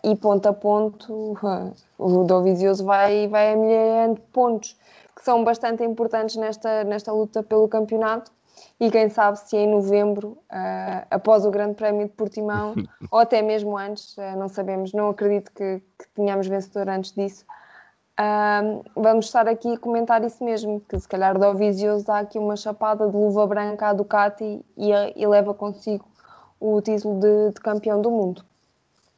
e 0.03 0.15
ponto 0.17 0.45
a 0.47 0.53
ponto 0.53 1.37
o 1.97 2.23
Dovizioso 2.25 2.83
vai, 2.83 3.27
vai 3.27 3.53
a 3.53 3.55
milhar 3.55 4.13
de 4.13 4.21
pontos 4.33 4.77
que 5.15 5.23
são 5.23 5.41
bastante 5.43 5.83
importantes 5.83 6.35
nesta, 6.35 6.83
nesta 6.83 7.13
luta 7.13 7.41
pelo 7.41 7.67
campeonato. 7.69 8.29
E 8.79 8.89
quem 8.89 9.09
sabe 9.09 9.39
se 9.39 9.55
em 9.55 9.69
novembro, 9.69 10.37
uh, 10.51 11.05
após 11.09 11.45
o 11.45 11.51
Grande 11.51 11.75
Prémio 11.75 12.07
de 12.07 12.13
Portimão, 12.13 12.73
ou 13.11 13.19
até 13.19 13.41
mesmo 13.41 13.77
antes, 13.77 14.17
uh, 14.17 14.37
não 14.37 14.49
sabemos, 14.49 14.93
não 14.93 15.09
acredito 15.09 15.51
que, 15.51 15.79
que 15.97 16.09
tenhamos 16.15 16.47
vencedor 16.47 16.89
antes 16.89 17.13
disso, 17.13 17.45
uh, 18.19 18.83
vamos 18.95 19.25
estar 19.25 19.47
aqui 19.47 19.73
a 19.73 19.77
comentar 19.77 20.23
isso 20.23 20.43
mesmo, 20.43 20.81
que 20.81 20.99
se 20.99 21.07
calhar 21.07 21.37
Dovizioso 21.37 22.05
dá 22.05 22.19
aqui 22.19 22.39
uma 22.39 22.55
chapada 22.55 23.07
de 23.07 23.15
luva 23.15 23.45
branca 23.47 23.87
à 23.87 23.93
Ducati 23.93 24.65
e, 24.75 24.91
e 25.15 25.27
leva 25.27 25.53
consigo 25.53 26.05
o 26.59 26.81
título 26.81 27.19
de, 27.19 27.51
de 27.53 27.61
campeão 27.61 28.01
do 28.01 28.09
mundo. 28.09 28.43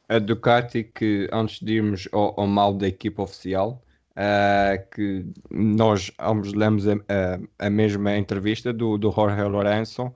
A 0.08 0.18
Ducati 0.18 0.84
que 0.84 1.28
antes 1.32 1.60
de 1.60 1.74
irmos 1.74 2.08
ao, 2.12 2.38
ao 2.38 2.46
mal 2.46 2.72
da 2.72 2.86
equipa 2.86 3.22
oficial 3.22 3.80
uh, 4.16 4.90
que 4.90 5.26
nós 5.50 6.10
ambos 6.18 6.52
lemos 6.52 6.88
a, 6.88 6.94
a, 6.94 7.66
a, 7.66 7.70
mesma 7.70 8.16
entrevista 8.16 8.72
do, 8.72 8.96
do 8.96 9.10
Jorge 9.10 9.42
Lourenço 9.42 10.12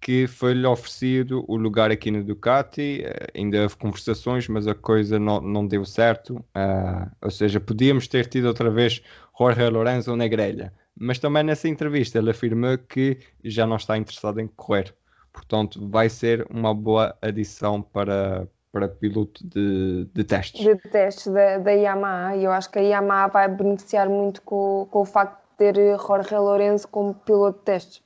que 0.00 0.26
foi-lhe 0.26 0.64
oferecido 0.66 1.44
o 1.48 1.56
lugar 1.56 1.90
aqui 1.90 2.10
na 2.10 2.20
Ducati, 2.20 3.02
uh, 3.04 3.38
ainda 3.38 3.62
houve 3.62 3.76
conversações, 3.76 4.46
mas 4.48 4.66
a 4.66 4.74
coisa 4.74 5.18
não, 5.18 5.40
não 5.40 5.66
deu 5.66 5.84
certo, 5.84 6.36
uh, 6.36 7.10
ou 7.22 7.30
seja, 7.30 7.58
podíamos 7.58 8.06
ter 8.06 8.26
tido 8.26 8.46
outra 8.46 8.70
vez 8.70 9.02
Jorge 9.38 9.68
Lourenço 9.68 10.14
na 10.14 10.28
grelha, 10.28 10.72
mas 10.98 11.18
também 11.18 11.42
nessa 11.42 11.68
entrevista 11.68 12.18
ele 12.18 12.30
afirmou 12.30 12.76
que 12.78 13.18
já 13.44 13.66
não 13.66 13.76
está 13.76 13.96
interessado 13.96 14.40
em 14.40 14.46
correr, 14.48 14.94
portanto 15.32 15.88
vai 15.88 16.08
ser 16.08 16.46
uma 16.50 16.74
boa 16.74 17.16
adição 17.20 17.82
para, 17.82 18.46
para 18.76 18.88
piloto 18.88 19.42
de, 19.42 20.06
de 20.12 20.22
testes. 20.22 20.62
De 20.62 20.76
testes 20.76 21.32
da, 21.32 21.56
da 21.56 21.70
Yamaha, 21.70 22.36
e 22.36 22.44
eu 22.44 22.52
acho 22.52 22.70
que 22.70 22.78
a 22.78 22.82
Yamaha 22.82 23.28
vai 23.28 23.48
beneficiar 23.48 24.06
muito 24.06 24.42
com, 24.42 24.86
com 24.90 25.00
o 25.00 25.04
facto 25.06 25.40
de 25.52 25.56
ter 25.56 25.96
Jorge 25.96 26.36
Lourenço 26.36 26.86
como 26.88 27.14
piloto 27.14 27.58
de 27.58 27.64
testes. 27.64 28.02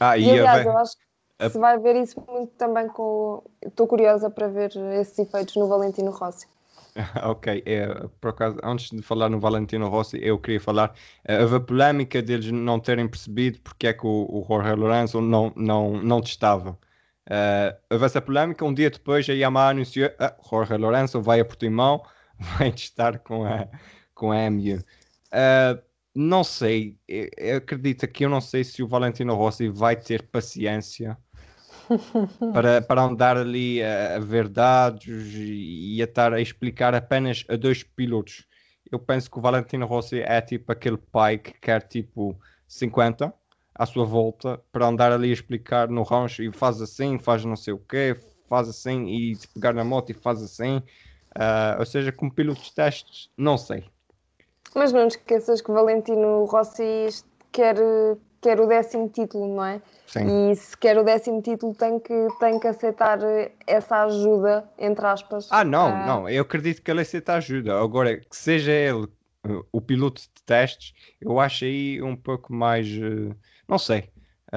Ah, 0.00 0.18
e, 0.18 0.24
e 0.24 0.30
aliás, 0.30 0.66
eu 0.66 0.76
acho 0.76 0.96
que 0.96 1.50
se 1.50 1.56
vai 1.56 1.78
ver 1.78 1.94
isso 1.94 2.20
muito 2.26 2.50
também 2.54 2.88
com. 2.88 3.44
Estou 3.64 3.86
curiosa 3.86 4.28
para 4.28 4.48
ver 4.48 4.72
esses 4.98 5.16
efeitos 5.20 5.54
no 5.54 5.68
Valentino 5.68 6.10
Rossi. 6.10 6.48
ok, 7.22 7.62
é, 7.64 7.86
por 8.20 8.30
acaso, 8.30 8.58
antes 8.64 8.90
de 8.90 9.00
falar 9.02 9.28
no 9.28 9.38
Valentino 9.38 9.88
Rossi, 9.88 10.18
eu 10.20 10.36
queria 10.36 10.60
falar. 10.60 10.96
Uh, 11.28 11.42
houve 11.42 11.54
a 11.54 11.60
polémica 11.60 12.20
deles 12.20 12.50
não 12.50 12.80
terem 12.80 13.06
percebido 13.06 13.60
porque 13.60 13.86
é 13.86 13.92
que 13.92 14.04
o, 14.04 14.26
o 14.28 14.44
Jorge 14.48 14.74
Lourenço 14.74 15.20
não, 15.20 15.52
não, 15.54 16.02
não 16.02 16.20
testava. 16.20 16.76
Uh, 17.28 17.76
houve 17.90 18.06
essa 18.06 18.22
polémica. 18.22 18.64
Um 18.64 18.72
dia 18.72 18.90
depois, 18.90 19.28
a 19.28 19.34
Yamaha 19.34 19.70
anunciou: 19.70 20.10
ah, 20.18 20.34
Jorge 20.48 20.76
Lourenço 20.76 21.20
vai 21.20 21.40
a 21.40 21.44
Portimão, 21.44 22.02
vai 22.58 22.72
testar 22.72 23.18
com 23.18 23.44
a, 23.44 23.68
com 24.14 24.32
a 24.32 24.50
MU. 24.50 24.76
Uh, 24.76 24.82
ah, 25.32 25.78
não 26.14 26.42
sei, 26.42 26.96
eu, 27.06 27.28
eu 27.36 27.56
acredito 27.58 28.08
que 28.08 28.24
eu 28.24 28.30
não 28.30 28.40
sei 28.40 28.64
se 28.64 28.82
o 28.82 28.88
Valentino 28.88 29.34
Rossi 29.34 29.68
vai 29.68 29.94
ter 29.94 30.22
paciência 30.22 31.16
para, 32.52 32.82
para 32.82 33.02
andar 33.02 33.36
ali 33.36 33.82
a, 33.82 34.16
a 34.16 34.18
ver 34.18 34.48
dados 34.48 35.06
e, 35.06 35.96
e 35.96 36.02
a 36.02 36.06
estar 36.06 36.32
a 36.32 36.40
explicar 36.40 36.94
apenas 36.94 37.44
a 37.48 37.56
dois 37.56 37.82
pilotos. 37.82 38.46
Eu 38.90 38.98
penso 38.98 39.30
que 39.30 39.38
o 39.38 39.42
Valentino 39.42 39.86
Rossi 39.86 40.20
é 40.20 40.40
tipo 40.40 40.72
aquele 40.72 40.96
pai 40.96 41.36
que 41.38 41.52
quer 41.52 41.82
tipo 41.82 42.38
50 42.66 43.32
à 43.78 43.86
sua 43.86 44.04
volta 44.04 44.60
para 44.72 44.86
andar 44.86 45.12
ali 45.12 45.30
a 45.30 45.32
explicar 45.32 45.88
no 45.88 46.02
rancho 46.02 46.42
e 46.42 46.52
faz 46.52 46.82
assim, 46.82 47.16
faz 47.16 47.44
não 47.44 47.54
sei 47.54 47.72
o 47.72 47.78
quê, 47.78 48.16
faz 48.48 48.68
assim 48.68 49.06
e 49.06 49.36
se 49.36 49.46
pegar 49.48 49.72
na 49.72 49.84
moto 49.84 50.10
e 50.10 50.14
faz 50.14 50.42
assim. 50.42 50.82
Uh, 51.36 51.78
ou 51.78 51.86
seja, 51.86 52.10
como 52.10 52.32
piloto 52.32 52.60
de 52.60 52.74
testes, 52.74 53.30
não 53.36 53.56
sei. 53.56 53.84
Mas 54.74 54.92
não 54.92 55.06
esqueças 55.06 55.60
que 55.60 55.70
Valentino 55.70 56.44
Rossi 56.46 57.08
quer, 57.52 57.76
quer 58.40 58.60
o 58.60 58.66
décimo 58.66 59.08
título, 59.08 59.54
não 59.54 59.64
é? 59.64 59.80
Sim. 60.06 60.50
E 60.50 60.56
se 60.56 60.76
quer 60.76 60.98
o 60.98 61.04
décimo 61.04 61.40
título 61.40 61.74
tem 61.74 62.00
que, 62.00 62.28
tem 62.40 62.58
que 62.58 62.66
aceitar 62.66 63.18
essa 63.66 64.04
ajuda, 64.04 64.68
entre 64.78 65.06
aspas. 65.06 65.48
Ah, 65.50 65.64
não, 65.64 65.92
uh... 65.92 66.06
não. 66.06 66.28
Eu 66.28 66.42
acredito 66.42 66.82
que 66.82 66.90
ele 66.90 67.02
aceita 67.02 67.34
ajuda. 67.34 67.78
Agora, 67.80 68.16
que 68.16 68.36
seja 68.36 68.72
ele 68.72 69.04
uh, 69.46 69.64
o 69.70 69.80
piloto 69.80 70.22
de 70.22 70.42
testes, 70.44 70.92
eu 71.20 71.38
acho 71.38 71.64
aí 71.64 72.02
um 72.02 72.16
pouco 72.16 72.52
mais. 72.52 72.88
Uh, 72.88 73.36
não 73.68 73.78
sei, 73.78 74.10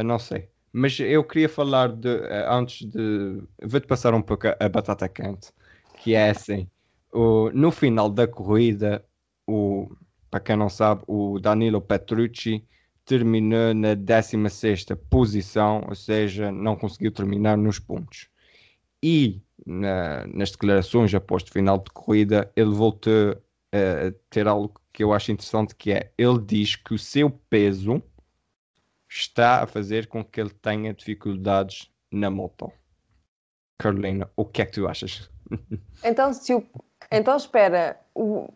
não 0.04 0.18
sei. 0.20 0.50
Mas 0.74 1.00
eu 1.00 1.24
queria 1.24 1.50
falar 1.50 1.90
de, 1.90 2.08
eh, 2.10 2.46
antes 2.50 2.88
de. 2.88 3.44
Vou-te 3.62 3.88
passar 3.88 4.14
um 4.14 4.22
pouco 4.22 4.48
a, 4.48 4.70
batata 4.70 5.10
quente, 5.10 5.52
que 5.98 6.16
é 6.16 6.30
assim: 6.30 6.68
o, 7.12 7.50
no 7.52 7.72
final 7.72 8.10
da 8.10 8.28
corrida, 8.28 9.06
o, 9.46 9.90
para 10.30 10.40
quem 10.40 10.56
não 10.56 10.70
sabe, 10.70 11.04
o 11.08 11.40
Danilo 11.40 11.82
Petrucci 11.82 12.66
terminou 13.06 13.74
na 13.74 13.94
16 13.96 14.86
posição, 15.10 15.84
ou 15.90 15.96
seja, 15.96 16.52
não 16.52 16.76
conseguiu 16.78 17.12
terminar 17.12 17.58
nos 17.58 17.80
pontos. 17.80 18.30
E 19.04 19.42
na, 19.66 20.26
nas 20.28 20.52
declarações 20.52 21.14
após 21.14 21.44
o 21.44 21.52
final 21.52 21.80
de 21.80 21.92
corrida, 21.92 22.52
ele 22.56 22.70
voltou 22.70 23.42
a 23.74 24.14
ter 24.30 24.48
algo 24.48 24.80
que 24.94 25.04
eu 25.04 25.14
acho 25.14 25.32
interessante, 25.32 25.76
que 25.76 25.92
é, 25.92 26.12
ele 26.18 26.40
diz 26.40 26.76
que 26.76 26.94
o 26.94 27.00
seu 27.00 27.30
peso 27.30 28.02
está 29.12 29.62
a 29.62 29.68
fazer 29.68 30.08
com 30.08 30.24
que 30.24 30.40
ele 30.40 30.50
tenha 30.50 30.94
dificuldades 30.94 31.92
na 32.12 32.30
moto. 32.30 32.72
Carolina, 33.78 34.30
o 34.36 34.46
que 34.46 34.62
é 34.62 34.66
que 34.66 34.74
tu 34.74 34.88
achas? 34.88 35.30
Então, 36.04 36.34
se 36.34 36.56
o... 36.56 36.66
então 37.12 37.36
espera, 37.36 38.00
o... 38.16 38.48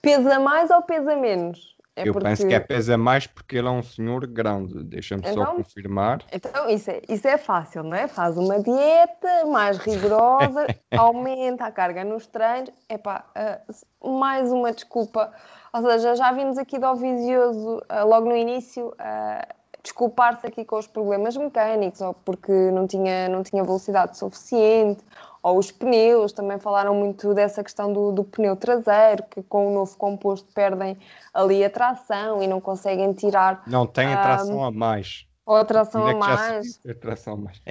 pesa 0.00 0.38
mais 0.38 0.70
ou 0.70 0.82
pesa 0.82 1.16
menos? 1.16 1.76
É 1.96 2.08
eu 2.08 2.12
porque... 2.12 2.28
penso 2.28 2.46
que 2.46 2.54
é 2.54 2.60
pesa 2.60 2.96
mais 2.96 3.26
porque 3.26 3.56
ele 3.56 3.66
é 3.66 3.70
um 3.70 3.82
senhor 3.82 4.26
grande, 4.26 4.84
deixa-me 4.84 5.20
então, 5.20 5.34
só 5.34 5.54
confirmar. 5.54 6.22
Então, 6.32 6.68
isso 6.70 6.90
é, 6.90 7.02
isso 7.08 7.26
é 7.26 7.36
fácil, 7.36 7.82
não 7.82 7.96
é? 7.96 8.06
Faz 8.06 8.38
uma 8.38 8.60
dieta 8.60 9.46
mais 9.46 9.78
rigorosa, 9.78 10.66
aumenta 10.96 11.66
a 11.66 11.72
carga 11.72 12.04
nos 12.04 12.26
treinos. 12.28 12.70
Epá, 12.88 13.24
uh, 13.36 14.18
mais 14.18 14.50
uma 14.52 14.72
desculpa. 14.72 15.32
Ou 15.72 15.82
seja, 15.82 16.14
já 16.14 16.32
vimos 16.32 16.56
aqui 16.56 16.78
do 16.78 16.94
Visioso 16.94 17.78
uh, 17.78 18.06
logo 18.06 18.28
no 18.28 18.36
início. 18.36 18.88
Uh, 18.88 19.63
desculpar-se 19.84 20.46
aqui 20.46 20.64
com 20.64 20.78
os 20.78 20.86
problemas 20.86 21.36
mecânicos, 21.36 22.00
ou 22.00 22.14
porque 22.14 22.50
não 22.72 22.86
tinha, 22.86 23.28
não 23.28 23.42
tinha 23.42 23.62
velocidade 23.62 24.16
suficiente, 24.16 25.04
ou 25.42 25.58
os 25.58 25.70
pneus, 25.70 26.32
também 26.32 26.58
falaram 26.58 26.94
muito 26.94 27.34
dessa 27.34 27.62
questão 27.62 27.92
do, 27.92 28.10
do 28.10 28.24
pneu 28.24 28.56
traseiro, 28.56 29.22
que 29.30 29.42
com 29.42 29.68
o 29.68 29.74
novo 29.74 29.94
composto 29.98 30.50
perdem 30.54 30.96
ali 31.34 31.62
a 31.62 31.68
tração 31.68 32.42
e 32.42 32.46
não 32.46 32.62
conseguem 32.62 33.12
tirar. 33.12 33.62
Não 33.66 33.86
tem 33.86 34.12
a 34.12 34.22
tração 34.22 34.56
um, 34.56 34.64
a 34.64 34.70
mais. 34.72 35.26
Ou 35.44 35.56
a 35.56 35.64
tração 35.66 36.06
a 36.06 36.14
mais. 36.14 36.80
A 36.88 36.94
tração 36.94 37.34
a 37.34 37.36
mais. 37.36 37.62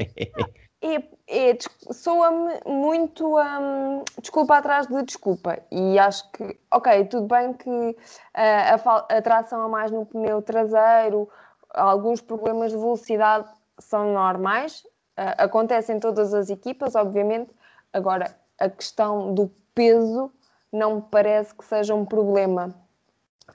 É, 0.86 1.02
é, 1.28 1.58
soa-me 1.94 2.60
muito 2.66 3.40
um, 3.40 4.04
desculpa 4.22 4.58
atrás 4.58 4.86
de 4.86 5.02
desculpa. 5.04 5.58
E 5.72 5.98
acho 5.98 6.30
que, 6.32 6.60
ok, 6.70 7.06
tudo 7.06 7.26
bem 7.26 7.54
que 7.54 7.70
uh, 7.70 7.96
a, 8.36 8.98
a 9.18 9.22
tração 9.22 9.62
a 9.62 9.70
mais 9.70 9.90
no 9.90 10.06
pneu 10.06 10.42
traseiro, 10.42 11.30
alguns 11.74 12.22
problemas 12.22 12.72
de 12.72 12.78
velocidade 12.78 13.48
são 13.80 14.14
normais, 14.14 14.84
uh, 15.18 15.36
acontecem 15.38 15.98
em 15.98 16.00
todas 16.00 16.34
as 16.34 16.50
equipas, 16.50 16.96
obviamente. 16.96 17.52
Agora, 17.92 18.36
a 18.60 18.70
questão 18.70 19.34
do 19.34 19.52
peso 19.74 20.32
não 20.72 20.96
me 20.96 21.02
parece 21.02 21.54
que 21.54 21.66
seja 21.66 21.94
um 21.94 22.06
problema. 22.06 22.74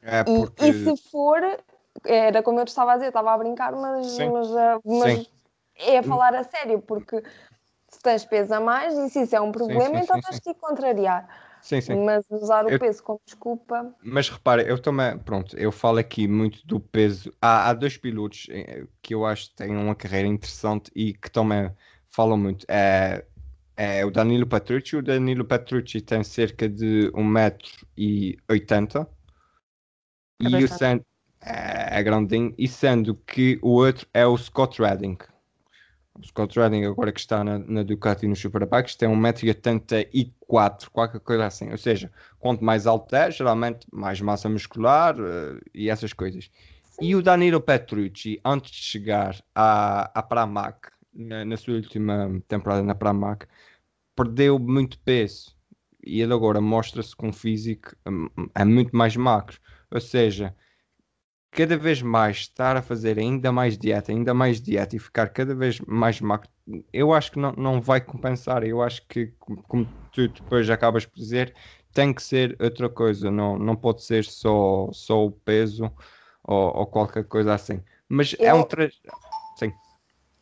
É 0.03 0.23
porque... 0.23 0.65
e, 0.65 0.71
e, 0.71 0.97
se 0.97 1.11
for, 1.11 1.43
era 2.05 2.43
como 2.43 2.61
eu 2.61 2.65
te 2.65 2.69
estava 2.69 2.93
a 2.93 2.95
dizer, 2.95 3.09
estava 3.09 3.33
a 3.33 3.39
brincar, 3.39 3.73
mas, 3.73 4.19
mas, 4.19 4.51
uh, 4.51 4.81
mas 4.85 5.31
é 5.77 5.99
a 5.99 6.03
falar 6.03 6.35
a 6.35 6.45
sério, 6.45 6.81
porque 6.81 7.23
se 7.89 8.01
tens 8.01 8.25
peso 8.25 8.55
a 8.55 8.61
mais 8.61 8.97
e 8.97 9.09
se 9.09 9.23
isso 9.23 9.35
é 9.35 9.41
um 9.41 9.53
problema, 9.53 9.85
sim, 9.87 9.95
sim, 9.97 10.05
então 10.05 10.21
tens 10.21 10.41
que 10.41 10.55
contrariar. 10.55 11.29
Sim, 11.69 11.83
sim. 11.83 12.03
Mas 12.03 12.25
usar 12.31 12.65
o 12.65 12.71
eu... 12.71 12.79
peso 12.79 13.03
como 13.03 13.21
desculpa. 13.27 13.95
Mas 14.03 14.31
repare, 14.31 14.65
eu 14.67 14.81
também, 14.81 15.19
pronto, 15.19 15.55
eu 15.55 15.71
falo 15.71 15.99
aqui 15.99 16.27
muito 16.27 16.67
do 16.67 16.81
peso. 16.81 17.31
Há, 17.43 17.69
há 17.69 17.75
dois 17.75 17.99
pilotos 17.99 18.47
eh, 18.49 18.87
que 19.03 19.13
eu 19.13 19.27
acho 19.27 19.51
que 19.51 19.57
têm 19.57 19.77
uma 19.77 19.95
carreira 19.95 20.27
interessante 20.27 20.91
e 20.97 21.13
que 21.13 21.31
também 21.31 21.71
falam 22.09 22.39
muito. 22.39 22.65
É, 22.71 23.23
é 23.77 24.03
o 24.03 24.11
Danilo 24.11 24.47
Petrucci. 24.47 24.97
O 24.97 25.03
Danilo 25.03 25.45
Petrucci 25.45 26.01
tem 26.01 26.25
cerca 26.25 26.67
de 26.67 27.13
1,80m. 27.13 29.07
É 30.43 30.49
e 30.49 30.65
o 30.65 30.69
Sand... 30.69 31.03
é, 31.43 31.99
é 31.99 32.03
grandinho. 32.03 32.55
E 32.57 32.67
sendo 32.67 33.15
que 33.15 33.59
o 33.61 33.73
outro 33.73 34.07
é 34.15 34.27
o 34.27 34.39
Scott 34.39 34.81
Redding 34.81 35.19
Scott 36.25 36.59
Redding, 36.59 36.85
agora 36.85 37.13
que 37.13 37.21
está 37.21 37.45
na, 37.45 37.59
na 37.59 37.83
Ducati 37.83 38.27
no 38.27 38.35
Superbikes, 38.35 38.97
tem 38.97 39.09
1,84m, 39.09 40.89
qualquer 40.91 41.21
coisa 41.21 41.47
assim. 41.47 41.71
Ou 41.71 41.79
seja, 41.79 42.11
quanto 42.39 42.65
mais 42.65 42.87
alto 42.87 43.15
é, 43.15 43.31
geralmente 43.31 43.87
mais 43.93 44.21
massa 44.21 44.49
muscular 44.49 45.19
uh, 45.19 45.61
e 45.75 45.89
essas 45.89 46.13
coisas. 46.13 46.51
E 47.01 47.15
o 47.15 47.23
Danilo 47.23 47.61
Petrucci, 47.61 48.41
antes 48.45 48.73
de 48.73 48.79
chegar 48.79 49.37
à, 49.55 50.11
à 50.19 50.23
Pramac, 50.23 50.91
na, 51.15 51.45
na 51.45 51.57
sua 51.57 51.75
última 51.75 52.43
temporada 52.49 52.83
na 52.83 52.95
Pramac, 52.95 53.47
perdeu 54.17 54.59
muito 54.59 54.99
peso. 55.01 55.57
E 56.05 56.21
ele 56.21 56.33
agora 56.33 56.61
mostra-se 56.61 57.15
com 57.15 57.29
um 57.29 57.33
físico 57.33 57.95
um, 58.07 58.29
é 58.55 58.65
muito 58.65 58.97
mais 58.97 59.17
magro. 59.17 59.59
Ou 59.91 60.01
seja, 60.01 60.55
cada 61.51 61.77
vez 61.77 62.03
mais 62.03 62.39
estar 62.39 62.77
a 62.77 62.83
fazer 62.83 63.19
ainda 63.19 63.51
mais 63.51 63.77
dieta, 63.77 64.13
ainda 64.13 64.35
mais 64.35 64.61
dieta 64.61 64.97
e 64.97 64.99
ficar 64.99 65.29
cada 65.29 65.55
vez 65.55 65.81
mais 65.81 66.21
magro, 66.21 66.49
eu 66.93 67.13
acho 67.13 67.33
que 67.33 67.39
não, 67.39 67.53
não 67.53 67.81
vai 67.81 68.01
compensar. 68.01 68.63
Eu 68.65 68.83
acho 68.83 69.07
que, 69.07 69.33
como 69.67 69.87
tu 70.13 70.29
depois 70.29 70.69
acabas 70.69 71.07
por 71.07 71.19
dizer, 71.19 71.55
tem 71.93 72.13
que 72.13 72.23
ser 72.23 72.57
outra 72.61 72.89
coisa, 72.89 73.31
não, 73.31 73.59
não 73.59 73.75
pode 73.75 74.03
ser 74.03 74.25
só, 74.25 74.89
só 74.93 75.27
o 75.27 75.31
peso 75.31 75.91
ou, 76.45 76.77
ou 76.77 76.87
qualquer 76.87 77.25
coisa 77.25 77.55
assim. 77.55 77.83
Mas 78.09 78.35
eu, 78.39 78.47
é 78.47 78.55
um. 78.55 78.63
Tra... 78.63 78.89
Sim. 79.57 79.73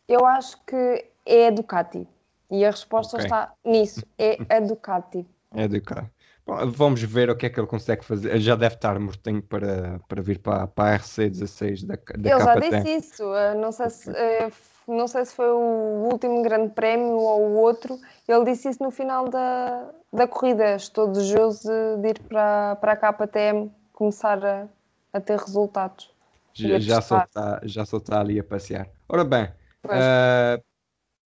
Eu 0.07 0.25
acho 0.25 0.57
que 0.65 1.05
é 1.25 1.47
a 1.47 1.51
Ducati. 1.51 2.07
E 2.49 2.63
a 2.63 2.71
resposta 2.71 3.17
okay. 3.17 3.25
está 3.25 3.53
nisso: 3.65 4.05
é 4.17 4.37
a 4.49 4.59
Ducati. 4.59 5.25
É 5.53 5.63
a 5.63 5.67
Ducati. 5.67 6.11
Vamos 6.47 7.03
ver 7.03 7.29
o 7.29 7.35
que 7.35 7.45
é 7.45 7.49
que 7.49 7.59
ele 7.59 7.67
consegue 7.67 8.05
fazer. 8.05 8.39
Já 8.39 8.55
deve 8.55 8.75
estar 8.75 8.97
mortinho 8.97 9.41
para, 9.41 9.99
para 10.07 10.21
vir 10.21 10.39
para, 10.39 10.65
para 10.65 10.95
a 10.95 10.99
RC16 10.99 11.85
da, 11.85 11.95
da 11.95 12.29
Ele 12.29 12.43
já 12.43 12.55
disse 12.55 12.95
isso. 12.95 13.23
Não 13.59 13.71
sei, 13.73 13.89
se, 13.89 14.09
eh, 14.11 14.49
não 14.87 15.07
sei 15.09 15.25
se 15.25 15.35
foi 15.35 15.49
o 15.51 16.07
último 16.09 16.41
grande 16.41 16.73
prémio 16.73 17.17
ou 17.17 17.41
o 17.41 17.55
outro. 17.55 17.99
Ele 18.25 18.45
disse 18.45 18.69
isso 18.69 18.81
no 18.81 18.91
final 18.91 19.27
da, 19.27 19.89
da 20.13 20.25
corrida. 20.25 20.75
Estou 20.75 21.11
desejoso 21.11 21.69
de 22.01 22.09
ir 22.09 22.19
para, 22.19 22.77
para 22.77 22.93
a 22.93 22.95
KTM 22.95 23.69
começar 23.91 24.43
a, 24.45 24.67
a 25.11 25.19
ter 25.19 25.37
resultados. 25.37 26.09
Já, 26.53 26.79
já, 26.79 27.01
só 27.01 27.19
está, 27.19 27.61
já 27.63 27.85
só 27.85 27.97
está 27.97 28.21
ali 28.21 28.39
a 28.39 28.43
passear. 28.43 28.87
Ora 29.09 29.23
bem, 29.25 29.43
uh, 29.85 30.63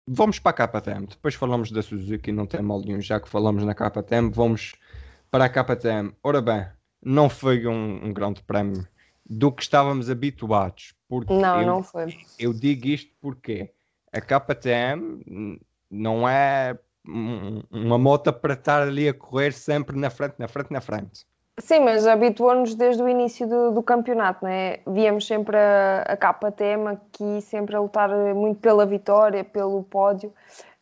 vamos 0.06 0.40
para 0.40 0.66
a 0.66 0.68
KTM. 0.68 1.08
Depois 1.08 1.36
falamos 1.36 1.72
da 1.72 1.82
Suzuki, 1.82 2.32
não 2.34 2.46
tem 2.46 2.62
mal 2.62 2.82
nenhum. 2.82 3.02
Já 3.02 3.20
que 3.20 3.30
falamos 3.30 3.64
na 3.64 3.74
KTM, 3.74 4.30
vamos 4.30 4.74
para 5.36 5.46
a 5.46 5.50
KTM. 5.50 6.14
Ora 6.24 6.42
bem, 6.42 6.66
não 7.04 7.30
foi 7.30 7.68
um, 7.68 8.06
um 8.06 8.14
grande 8.14 8.42
prémio 8.42 8.88
do 9.26 9.52
que 9.52 9.64
estávamos 9.64 10.10
habituados. 10.10 10.94
Porque 11.10 11.34
não, 11.34 11.60
eu, 11.60 11.68
não 11.68 11.84
foi. 11.84 12.18
Eu 12.40 12.54
digo 12.54 12.88
isto 12.88 13.12
porque 13.20 13.70
a 14.14 14.22
KTM 14.22 15.60
não 15.92 16.28
é 16.28 16.80
uma 17.06 17.98
moto 17.98 18.32
para 18.32 18.54
estar 18.54 18.82
ali 18.82 19.10
a 19.10 19.14
correr 19.14 19.52
sempre 19.52 19.98
na 20.00 20.10
frente, 20.10 20.36
na 20.40 20.48
frente, 20.48 20.72
na 20.72 20.80
frente. 20.80 21.28
Sim, 21.58 21.80
mas 21.80 22.06
habituou-nos 22.06 22.76
desde 22.76 23.02
o 23.02 23.08
início 23.08 23.48
do, 23.48 23.72
do, 23.72 23.82
campeonato, 23.82 24.44
não 24.44 24.52
é? 24.52 24.82
Víamos 24.86 25.26
sempre 25.26 25.56
a, 25.56 26.02
a 26.02 26.18
KTM 26.18 26.88
aqui, 26.90 27.42
sempre 27.42 27.76
a 27.78 27.80
lutar 27.80 28.10
muito 28.36 28.60
pela 28.60 28.86
vitória, 28.86 29.42
pelo 29.42 29.82
pódio. 29.84 30.34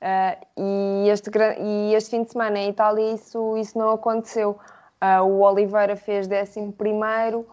Uh, 0.01 0.45
e, 0.57 1.09
este, 1.09 1.29
e 1.59 1.93
este 1.93 2.09
fim 2.09 2.23
de 2.23 2.31
semana 2.31 2.57
em 2.57 2.69
Itália 2.69 3.13
isso, 3.13 3.55
isso 3.57 3.77
não 3.77 3.91
aconteceu. 3.91 4.57
Uh, 4.99 5.23
o 5.23 5.41
Oliveira 5.41 5.95
fez 5.95 6.27
11 6.27 6.71
primeiro, 6.71 7.47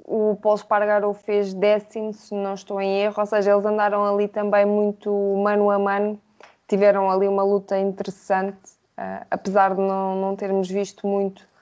o 0.00 0.36
Paulo 0.42 0.58
Espargaro 0.58 1.14
fez 1.14 1.54
décimo, 1.54 2.12
se 2.12 2.34
não 2.34 2.54
estou 2.54 2.80
em 2.80 3.02
erro, 3.02 3.14
ou 3.18 3.26
seja, 3.26 3.52
eles 3.52 3.64
andaram 3.64 4.04
ali 4.04 4.26
também 4.26 4.66
muito 4.66 5.12
mano 5.36 5.70
a 5.70 5.78
mano, 5.78 6.20
tiveram 6.66 7.08
ali 7.08 7.28
uma 7.28 7.44
luta 7.44 7.78
interessante, 7.78 8.72
uh, 8.98 9.24
apesar 9.30 9.76
de 9.76 9.80
não, 9.80 10.16
não 10.16 10.34
termos 10.34 10.68
visto 10.68 11.06
muito 11.06 11.53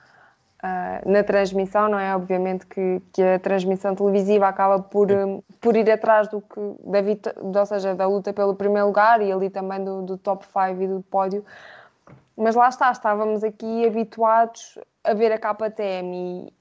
uh, 0.62 1.10
na 1.10 1.22
transmissão, 1.22 1.88
não 1.88 1.98
é? 1.98 2.14
Obviamente 2.14 2.66
que, 2.66 3.02
que 3.12 3.22
a 3.22 3.38
transmissão 3.38 3.94
televisiva 3.94 4.46
acaba 4.46 4.80
por, 4.82 5.10
um, 5.10 5.42
por 5.60 5.76
ir 5.76 5.90
atrás 5.90 6.28
do 6.28 6.40
que, 6.40 6.60
da, 6.84 7.60
ou 7.60 7.66
seja, 7.66 7.94
da 7.94 8.06
luta 8.06 8.32
pelo 8.32 8.54
primeiro 8.54 8.86
lugar 8.86 9.20
e 9.20 9.32
ali 9.32 9.50
também 9.50 9.82
do, 9.84 10.02
do 10.02 10.16
top 10.16 10.46
5 10.46 10.82
e 10.82 10.86
do 10.86 11.02
pódio. 11.02 11.44
Mas 12.36 12.54
lá 12.54 12.68
está, 12.68 12.90
estávamos 12.90 13.44
aqui 13.44 13.86
habituados 13.86 14.78
a 15.04 15.12
ver 15.12 15.32
a 15.32 15.38
KTM 15.38 16.52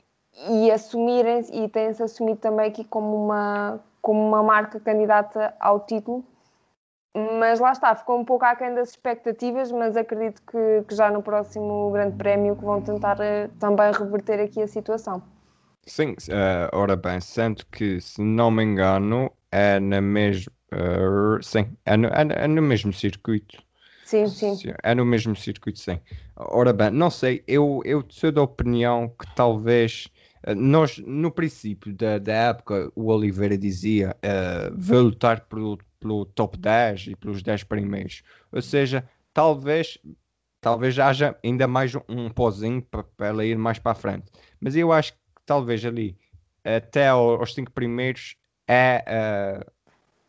e, 0.50 0.66
e 0.66 0.72
assumirem 0.72 1.46
e 1.52 1.70
têm-se 1.70 2.04
assumido 2.04 2.40
também 2.40 2.68
aqui 2.68 2.84
como 2.84 3.26
uma, 3.26 3.80
como 4.02 4.20
uma 4.20 4.44
marca 4.44 4.80
candidata 4.80 5.54
ao 5.60 5.80
título 5.80 6.26
mas 7.13 7.60
lá 7.60 7.74
está, 7.74 7.93
ficou 7.93 8.19
um 8.19 8.26
pouco 8.26 8.45
aquém 8.45 8.74
das 8.74 8.91
expectativas, 8.91 9.71
mas 9.71 9.97
acredito 9.97 10.41
que, 10.43 10.84
que 10.88 10.95
já 10.95 11.12
no 11.12 11.21
próximo 11.21 11.91
Grande 11.91 12.15
Prémio 12.15 12.56
que 12.56 12.63
vão 12.63 12.82
tentar 12.82 13.17
uh, 13.17 13.50
também 13.60 13.91
reverter 13.91 14.39
aqui 14.39 14.62
a 14.62 14.67
situação. 14.67 15.21
Sim, 15.86 16.12
uh, 16.12 16.69
ora 16.74 16.95
bem, 16.95 17.19
sendo 17.19 17.65
que, 17.65 18.00
se 18.00 18.21
não 18.21 18.50
me 18.50 18.63
engano, 18.63 19.32
é 19.52 19.80
na 19.80 20.00
mesma. 20.00 20.52
Uh, 20.74 21.43
sim, 21.43 21.76
é 21.86 21.97
no, 21.97 22.08
é, 22.08 22.43
é 22.43 22.47
no, 22.47 22.62
mesmo 22.62 22.93
circuito. 22.93 23.62
Sim, 24.06 24.28
sim. 24.28 24.56
É 24.82 24.95
no 24.95 25.04
mesmo 25.04 25.36
circuito, 25.36 25.80
sim. 25.80 26.00
Ora 26.38 26.71
bem, 26.71 26.91
não 26.91 27.10
sei, 27.10 27.43
eu, 27.45 27.82
eu 27.84 28.06
sou 28.10 28.32
da 28.32 28.41
opinião 28.41 29.10
que 29.10 29.28
talvez. 29.36 30.08
Nós, 30.58 30.97
no 30.97 31.30
princípio 31.30 31.93
da, 31.93 32.17
da 32.17 32.34
época, 32.34 32.91
o 32.95 33.12
Oliveira 33.12 33.56
dizia 33.56 34.15
uh, 34.26 34.74
vou 34.76 35.02
lutar 35.02 35.41
pelo, 35.41 35.78
pelo 36.02 36.26
top 36.26 36.58
10 36.58 37.08
e 37.08 37.16
pelos 37.16 37.42
10 37.42 37.64
primeiros. 37.64 38.24
Ou 38.52 38.62
seja, 38.62 39.08
talvez 39.34 39.98
talvez 40.60 40.98
haja 41.00 41.36
ainda 41.44 41.68
mais 41.68 41.96
um, 41.96 42.02
um 42.08 42.30
pozinho 42.30 42.82
para, 42.84 43.06
ela 43.28 43.46
ir 43.46 43.58
mais 43.58 43.80
para 43.80 43.94
a 43.94 43.96
frente. 43.96 44.32
Mas 44.60 44.76
eu 44.76 44.92
acho 44.92 45.14
que 45.14 45.20
talvez 45.46 45.84
ali 45.84 46.18
até 46.64 47.08
aos 47.08 47.54
5 47.54 47.72
primeiros 47.72 48.36
é 48.68 49.04
uh, 49.08 49.72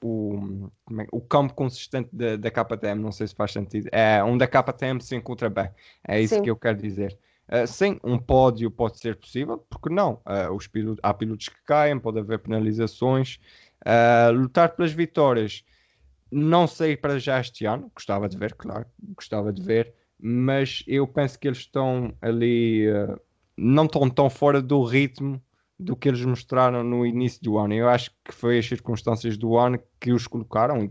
o, 0.02 0.70
é, 0.98 1.06
o 1.12 1.20
campo 1.20 1.54
consistente 1.54 2.08
da, 2.12 2.37
da 2.37 2.50
KTM, 2.50 3.00
não 3.00 3.12
sei 3.12 3.26
se 3.28 3.35
faz 3.35 3.52
sentido. 3.52 3.88
É 3.92 4.22
onde 4.24 4.42
a 4.42 4.48
KTM 4.48 5.00
se 5.00 5.14
encontra 5.14 5.50
bem. 5.50 5.70
É 6.06 6.20
isso 6.20 6.37
sim. 6.37 6.42
que 6.42 6.50
eu 6.50 6.56
quero 6.56 6.78
dizer. 6.78 7.16
Uh, 7.48 7.66
sim, 7.66 8.00
um 8.02 8.18
pódio 8.18 8.70
pode 8.70 8.98
ser 8.98 9.16
possível, 9.16 9.58
porque 9.68 9.90
não? 9.90 10.14
Uh, 10.26 10.52
os 10.54 10.66
pilotos, 10.66 11.00
há 11.02 11.12
pilotos 11.12 11.48
que 11.48 11.62
caem, 11.64 11.98
pode 11.98 12.18
haver 12.18 12.38
penalizações, 12.38 13.38
Uh, 13.84 14.32
lutar 14.32 14.74
pelas 14.76 14.92
vitórias, 14.92 15.64
não 16.30 16.66
sei 16.66 16.96
para 16.96 17.18
já 17.18 17.40
este 17.40 17.64
ano, 17.66 17.90
gostava 17.94 18.28
de 18.28 18.38
ver, 18.38 18.54
claro, 18.54 18.86
gostava 19.14 19.52
de 19.52 19.62
ver, 19.62 19.92
mas 20.20 20.82
eu 20.86 21.06
penso 21.06 21.38
que 21.38 21.48
eles 21.48 21.58
estão 21.58 22.14
ali, 22.22 22.88
uh, 22.88 23.20
não 23.56 23.84
estão 23.84 24.08
tão 24.08 24.30
fora 24.30 24.62
do 24.62 24.82
ritmo 24.84 25.42
do 25.78 25.96
que 25.96 26.08
eles 26.08 26.24
mostraram 26.24 26.84
no 26.84 27.04
início 27.04 27.42
do 27.42 27.58
ano. 27.58 27.74
Eu 27.74 27.88
acho 27.88 28.10
que 28.24 28.32
foi 28.32 28.58
as 28.58 28.66
circunstâncias 28.66 29.36
do 29.36 29.58
ano 29.58 29.80
que 30.00 30.12
os 30.12 30.26
colocaram 30.26 30.84
e 30.84 30.90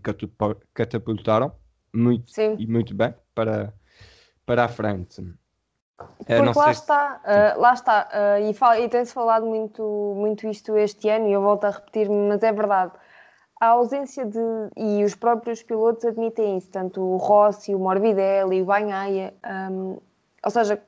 catapultaram 0.73 1.53
muito 1.93 2.31
Sim. 2.31 2.55
e 2.59 2.67
muito 2.67 2.93
bem 2.93 3.13
para, 3.33 3.73
para 4.45 4.65
a 4.65 4.67
frente. 4.67 5.23
Porque 6.17 6.59
lá 6.59 6.71
está, 6.71 7.21
uh, 7.23 7.59
lá 7.59 7.73
está, 7.73 8.09
uh, 8.13 8.49
e, 8.49 8.53
fala, 8.53 8.79
e 8.79 8.89
tem-se 8.89 9.13
falado 9.13 9.45
muito, 9.45 10.13
muito 10.15 10.47
isto 10.47 10.77
este 10.77 11.09
ano, 11.09 11.27
e 11.27 11.33
eu 11.33 11.41
volto 11.41 11.65
a 11.65 11.69
repetir-me, 11.69 12.29
mas 12.29 12.41
é 12.43 12.51
verdade. 12.51 12.91
A 13.59 13.67
ausência 13.67 14.25
de. 14.25 14.39
E 14.75 15.03
os 15.03 15.13
próprios 15.13 15.61
pilotos 15.61 16.03
admitem 16.05 16.57
isso, 16.57 16.69
tanto 16.71 16.99
o 16.99 17.17
Rossi, 17.17 17.75
o 17.75 17.79
Morbidelli, 17.79 18.61
o 18.61 18.65
Banhaia, 18.65 19.33
um, 19.71 19.97
ou 20.43 20.49
seja, 20.49 20.81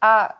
há, 0.00 0.34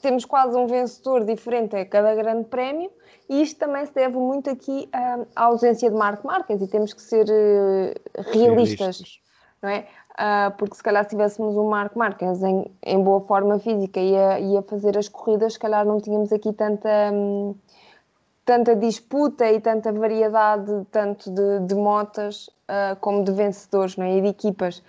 temos 0.00 0.24
quase 0.24 0.56
um 0.56 0.66
vencedor 0.66 1.24
diferente 1.24 1.76
a 1.76 1.84
cada 1.84 2.14
grande 2.14 2.44
prémio, 2.44 2.90
e 3.28 3.42
isto 3.42 3.58
também 3.58 3.84
se 3.84 3.92
deve 3.92 4.16
muito 4.16 4.48
aqui 4.48 4.88
um, 4.94 5.26
à 5.36 5.44
ausência 5.44 5.90
de 5.90 5.96
Marco 5.96 6.26
Marques, 6.26 6.62
e 6.62 6.66
temos 6.66 6.94
que 6.94 7.02
ser 7.02 7.26
uh, 7.26 8.32
realistas, 8.32 8.78
realistas, 8.78 9.20
não 9.60 9.68
é? 9.68 9.86
Uh, 10.18 10.50
porque 10.56 10.74
se 10.74 10.82
calhar 10.82 11.04
se 11.04 11.10
tivéssemos 11.10 11.56
um 11.56 11.68
Marco 11.68 11.98
Marques 11.98 12.42
em, 12.42 12.70
em 12.82 13.02
boa 13.02 13.20
forma 13.20 13.58
física 13.58 14.00
e 14.00 14.16
a, 14.16 14.40
e 14.40 14.56
a 14.56 14.62
fazer 14.62 14.98
as 14.98 15.08
corridas, 15.08 15.54
se 15.54 15.58
calhar 15.58 15.86
não 15.86 16.00
tínhamos 16.00 16.32
aqui 16.32 16.52
tanta, 16.52 16.88
um, 17.12 17.54
tanta 18.44 18.74
disputa 18.74 19.50
e 19.50 19.60
tanta 19.60 19.92
variedade, 19.92 20.86
tanto 20.90 21.30
de, 21.30 21.60
de 21.60 21.74
motas 21.74 22.48
uh, 22.68 22.96
como 23.00 23.24
de 23.24 23.32
vencedores 23.32 23.96
não 23.96 24.04
é? 24.04 24.16
e 24.16 24.20
de 24.20 24.28
equipas. 24.28 24.82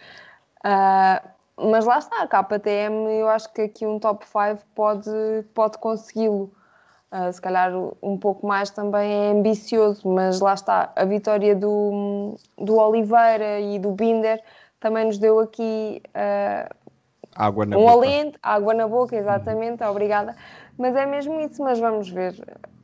Uh, 0.60 1.39
mas 1.72 1.86
lá 1.86 2.00
está, 2.00 2.24
a 2.24 2.28
KTM, 2.28 3.20
eu 3.20 3.28
acho 3.28 3.52
que 3.52 3.62
aqui 3.63 3.86
um 3.86 4.00
top 4.00 4.26
5 4.26 4.65
pode, 4.74 5.12
pode 5.54 5.78
consegui-lo. 5.78 6.52
Uh, 7.12 7.34
se 7.34 7.42
calhar 7.42 7.72
um 8.04 8.18
pouco 8.18 8.46
mais 8.46 8.70
também 8.70 9.12
é 9.12 9.32
ambicioso, 9.32 10.08
mas 10.08 10.39
lá 10.39 10.54
está, 10.54 10.94
a 10.96 11.06
vitória 11.06 11.56
do, 11.56 12.36
do 12.56 12.78
Oliveira 12.78 13.60
e 13.60 13.80
do 13.80 13.92
Binder 13.92 14.42
também 14.80 15.06
nos 15.06 15.18
deu 15.18 15.39
aqui 15.39 16.02
uh, 16.10 16.76
água 17.36 17.65
na 17.65 17.78
um 17.78 17.82
boca. 17.82 17.92
alento, 17.92 18.39
água 18.42 18.74
na 18.74 18.88
boca, 18.88 19.15
exatamente, 19.15 19.84
uhum. 19.84 19.89
obrigada. 19.89 20.36
Mas 20.78 20.96
é 20.96 21.06
mesmo 21.06 21.39
isso, 21.42 21.62
mas 21.62 21.80
vamos 21.80 22.10
ver, 22.10 22.36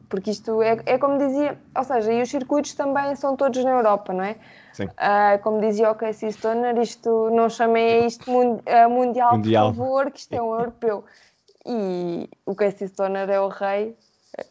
porque 0.10 0.32
isto 0.32 0.62
é, 0.62 0.80
é 0.86 0.98
como 0.98 1.18
dizia, 1.18 1.58
ou 1.76 1.84
seja, 1.84 2.12
e 2.12 2.22
os 2.22 2.30
circuitos 2.30 2.74
também 2.74 3.16
são 3.16 3.36
todos 3.36 3.64
na 3.64 3.72
Europa, 3.72 4.14
não 4.14 4.24
é? 4.24 4.36
Sim. 4.74 4.86
Uh, 4.86 5.42
como 5.42 5.62
dizia 5.62 5.90
o 5.90 5.96
Casey 5.96 6.32
Stoner, 6.32 6.78
isto 6.80 7.30
não 7.32 7.50
chamei 7.50 8.04
a 8.04 8.06
isto 8.06 8.30
uh, 8.30 8.90
mundial, 8.90 9.34
mundial, 9.34 9.72
por 9.72 9.78
favor, 9.78 10.12
que 10.12 10.20
isto 10.20 10.34
é 10.34 10.42
um 10.42 10.52
europeu. 10.60 11.06
E 11.66 12.30
o 12.46 12.54
Casey 12.54 12.88
Stoner 12.88 13.30
é 13.30 13.40
o 13.40 13.48
rei. 13.48 13.96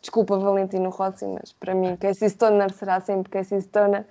Desculpa, 0.01 0.39
Valentino 0.39 0.89
Rossi, 0.89 1.27
mas 1.27 1.53
para 1.53 1.75
mim, 1.75 1.95
Casey 1.97 2.31
Stoner 2.31 2.73
será 2.73 3.01
sempre 3.01 3.31
Casey 3.31 3.61
Stoner. 3.61 4.07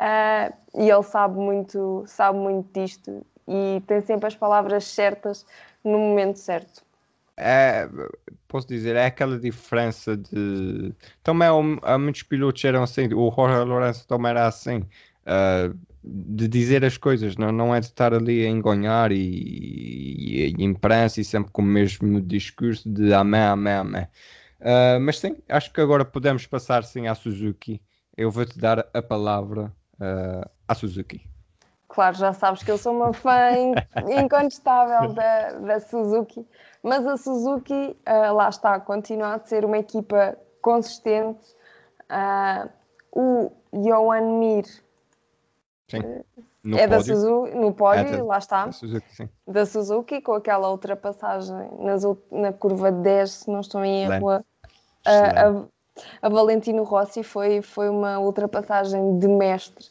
Uh, 0.00 0.54
e 0.74 0.90
ele 0.90 1.02
sabe 1.02 1.36
muito, 1.36 2.04
sabe 2.06 2.38
muito 2.38 2.72
disto 2.72 3.24
e 3.46 3.82
tem 3.86 4.00
sempre 4.00 4.28
as 4.28 4.34
palavras 4.34 4.84
certas 4.84 5.44
no 5.84 5.98
momento 5.98 6.38
certo. 6.38 6.82
é, 7.36 7.88
posso 8.48 8.66
dizer, 8.68 8.96
é 8.96 9.06
aquela 9.06 9.38
diferença 9.38 10.16
de. 10.16 10.94
Também 11.22 11.48
há, 11.82 11.98
muitos 11.98 12.22
pilotos 12.22 12.64
eram 12.64 12.82
assim, 12.82 13.12
o 13.14 13.30
Jorge 13.30 13.64
Lourenço 13.64 14.06
também 14.08 14.30
era 14.30 14.46
assim, 14.46 14.78
uh, 15.26 15.76
de 16.04 16.48
dizer 16.48 16.84
as 16.84 16.96
coisas, 16.96 17.36
não, 17.36 17.52
não 17.52 17.74
é 17.74 17.80
de 17.80 17.86
estar 17.86 18.14
ali 18.14 18.44
a 18.46 18.48
engonhar 18.48 19.12
e, 19.12 19.18
e, 19.18 20.54
e 20.58 20.64
imprensa 20.64 21.20
e 21.20 21.24
sempre 21.24 21.52
com 21.52 21.62
o 21.62 21.64
mesmo 21.64 22.20
discurso 22.22 22.88
de 22.90 23.12
amém, 23.12 23.40
amém, 23.40 23.74
amém. 23.74 24.04
Uh, 24.60 25.00
mas 25.00 25.18
sim, 25.18 25.36
acho 25.48 25.72
que 25.72 25.80
agora 25.80 26.04
podemos 26.04 26.46
passar 26.46 26.84
sim 26.84 27.06
à 27.06 27.14
Suzuki. 27.14 27.82
Eu 28.16 28.30
vou-te 28.30 28.58
dar 28.58 28.88
a 28.94 29.02
palavra 29.02 29.74
uh, 30.00 30.48
à 30.66 30.74
Suzuki. 30.74 31.28
Claro, 31.88 32.16
já 32.16 32.32
sabes 32.32 32.62
que 32.62 32.70
eu 32.70 32.78
sou 32.78 32.94
uma 32.94 33.12
fã 33.12 33.50
incontestável 34.22 35.12
da, 35.12 35.52
da 35.52 35.80
Suzuki, 35.80 36.46
mas 36.82 37.06
a 37.06 37.16
Suzuki, 37.16 37.96
uh, 38.08 38.34
lá 38.34 38.48
está, 38.48 38.78
continua 38.80 39.34
a 39.34 39.38
ser 39.40 39.64
uma 39.64 39.78
equipa 39.78 40.36
consistente. 40.62 41.54
o 43.12 43.50
Johan 43.72 44.38
Mir 44.38 44.64
Sim. 45.90 46.22
No 46.62 46.76
é 46.76 46.86
pódio. 46.86 46.88
da 46.88 47.00
Suzuki, 47.02 47.54
no 47.56 47.74
pódio, 47.74 48.06
é 48.06 48.16
da, 48.18 48.24
lá 48.24 48.38
está. 48.38 48.66
Da 48.66 48.72
Suzuki, 48.72 49.30
da 49.46 49.66
Suzuki, 49.66 50.20
com 50.20 50.34
aquela 50.34 50.70
ultrapassagem 50.70 51.56
nas, 51.78 52.02
na 52.30 52.52
curva 52.52 52.92
10, 52.92 53.30
se 53.30 53.50
não 53.50 53.60
estou 53.60 53.82
em 53.82 54.04
erro, 54.04 54.30
a, 54.30 54.42
a, 55.06 55.64
a, 56.20 56.28
Valentino 56.28 56.82
Rossi 56.82 57.22
foi, 57.22 57.62
foi 57.62 57.88
uma 57.88 58.18
ultrapassagem 58.18 59.18
de 59.18 59.28
mestre. 59.28 59.86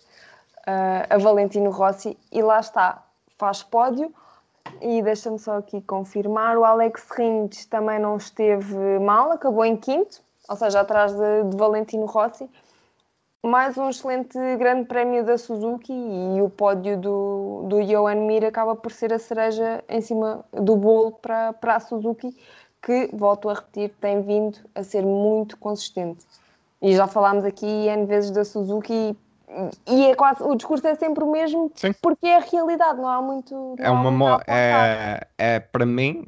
A 1.09 1.17
Valentino 1.17 1.71
Rossi 1.71 2.17
e 2.31 2.41
lá 2.41 2.59
está, 2.59 3.03
faz 3.37 3.63
pódio. 3.63 4.13
E 4.81 5.01
deixa-me 5.01 5.39
só 5.39 5.57
aqui 5.57 5.81
confirmar, 5.81 6.57
o 6.57 6.63
Alex 6.63 7.07
Rins 7.11 7.65
também 7.65 7.99
não 7.99 8.17
esteve 8.17 8.99
mal, 8.99 9.31
acabou 9.31 9.65
em 9.65 9.75
quinto, 9.75 10.21
ou 10.47 10.55
seja, 10.55 10.81
atrás 10.81 11.11
de, 11.11 11.43
de 11.45 11.57
Valentino 11.57 12.05
Rossi. 12.05 12.49
Mais 13.41 13.77
um 13.77 13.89
excelente 13.89 14.37
grande 14.57 14.85
prémio 14.85 15.23
da 15.23 15.37
Suzuki 15.37 15.93
e 15.93 16.41
o 16.41 16.49
pódio 16.49 16.97
do, 16.99 17.63
do 17.69 17.83
Johan 17.85 18.27
Mir 18.27 18.45
acaba 18.45 18.75
por 18.75 18.91
ser 18.91 19.13
a 19.13 19.19
cereja 19.19 19.81
em 19.87 20.01
cima 20.01 20.43
do 20.51 20.75
bolo 20.75 21.13
para, 21.13 21.53
para 21.53 21.77
a 21.77 21.79
Suzuki, 21.79 22.35
que, 22.81 23.09
volto 23.13 23.49
a 23.49 23.55
repetir, 23.55 23.91
tem 23.99 24.21
vindo 24.21 24.57
a 24.73 24.83
ser 24.83 25.03
muito 25.03 25.57
consistente. 25.57 26.25
E 26.81 26.95
já 26.95 27.07
falámos 27.07 27.43
aqui 27.43 27.65
N 27.65 28.05
vezes 28.05 28.31
da 28.31 28.45
Suzuki 28.45 29.15
e 29.87 30.05
é 30.05 30.15
quase, 30.15 30.43
o 30.43 30.55
discurso 30.55 30.85
é 30.85 30.93
sempre 30.93 31.23
o 31.23 31.31
mesmo 31.31 31.71
Sim. 31.73 31.91
porque 32.01 32.27
é 32.27 32.37
a 32.37 32.39
realidade, 32.39 32.99
não 32.99 33.07
há 33.07 33.19
muito. 33.19 33.75
Não 33.79 33.83
é 33.83 33.89
uma 33.89 34.11
mo 34.11 34.39
é, 34.47 35.27
é 35.37 35.59
para 35.59 35.87
mim, 35.87 36.23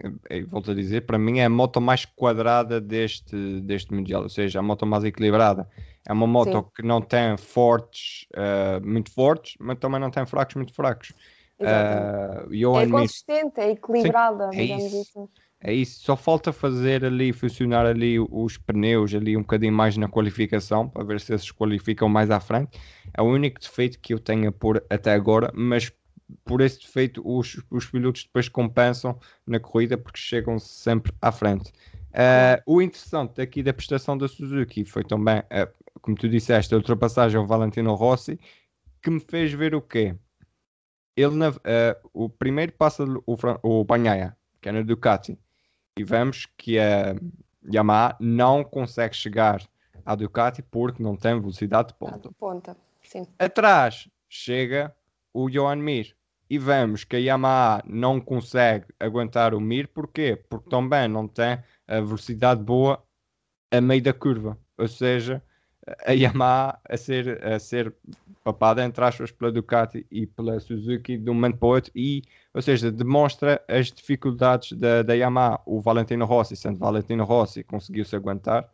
volto 0.47 0.71
a 0.71 0.73
dizer, 0.73 1.05
para 1.05 1.19
mim 1.19 1.37
é 1.39 1.45
a 1.45 1.49
moto 1.49 1.79
mais 1.79 2.03
quadrada 2.03 2.81
deste, 2.81 3.61
deste 3.61 3.93
Mundial, 3.93 4.23
ou 4.23 4.29
seja, 4.29 4.59
a 4.59 4.61
moto 4.63 4.87
mais 4.87 5.03
equilibrada. 5.03 5.69
É 6.07 6.11
uma 6.11 6.25
moto 6.25 6.51
Sim. 6.51 6.65
que 6.75 6.81
não 6.81 6.99
tem 6.99 7.37
fortes 7.37 8.25
uh, 8.33 8.85
muito 8.85 9.13
fortes, 9.13 9.55
mas 9.59 9.77
também 9.77 9.99
não 9.99 10.09
tem 10.09 10.25
fracos 10.25 10.55
muito 10.55 10.73
fracos. 10.73 11.13
Uh, 11.59 12.75
é 12.79 12.87
consistente, 12.87 13.61
é 13.61 13.69
equilibrada, 13.69 14.49
Sim, 14.51 14.57
é 14.57 14.61
digamos 14.63 14.93
isso. 14.93 15.19
Assim. 15.19 15.29
É 15.63 15.71
isso, 15.71 16.01
só 16.01 16.17
falta 16.17 16.51
fazer 16.51 17.05
ali, 17.05 17.31
funcionar 17.31 17.85
ali 17.85 18.19
os 18.19 18.57
pneus 18.57 19.13
ali 19.13 19.37
um 19.37 19.41
bocadinho 19.41 19.71
mais 19.71 19.95
na 19.95 20.07
qualificação, 20.07 20.89
para 20.89 21.03
ver 21.03 21.21
se 21.21 21.35
esses 21.35 21.51
qualificam 21.51 22.09
mais 22.09 22.31
à 22.31 22.39
frente. 22.39 22.79
É 23.15 23.21
o 23.21 23.25
único 23.25 23.59
defeito 23.59 23.99
que 23.99 24.11
eu 24.11 24.19
tenho 24.19 24.49
a 24.49 24.51
pôr 24.51 24.83
até 24.89 25.13
agora, 25.13 25.51
mas 25.53 25.91
por 26.43 26.61
esse 26.61 26.79
defeito 26.79 27.21
os, 27.23 27.61
os 27.69 27.85
pilotos 27.85 28.23
depois 28.23 28.49
compensam 28.49 29.19
na 29.45 29.59
corrida 29.59 29.97
porque 29.99 30.17
chegam 30.19 30.57
sempre 30.57 31.13
à 31.21 31.31
frente. 31.31 31.71
Uh, 32.09 32.61
o 32.65 32.81
interessante 32.81 33.39
aqui 33.39 33.61
da 33.61 33.71
prestação 33.71 34.17
da 34.17 34.27
Suzuki 34.27 34.83
foi 34.83 35.03
também, 35.03 35.39
uh, 35.39 35.71
como 36.01 36.17
tu 36.17 36.27
disseste, 36.27 36.73
a 36.73 36.77
ultrapassagem 36.77 37.37
ao 37.37 37.45
Valentino 37.45 37.93
Rossi, 37.93 38.39
que 38.99 39.11
me 39.11 39.19
fez 39.19 39.53
ver 39.53 39.75
o 39.75 39.81
quê? 39.81 40.15
Ele, 41.15 41.47
uh, 41.47 41.53
o 42.13 42.29
primeiro 42.29 42.71
passa 42.71 43.03
o, 43.03 43.37
o 43.61 43.83
Banhaia, 43.83 44.35
que 44.59 44.69
é 44.69 44.71
na 44.71 44.81
Ducati, 44.81 45.37
e 45.97 46.03
vemos 46.03 46.47
que 46.57 46.79
a 46.79 47.15
Yamaha 47.71 48.15
não 48.19 48.63
consegue 48.63 49.15
chegar 49.15 49.61
à 50.05 50.15
Ducati 50.15 50.61
porque 50.61 51.03
não 51.03 51.15
tem 51.15 51.39
velocidade 51.39 51.89
de 51.89 51.93
ponta. 51.95 52.29
Ah, 52.29 52.33
ponta. 52.39 52.77
Atrás 53.37 54.09
chega 54.29 54.95
o 55.33 55.49
Johan 55.49 55.77
Mir 55.77 56.15
e 56.49 56.57
vemos 56.57 57.03
que 57.03 57.15
a 57.15 57.19
Yamaha 57.19 57.83
não 57.85 58.19
consegue 58.19 58.85
aguentar 58.99 59.53
o 59.53 59.59
Mir, 59.59 59.87
porquê? 59.87 60.35
Porque 60.49 60.69
também 60.69 61.07
não 61.07 61.27
tem 61.27 61.59
a 61.87 61.99
velocidade 61.99 62.61
boa 62.61 63.01
a 63.71 63.79
meio 63.79 64.01
da 64.01 64.13
curva, 64.13 64.57
ou 64.77 64.87
seja, 64.87 65.41
a 66.05 66.11
Yamaha 66.11 66.79
a 66.87 66.97
ser, 66.97 67.43
a 67.43 67.59
ser 67.59 67.93
papada 68.43 68.83
entre 68.83 69.03
aspas 69.03 69.31
pela 69.31 69.51
Ducati 69.51 70.05
e 70.11 70.27
pela 70.27 70.59
Suzuki 70.59 71.17
de 71.17 71.29
um 71.29 71.33
momento 71.33 71.57
para 71.57 71.67
o 71.67 71.71
outro 71.71 71.91
e, 71.95 72.23
ou 72.53 72.61
seja, 72.61 72.91
demonstra 72.91 73.63
as 73.67 73.91
dificuldades 73.91 74.73
da, 74.73 75.01
da 75.01 75.13
Yamaha. 75.13 75.59
O 75.65 75.81
Valentino 75.81 76.25
Rossi, 76.25 76.55
sendo 76.55 76.79
Valentino 76.79 77.23
Rossi, 77.23 77.63
conseguiu-se 77.63 78.15
aguentar. 78.15 78.69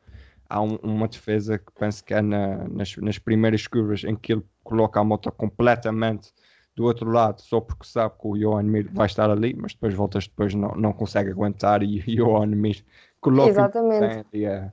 Há 0.50 0.62
um, 0.62 0.76
uma 0.82 1.08
defesa 1.08 1.58
que 1.58 1.72
penso 1.78 2.04
que 2.04 2.14
é 2.14 2.22
na, 2.22 2.68
nas, 2.70 2.96
nas 2.98 3.18
primeiras 3.18 3.68
curvas 3.68 4.04
em 4.04 4.16
que 4.16 4.34
ele 4.34 4.44
coloca 4.64 5.00
a 5.00 5.04
moto 5.04 5.32
completamente 5.32 6.34
do 6.76 6.86
outro 6.86 7.10
lado 7.10 7.42
só 7.42 7.60
porque 7.60 7.88
sabe 7.88 8.14
que 8.22 8.28
o 8.28 8.38
Johan 8.38 8.64
Mir 8.64 8.88
vai 8.94 9.08
estar 9.08 9.30
ali, 9.30 9.54
mas 9.58 9.74
depois 9.74 9.94
voltas 9.96 10.28
depois 10.28 10.54
não, 10.54 10.70
não 10.76 10.94
consegue 10.94 11.32
aguentar 11.32 11.82
e 11.82 12.00
o 12.22 12.26
Johan 12.26 12.46
Mir 12.48 12.86
coloca 13.20 13.50
Exatamente. 13.50 14.46
A, 14.46 14.72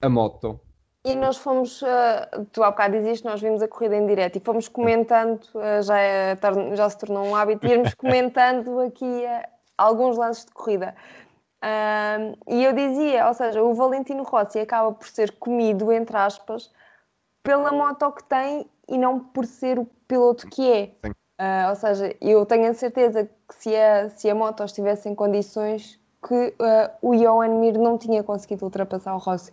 a 0.00 0.08
moto 0.08 0.58
e 1.04 1.14
nós 1.14 1.36
fomos, 1.36 1.82
uh, 1.82 2.46
tu 2.50 2.62
há 2.62 2.70
bocado 2.70 2.98
dizes 2.98 3.22
nós 3.22 3.38
vimos 3.38 3.60
a 3.60 3.68
corrida 3.68 3.94
em 3.94 4.06
direto 4.06 4.36
e 4.36 4.40
fomos 4.40 4.68
comentando, 4.68 5.44
uh, 5.54 5.82
já, 5.82 5.98
é, 6.00 6.34
já 6.72 6.88
se 6.88 6.96
tornou 6.96 7.26
um 7.26 7.36
hábito, 7.36 7.66
irmos 7.66 7.92
comentando 7.94 8.80
aqui 8.80 9.04
uh, 9.04 9.48
alguns 9.76 10.16
lances 10.16 10.46
de 10.46 10.52
corrida. 10.52 10.94
e 12.48 12.64
eu 12.64 12.72
dizia, 12.72 13.28
ou 13.28 13.34
seja, 13.34 13.62
o 13.62 13.74
Valentino 13.74 14.22
Rossi 14.22 14.60
acaba 14.60 14.92
por 14.92 15.06
ser 15.06 15.32
comido, 15.32 15.92
entre 15.92 16.16
aspas, 16.16 16.72
pela 17.42 17.70
moto 17.70 18.10
que 18.12 18.24
tem 18.24 18.66
e 18.88 18.96
não 18.96 19.20
por 19.20 19.44
ser 19.44 19.78
o 19.78 19.84
piloto 20.08 20.46
que 20.48 20.72
é. 21.38 21.68
ou 21.68 21.76
seja, 21.76 22.16
eu 22.20 22.46
tenho 22.46 22.70
a 22.70 22.74
certeza 22.74 23.28
que 23.48 23.54
se 23.54 23.76
a, 23.76 24.08
se 24.08 24.30
a 24.30 24.34
moto 24.34 24.64
estivesse 24.64 25.08
em 25.08 25.14
condições 25.14 25.98
que 26.26 26.54
o 27.02 27.14
Johan 27.14 27.60
Mir 27.60 27.76
não 27.78 27.98
tinha 27.98 28.22
conseguido 28.22 28.64
ultrapassar 28.64 29.14
o 29.14 29.18
Rossi. 29.18 29.52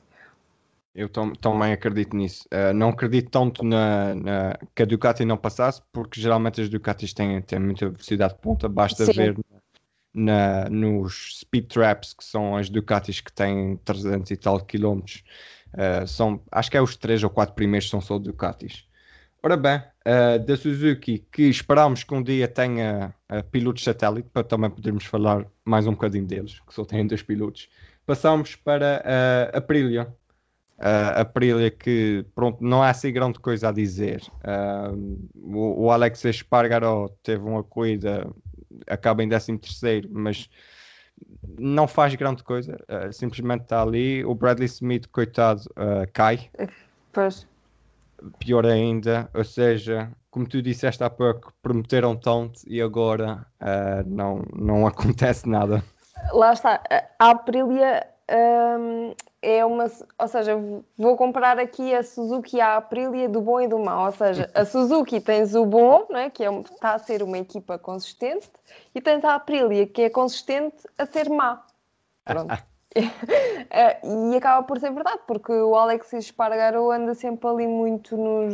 Eu 0.94 1.08
também 1.08 1.72
acredito 1.72 2.16
nisso. 2.16 2.46
Uh, 2.52 2.74
não 2.74 2.90
acredito 2.90 3.30
tanto 3.30 3.64
na, 3.64 4.14
na, 4.14 4.60
que 4.76 4.84
a 4.84 4.86
Ducati 4.86 5.24
não 5.24 5.38
passasse, 5.38 5.82
porque 5.92 6.20
geralmente 6.20 6.60
as 6.60 6.68
Ducatis 6.68 7.14
têm, 7.14 7.42
têm 7.42 7.60
muita 7.60 7.90
velocidade 7.90 8.34
de 8.34 8.40
ponta. 8.42 8.68
Basta 8.68 9.06
Sim. 9.06 9.14
ver 9.14 9.38
na, 10.14 10.70
nos 10.70 11.40
speed 11.40 11.68
traps, 11.68 12.14
que 12.14 12.24
são 12.24 12.58
as 12.58 12.70
Ducatis 12.70 13.22
que 13.22 13.32
têm 13.32 13.78
300 13.86 14.32
e 14.32 14.38
tal 14.38 14.60
quilómetros. 14.60 15.24
Uh, 15.74 16.06
são, 16.06 16.42
acho 16.52 16.70
que 16.70 16.76
é 16.76 16.82
os 16.82 16.98
3 16.98 17.24
ou 17.24 17.30
4 17.30 17.56
primeiros 17.56 17.90
são 17.90 18.02
só 18.02 18.20
Ducatis. 18.20 18.86
Ora 19.42 19.56
bem, 19.56 19.78
uh, 19.78 20.46
da 20.46 20.58
Suzuki, 20.58 21.26
que 21.32 21.44
esperamos 21.44 22.04
que 22.04 22.14
um 22.14 22.22
dia 22.22 22.48
tenha 22.50 23.16
uh, 23.32 23.44
pilotos 23.46 23.84
satélite, 23.84 24.30
para 24.34 24.44
também 24.44 24.70
podermos 24.70 25.06
falar 25.06 25.48
mais 25.64 25.88
um 25.88 25.92
bocadinho 25.92 26.26
deles, 26.26 26.60
que 26.60 26.74
só 26.74 26.84
têm 26.84 27.08
dois 27.08 27.24
pilotos. 27.24 27.70
Passamos 28.06 28.56
para 28.56 29.02
a 29.54 29.58
Aprilia 29.58 30.14
Uh, 30.82 31.14
a 31.18 31.22
Aprilia 31.22 31.70
que 31.70 32.26
pronto, 32.34 32.58
não 32.60 32.82
há 32.82 32.90
assim 32.90 33.14
grande 33.14 33.38
coisa 33.38 33.70
a 33.70 33.72
dizer. 33.72 34.24
Uh, 34.44 35.30
o, 35.36 35.84
o, 35.84 35.92
Alex 35.92 36.26
Espargaró 36.26 37.08
teve 37.22 37.44
uma 37.44 37.64
corrida, 37.64 38.28
acaba 38.88 39.24
em 39.24 39.30
13 39.30 39.60
terceiro, 39.60 40.10
mas 40.12 40.50
não 41.60 41.88
faz 41.88 42.16
grande 42.16 42.44
coisa, 42.44 42.84
uh, 42.90 43.14
simplesmente 43.14 43.62
está 43.62 43.84
ali. 43.84 44.26
O 44.26 44.34
Bradley 44.34 44.66
Smith, 44.66 45.08
coitado, 45.12 45.62
cai. 46.14 46.50
Pois. 47.14 47.48
Pior 48.40 48.66
ainda, 48.66 49.30
ou 49.36 49.44
seja, 49.44 50.12
como 50.32 50.48
tu 50.48 50.64
disseste 50.64 51.04
há 51.04 51.12
pouco, 51.12 51.54
prometeram 51.62 52.16
tanto 52.16 52.62
e 52.66 52.82
agora 52.82 53.46
não, 54.08 54.44
não 54.56 54.86
acontece 54.88 55.48
nada. 55.48 55.84
Lá 56.34 56.54
está, 56.54 56.82
a 57.20 57.30
Aprilia 57.30 58.08
um, 58.32 59.14
é 59.42 59.66
uma, 59.66 59.92
ou 60.20 60.28
seja, 60.28 60.56
vou 60.98 61.18
comparar 61.18 61.58
aqui 61.58 61.96
a 61.96 62.04
Suzuki 62.04 62.58
e 62.58 62.62
a 62.62 62.78
Aprilia 62.78 63.28
do 63.28 63.42
bom 63.42 63.60
e 63.60 63.68
do 63.68 63.80
mau, 63.80 64.06
ou 64.06 64.12
seja, 64.12 64.50
a 64.54 64.64
Suzuki 64.64 65.20
tens 65.20 65.56
o 65.56 65.66
bom, 65.66 66.06
não 66.10 66.20
é? 66.20 66.30
que 66.30 66.44
é, 66.44 66.60
está 66.60 66.94
a 66.94 67.00
ser 67.00 67.24
uma 67.24 67.40
equipa 67.40 67.80
consistente, 67.80 68.50
e 68.94 69.02
tens 69.02 69.24
a 69.24 69.36
Aprilia, 69.36 69.88
que 69.88 70.04
é 70.04 70.10
consistente 70.10 70.88
a 70.98 71.06
ser 71.08 71.28
má. 71.30 71.64
Pronto. 72.24 72.54
Eh, 72.94 74.00
e 74.32 74.36
acaba 74.36 74.62
por 74.68 74.80
ser 74.80 74.92
verdade, 74.92 75.22
porque 75.26 75.52
o 75.52 75.76
Alex 75.76 76.14
Espargaro 76.14 76.92
anda 76.92 77.16
sempre 77.16 77.50
ali 77.50 77.68
muito 77.68 78.16
nos, 78.16 78.54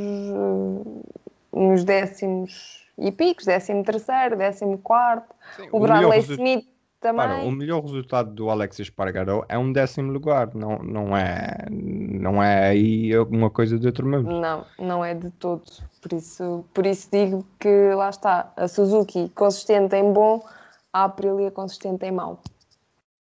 nos 1.51 1.83
décimos 1.83 2.87
e 2.97 3.11
picos, 3.11 3.45
décimo 3.45 3.83
terceiro, 3.83 4.37
décimo 4.37 4.77
quarto. 4.77 5.35
Sim, 5.57 5.69
o 5.71 5.79
Bradley 5.79 6.19
Smith 6.19 6.76
também. 6.99 7.27
Para, 7.27 7.43
o 7.43 7.51
melhor 7.51 7.81
resultado 7.81 8.31
do 8.31 8.49
Alex 8.49 8.79
Espargaró 8.79 9.45
é 9.47 9.57
um 9.57 9.71
décimo 9.71 10.11
lugar, 10.11 10.53
não, 10.53 10.79
não, 10.79 11.15
é, 11.15 11.67
não 11.69 12.41
é 12.41 12.69
aí 12.69 13.13
alguma 13.13 13.49
coisa 13.49 13.77
de 13.77 13.85
outro 13.87 14.07
mundo. 14.07 14.29
Não, 14.29 14.65
não 14.79 15.05
é 15.05 15.13
de 15.13 15.29
todos. 15.31 15.83
Por 16.01 16.13
isso, 16.13 16.65
por 16.73 16.85
isso 16.85 17.09
digo 17.11 17.45
que 17.59 17.93
lá 17.93 18.09
está, 18.09 18.51
a 18.55 18.67
Suzuki 18.67 19.29
consistente 19.35 19.95
em 19.95 20.11
bom, 20.11 20.43
a 20.91 21.05
Aprilia 21.05 21.51
consistente 21.51 22.05
em 22.05 22.11
mau. 22.11 22.41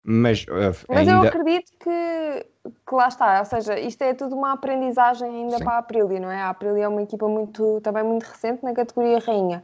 Mas, 0.08 0.44
uh, 0.44 0.86
Mas 0.88 1.08
eu 1.08 1.20
acredito 1.22 1.72
que, 1.80 2.46
que 2.88 2.96
lá 2.96 3.08
está, 3.08 3.40
ou 3.40 3.46
seja, 3.46 3.80
isto 3.80 4.04
é 4.04 4.14
tudo 4.14 4.36
uma 4.36 4.54
aprendizagem 4.54 5.28
ainda 5.28 5.58
Sim. 5.58 5.64
para 5.64 5.74
a 5.74 5.78
Aprilia, 5.80 6.20
não 6.20 6.30
é? 6.30 6.42
A 6.42 6.50
Aprilia 6.50 6.84
é 6.84 6.88
uma 6.88 7.02
equipa 7.02 7.28
muito, 7.28 7.82
também 7.82 8.04
muito 8.04 8.24
recente 8.24 8.64
na 8.64 8.74
categoria 8.74 9.18
rainha. 9.18 9.64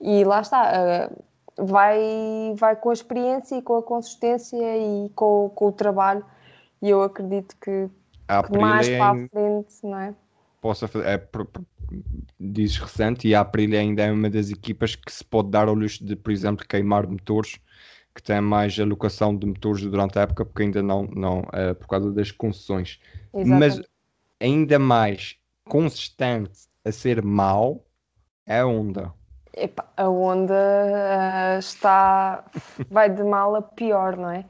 E 0.00 0.24
lá 0.24 0.40
está, 0.40 0.72
uh, 1.08 1.22
vai, 1.58 2.54
vai 2.56 2.76
com 2.76 2.90
a 2.90 2.92
experiência 2.92 3.56
e 3.56 3.62
com 3.62 3.76
a 3.76 3.82
consistência 3.82 4.56
e 4.56 5.08
com, 5.14 5.50
com 5.54 5.68
o 5.68 5.72
trabalho. 5.72 6.24
E 6.82 6.90
eu 6.90 7.02
acredito 7.02 7.56
que, 7.60 7.88
que 7.88 8.58
mais 8.58 8.88
para 8.88 9.10
a 9.10 9.28
frente, 9.28 9.74
não 9.82 9.98
é? 9.98 10.14
Possa 10.60 10.86
fazer, 10.86 11.06
é, 11.06 11.28
dizes 12.38 12.78
recente, 12.78 13.28
e 13.28 13.34
a 13.34 13.40
Aprilia 13.40 13.80
ainda 13.80 14.02
é 14.02 14.12
uma 14.12 14.28
das 14.28 14.50
equipas 14.50 14.94
que 14.94 15.12
se 15.12 15.24
pode 15.24 15.50
dar 15.50 15.68
ao 15.68 15.74
luxo 15.74 16.04
de, 16.04 16.16
por 16.16 16.32
exemplo, 16.32 16.66
queimar 16.66 17.06
motores 17.06 17.58
que 18.14 18.22
tem 18.22 18.40
mais 18.40 18.78
alocação 18.80 19.36
de 19.36 19.46
motores 19.46 19.82
durante 19.82 20.18
a 20.18 20.22
época, 20.22 20.44
porque 20.46 20.62
ainda 20.62 20.82
não, 20.82 21.02
não 21.04 21.42
é, 21.52 21.74
por 21.74 21.86
causa 21.86 22.10
das 22.10 22.30
concessões. 22.30 22.98
Exatamente. 23.34 23.78
Mas 23.78 23.82
ainda 24.40 24.78
mais 24.78 25.36
consistente 25.68 26.66
a 26.82 26.90
ser 26.90 27.22
mau 27.22 27.84
é 28.46 28.60
a 28.60 28.66
Honda. 28.66 29.12
Epa, 29.56 29.86
a 29.96 30.08
onda 30.08 30.54
uh, 30.54 31.58
está. 31.58 32.44
vai 32.90 33.08
de 33.08 33.24
mal 33.24 33.56
a 33.56 33.62
pior, 33.62 34.14
não 34.16 34.30
é? 34.30 34.44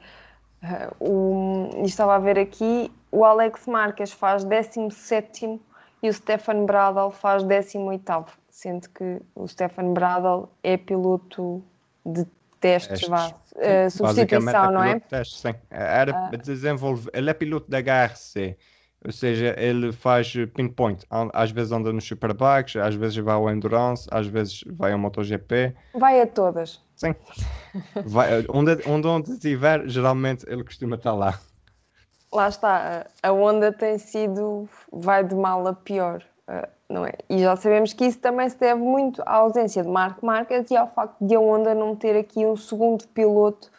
Uh, 0.99 1.71
o, 1.79 1.85
estava 1.85 2.15
a 2.15 2.19
ver 2.19 2.37
aqui, 2.37 2.91
o 3.11 3.23
Alex 3.23 3.67
Marques 3.67 4.11
faz 4.11 4.43
17 4.43 5.61
e 6.03 6.09
o 6.09 6.13
Stefan 6.13 6.65
Bradl 6.65 7.09
faz 7.09 7.43
18, 7.43 8.25
sendo 8.49 8.89
que 8.89 9.21
o 9.33 9.47
Stefan 9.47 9.93
Bradl 9.93 10.49
é 10.61 10.75
piloto 10.75 11.63
de 12.05 12.25
testes, 12.59 13.07
vá, 13.07 13.27
uh, 13.27 13.89
substituição, 13.89 14.71
não 14.71 14.83
é? 14.83 14.99
Testes, 14.99 15.39
sim. 15.39 15.55
Era, 15.69 16.29
uh, 16.33 16.37
desenvolve, 16.37 17.09
ele 17.13 17.29
é 17.29 17.33
piloto 17.33 17.69
da 17.69 17.77
HRC 17.79 18.57
ou 19.07 19.13
seja, 19.13 19.55
ele 19.57 19.93
faz 19.93 20.33
pinpoint. 20.53 21.05
Às 21.31 21.49
vezes 21.49 21.71
anda 21.71 21.93
nos 21.93 22.03
superbikes, 22.03 22.75
às 22.75 22.93
vezes 22.93 23.15
vai 23.15 23.35
ao 23.35 23.49
endurance, 23.49 24.05
às 24.11 24.27
vezes 24.27 24.65
vai 24.67 24.91
ao 24.91 24.99
MotoGP. 24.99 25.73
Vai 25.93 26.19
a 26.19 26.27
todas. 26.27 26.81
Sim. 26.97 27.15
Vai, 28.05 28.43
onde, 28.49 28.81
onde, 28.85 29.07
onde 29.07 29.31
estiver, 29.31 29.87
geralmente 29.87 30.43
ele 30.49 30.63
costuma 30.63 30.95
estar 30.95 31.13
lá. 31.13 31.39
Lá 32.33 32.49
está. 32.49 33.05
A 33.21 33.31
onda 33.31 33.71
tem 33.71 33.99
sido, 33.99 34.67
vai 34.91 35.23
de 35.23 35.35
mal 35.35 35.65
a 35.67 35.73
pior. 35.73 36.23
Eh, 36.47 36.69
não 36.89 37.05
é? 37.05 37.13
E 37.29 37.39
já 37.39 37.55
sabemos 37.55 37.93
que 37.93 38.03
isso 38.03 38.17
também 38.17 38.49
se 38.49 38.59
deve 38.59 38.81
muito 38.81 39.21
à 39.27 39.35
ausência 39.35 39.83
de 39.83 39.89
Marco 39.89 40.25
Marques 40.25 40.71
e 40.71 40.75
ao 40.75 40.91
facto 40.91 41.15
de 41.21 41.35
a 41.35 41.39
Honda 41.39 41.75
não 41.75 41.95
ter 41.95 42.17
aqui 42.17 42.45
um 42.45 42.57
segundo 42.57 43.07
piloto 43.09 43.69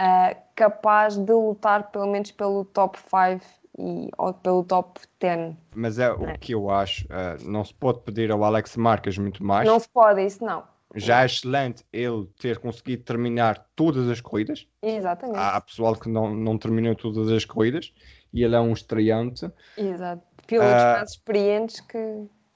uh, 0.00 0.36
capaz 0.54 1.16
de 1.16 1.32
lutar 1.32 1.90
pelo 1.90 2.06
menos 2.06 2.30
pelo 2.30 2.66
top 2.66 2.98
5 2.98 3.59
e 3.78 4.08
ou 4.18 4.32
pelo 4.34 4.64
top 4.64 5.00
10. 5.20 5.54
Mas 5.74 5.98
é, 5.98 6.10
o 6.10 6.38
que 6.38 6.52
eu 6.52 6.70
acho, 6.70 7.04
uh, 7.06 7.48
não 7.48 7.64
se 7.64 7.74
pode 7.74 8.00
pedir 8.00 8.30
ao 8.30 8.42
Alex 8.44 8.76
Marques 8.76 9.16
muito 9.18 9.44
mais. 9.44 9.66
Não 9.66 9.78
se 9.78 9.88
pode, 9.88 10.24
isso 10.24 10.44
não. 10.44 10.64
Já 10.96 11.22
é 11.22 11.26
excelente 11.26 11.84
ele 11.92 12.26
ter 12.40 12.58
conseguido 12.58 13.04
terminar 13.04 13.64
todas 13.76 14.08
as 14.08 14.20
corridas. 14.20 14.66
Exatamente. 14.82 15.38
Há 15.38 15.60
pessoal 15.60 15.94
que 15.94 16.08
não, 16.08 16.34
não 16.34 16.58
terminou 16.58 16.96
todas 16.96 17.30
as 17.30 17.44
corridas 17.44 17.92
e 18.32 18.42
ele 18.42 18.56
é 18.56 18.60
um 18.60 18.72
estreante. 18.72 19.50
Exato. 19.76 20.22
Pilotos 20.46 20.82
uh, 20.82 20.92
mais 20.96 21.10
experientes 21.12 21.80
que. 21.80 21.98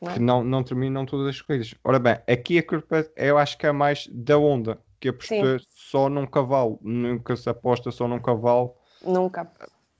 Não? 0.00 0.10
É? 0.10 0.14
Que 0.14 0.20
não, 0.20 0.42
não 0.42 0.64
terminam 0.64 1.06
todas 1.06 1.28
as 1.28 1.40
corridas. 1.40 1.74
Ora 1.84 2.00
bem, 2.00 2.18
aqui 2.28 2.58
a 2.58 2.62
culpa 2.66 3.08
eu 3.16 3.38
acho 3.38 3.56
que 3.56 3.66
é 3.66 3.72
mais 3.72 4.08
da 4.08 4.36
onda, 4.36 4.78
que 4.98 5.08
apostou 5.08 5.58
só 5.70 6.08
num 6.08 6.26
cavalo. 6.26 6.80
Nunca 6.82 7.36
se 7.36 7.48
aposta 7.48 7.92
só 7.92 8.08
num 8.08 8.18
cavalo. 8.18 8.74
Nunca. 9.04 9.48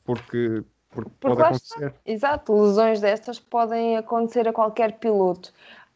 Porque 0.04 0.64
porque, 0.94 1.10
Porque 1.20 1.36
pode 1.36 1.42
acontecer. 1.42 1.86
Está. 1.86 2.00
Exato, 2.06 2.62
lesões 2.62 3.00
destas 3.00 3.40
podem 3.40 3.96
acontecer 3.96 4.48
a 4.48 4.52
qualquer 4.52 4.92
piloto. 4.92 5.52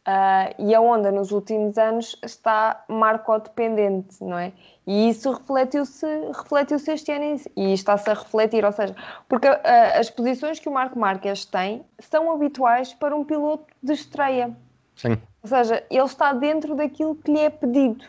Uh, 0.07 0.55
e 0.57 0.73
a 0.73 0.81
Honda 0.81 1.11
nos 1.11 1.31
últimos 1.31 1.77
anos 1.77 2.17
está 2.23 2.83
marcodependente, 2.87 4.23
não 4.23 4.39
é? 4.39 4.51
E 4.87 5.09
isso 5.09 5.31
refletiu-se 5.31 6.05
refletiu 6.35 6.77
este 6.77 7.11
ano 7.11 7.39
e 7.55 7.73
está-se 7.73 8.09
a 8.09 8.13
refletir, 8.13 8.65
ou 8.65 8.71
seja, 8.71 8.95
porque 9.27 9.47
uh, 9.47 9.59
as 9.99 10.09
posições 10.09 10.59
que 10.59 10.67
o 10.67 10.71
Marco 10.71 10.97
Marques 10.97 11.45
tem 11.45 11.85
são 11.99 12.31
habituais 12.31 12.93
para 12.93 13.15
um 13.15 13.23
piloto 13.23 13.65
de 13.83 13.93
estreia. 13.93 14.55
Sim. 14.95 15.17
Ou 15.43 15.49
seja, 15.49 15.83
ele 15.91 16.03
está 16.03 16.33
dentro 16.33 16.75
daquilo 16.75 17.15
que 17.15 17.31
lhe 17.31 17.39
é 17.39 17.49
pedido. 17.49 18.03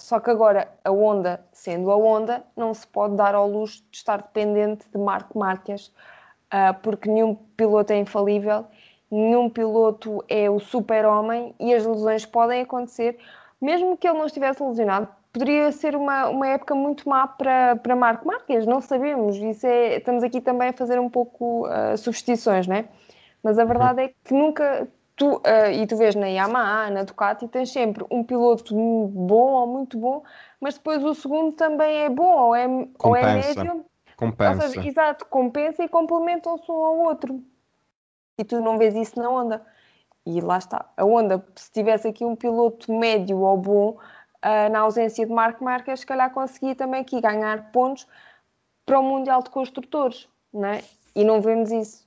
Só 0.00 0.18
que 0.18 0.30
agora 0.30 0.68
a 0.82 0.90
Honda, 0.90 1.44
sendo 1.52 1.90
a 1.90 1.96
Honda, 1.96 2.42
não 2.56 2.72
se 2.72 2.86
pode 2.86 3.16
dar 3.16 3.34
ao 3.34 3.48
luxo 3.48 3.84
de 3.90 3.98
estar 3.98 4.16
dependente 4.16 4.86
de 4.90 4.98
Marco 4.98 5.38
Marques, 5.38 5.88
uh, 6.52 6.74
porque 6.82 7.08
nenhum 7.08 7.34
piloto 7.34 7.92
é 7.92 7.98
infalível, 7.98 8.64
nenhum 9.10 9.50
piloto 9.50 10.24
é 10.28 10.48
o 10.48 10.58
super-homem 10.58 11.54
e 11.60 11.74
as 11.74 11.84
lesões 11.84 12.24
podem 12.24 12.62
acontecer. 12.62 13.18
Mesmo 13.60 13.96
que 13.96 14.08
ele 14.08 14.18
não 14.18 14.26
estivesse 14.26 14.62
lesionado, 14.62 15.06
poderia 15.32 15.70
ser 15.70 15.94
uma, 15.94 16.28
uma 16.28 16.48
época 16.48 16.74
muito 16.74 17.06
má 17.06 17.28
para, 17.28 17.76
para 17.76 17.94
Marco 17.94 18.26
Marques, 18.26 18.66
não 18.66 18.80
sabemos. 18.80 19.36
Isso 19.36 19.66
é, 19.66 19.98
estamos 19.98 20.24
aqui 20.24 20.40
também 20.40 20.70
a 20.70 20.72
fazer 20.72 20.98
um 20.98 21.10
pouco 21.10 21.66
uh, 21.66 21.96
substituições, 21.98 22.66
não 22.66 22.76
é? 22.76 22.86
Mas 23.42 23.58
a 23.58 23.64
verdade 23.64 24.02
é 24.02 24.08
que 24.24 24.32
nunca 24.32 24.88
tu, 25.20 25.36
uh, 25.36 25.70
e 25.70 25.86
tu 25.86 25.98
vês 25.98 26.14
na 26.14 26.28
Yamaha, 26.28 26.88
na 26.88 27.02
Ducati, 27.02 27.46
tens 27.46 27.70
sempre 27.70 28.02
um 28.10 28.24
piloto 28.24 28.74
bom 28.74 29.52
ou 29.52 29.66
muito 29.66 29.98
bom, 29.98 30.22
mas 30.58 30.78
depois 30.78 31.04
o 31.04 31.14
segundo 31.14 31.52
também 31.52 32.04
é 32.04 32.08
bom 32.08 32.24
ou 32.24 32.56
é, 32.56 32.66
ou 32.98 33.14
é 33.14 33.34
médio. 33.34 33.84
Compensa. 34.16 34.68
Seja, 34.68 34.88
exato, 34.88 35.26
compensa 35.26 35.84
e 35.84 35.88
complementam-se 35.88 36.70
um 36.72 36.84
ao 36.84 36.98
outro. 37.00 37.42
E 38.38 38.44
tu 38.44 38.62
não 38.62 38.78
vês 38.78 38.94
isso 38.94 39.18
na 39.18 39.28
Honda. 39.28 39.62
E 40.24 40.40
lá 40.40 40.56
está. 40.56 40.90
A 40.96 41.04
Honda, 41.04 41.44
se 41.54 41.70
tivesse 41.70 42.08
aqui 42.08 42.24
um 42.24 42.34
piloto 42.34 42.90
médio 42.90 43.40
ou 43.40 43.58
bom, 43.58 43.88
uh, 43.90 44.70
na 44.70 44.80
ausência 44.80 45.26
de 45.26 45.32
Marco 45.32 45.62
Marques, 45.62 46.00
se 46.00 46.06
calhar 46.06 46.32
conseguia 46.32 46.74
também 46.74 47.02
aqui 47.02 47.20
ganhar 47.20 47.70
pontos 47.72 48.06
para 48.86 48.98
o 48.98 49.02
Mundial 49.02 49.42
de 49.42 49.50
Construtores, 49.50 50.26
não 50.52 50.68
é? 50.68 50.82
E 51.14 51.24
não 51.24 51.42
vemos 51.42 51.70
isso. 51.70 52.06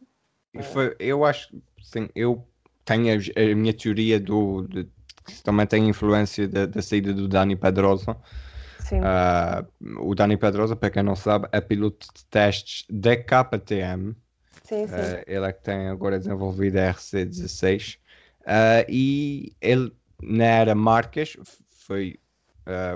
Foi, 0.71 0.95
eu 0.99 1.25
acho, 1.25 1.55
sim, 1.81 2.09
eu 2.15 2.43
tem 2.85 3.11
a, 3.11 3.15
a 3.15 3.55
minha 3.55 3.73
teoria 3.73 4.19
do, 4.19 4.67
de, 4.67 4.87
que 5.25 5.43
também 5.43 5.65
tem 5.65 5.87
influência 5.87 6.47
da, 6.47 6.65
da 6.65 6.81
saída 6.81 7.13
do 7.13 7.27
Dani 7.27 7.55
Pedrosa. 7.55 8.17
Uh, 8.91 10.07
o 10.07 10.13
Dani 10.13 10.37
Pedrosa, 10.37 10.75
para 10.75 10.89
quem 10.89 11.03
não 11.03 11.15
sabe, 11.15 11.47
é 11.51 11.59
piloto 11.61 12.05
de 12.13 12.25
testes 12.25 12.85
da 12.89 13.15
KTM. 13.15 14.15
Sim, 14.63 14.87
sim. 14.87 14.93
Uh, 14.93 15.23
ele 15.25 15.45
é 15.45 15.51
que 15.51 15.63
tem 15.63 15.87
agora 15.87 16.19
desenvolvido 16.19 16.77
a 16.77 16.93
RC16. 16.93 17.97
Uh, 18.41 18.85
e 18.87 19.55
ele, 19.61 19.91
na 20.21 20.45
era 20.45 20.75
Marques, 20.75 21.37
foi 21.69 22.19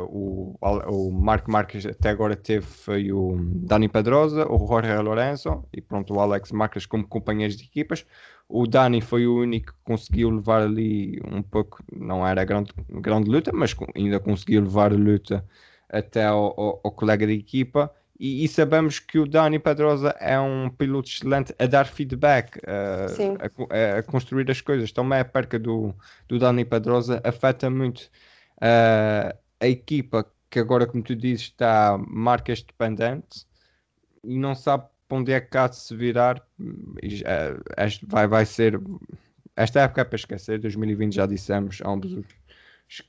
o, 0.09 0.55
o 0.61 1.11
Marco 1.11 1.51
Marques 1.51 1.85
até 1.85 2.09
agora 2.09 2.35
teve 2.35 2.65
foi 2.65 3.11
o 3.11 3.35
Dani 3.37 3.89
Pedrosa, 3.89 4.47
o 4.49 4.65
Jorge 4.65 4.95
Lorenzo 4.97 5.65
e 5.73 5.81
pronto, 5.81 6.13
o 6.13 6.19
Alex 6.19 6.51
Marques 6.51 6.85
como 6.85 7.07
companheiros 7.07 7.57
de 7.57 7.65
equipas. 7.65 8.05
O 8.49 8.65
Dani 8.65 9.01
foi 9.01 9.27
o 9.27 9.37
único 9.37 9.73
que 9.73 9.79
conseguiu 9.83 10.29
levar 10.29 10.61
ali 10.61 11.19
um 11.29 11.41
pouco, 11.41 11.83
não 11.91 12.25
era 12.25 12.45
grande, 12.45 12.71
grande 12.89 13.29
luta, 13.29 13.51
mas 13.53 13.75
ainda 13.93 14.19
conseguiu 14.19 14.61
levar 14.61 14.93
a 14.93 14.95
luta 14.95 15.45
até 15.89 16.25
ao, 16.25 16.59
ao, 16.59 16.81
ao 16.83 16.91
colega 16.91 17.27
de 17.27 17.33
equipa. 17.33 17.91
E, 18.19 18.43
e, 18.43 18.47
sabemos 18.47 18.97
que 18.99 19.19
o 19.19 19.27
Dani 19.27 19.59
Pedrosa 19.59 20.15
é 20.19 20.39
um 20.39 20.69
piloto 20.69 21.07
excelente 21.07 21.53
a 21.59 21.67
dar 21.67 21.85
feedback, 21.85 22.59
a, 22.65 23.95
a, 23.95 23.99
a, 23.99 24.03
construir 24.03 24.49
as 24.49 24.59
coisas. 24.59 24.91
Também 24.91 25.19
a 25.19 25.25
perca 25.25 25.59
do, 25.59 25.93
do 26.27 26.39
Dani 26.39 26.65
Pedrosa 26.65 27.21
afeta 27.23 27.69
muito 27.69 28.09
uh, 28.57 29.37
a 29.59 29.67
equipa 29.67 30.25
que 30.49 30.59
agora, 30.59 30.87
como 30.87 31.03
tu 31.03 31.15
dizes, 31.15 31.45
está 31.45 31.97
marcas 32.07 32.61
dependente 32.61 33.45
e 34.23 34.37
não 34.37 34.55
sabe 34.55 34.85
para 35.07 35.17
onde 35.17 35.31
é 35.31 35.39
que 35.39 35.57
há 35.57 35.67
de 35.67 35.77
se 35.77 35.95
virar, 35.95 36.45
vai, 38.07 38.27
vai 38.27 38.45
ser. 38.45 38.79
Esta 39.55 39.81
época 39.81 40.01
é 40.01 40.03
para 40.03 40.15
esquecer, 40.15 40.59
2020 40.59 41.15
já 41.15 41.25
dissemos 41.25 41.81
ambos 41.83 42.13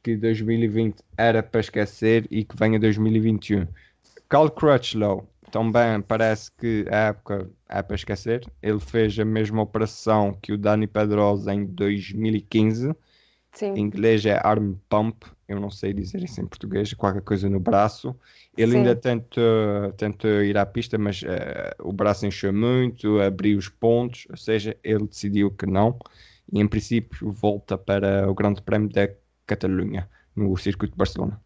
que 0.02 0.16
2020 0.16 0.96
era 1.16 1.42
para 1.42 1.60
esquecer 1.60 2.26
e 2.30 2.44
que 2.44 2.56
venha 2.56 2.78
2021. 2.78 3.66
Carl 4.28 4.50
Crutchlow 4.50 5.28
também 5.50 6.00
parece 6.02 6.50
que 6.52 6.84
a 6.90 7.08
época 7.08 7.50
é 7.68 7.82
para 7.82 7.96
esquecer. 7.96 8.46
Ele 8.62 8.80
fez 8.80 9.18
a 9.18 9.24
mesma 9.24 9.62
operação 9.62 10.36
que 10.42 10.52
o 10.52 10.58
Dani 10.58 10.86
Pedrosa 10.86 11.54
em 11.54 11.64
2015. 11.64 12.94
Sim. 13.52 13.72
Em 13.74 13.80
inglês 13.80 14.26
é 14.26 14.40
arm 14.42 14.74
pump. 14.88 15.24
Eu 15.48 15.58
não 15.58 15.70
sei 15.70 15.94
dizer 15.94 16.22
isso 16.22 16.40
em 16.42 16.46
português, 16.46 16.92
qualquer 16.92 17.22
coisa 17.22 17.48
no 17.48 17.58
braço. 17.58 18.14
Ele 18.56 18.72
Sim. 18.72 18.78
ainda 18.78 18.94
tenta, 18.94 19.40
tenta 19.96 20.28
ir 20.44 20.58
à 20.58 20.66
pista, 20.66 20.98
mas 20.98 21.22
uh, 21.22 21.26
o 21.82 21.90
braço 21.90 22.26
encheu 22.26 22.52
muito, 22.52 23.18
abriu 23.18 23.56
os 23.56 23.68
pontos, 23.68 24.26
ou 24.28 24.36
seja, 24.36 24.76
ele 24.84 25.06
decidiu 25.06 25.50
que 25.50 25.64
não. 25.64 25.98
E 26.52 26.60
em 26.60 26.68
princípio 26.68 27.32
volta 27.32 27.78
para 27.78 28.30
o 28.30 28.34
Grande 28.34 28.60
Prémio 28.60 28.90
da 28.90 29.08
Catalunha, 29.46 30.08
no 30.36 30.54
circuito 30.58 30.92
de 30.92 30.98
Barcelona. 30.98 31.40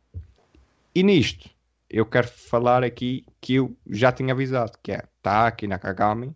E 0.92 1.02
nisto, 1.04 1.48
eu 1.88 2.04
quero 2.04 2.26
falar 2.26 2.82
aqui 2.82 3.24
que 3.40 3.54
eu 3.54 3.76
já 3.88 4.10
tinha 4.10 4.34
avisado, 4.34 4.72
que 4.82 4.92
é, 4.92 5.04
está 5.16 5.46
aqui 5.46 5.68
na 5.68 5.78
Kagami, 5.78 6.34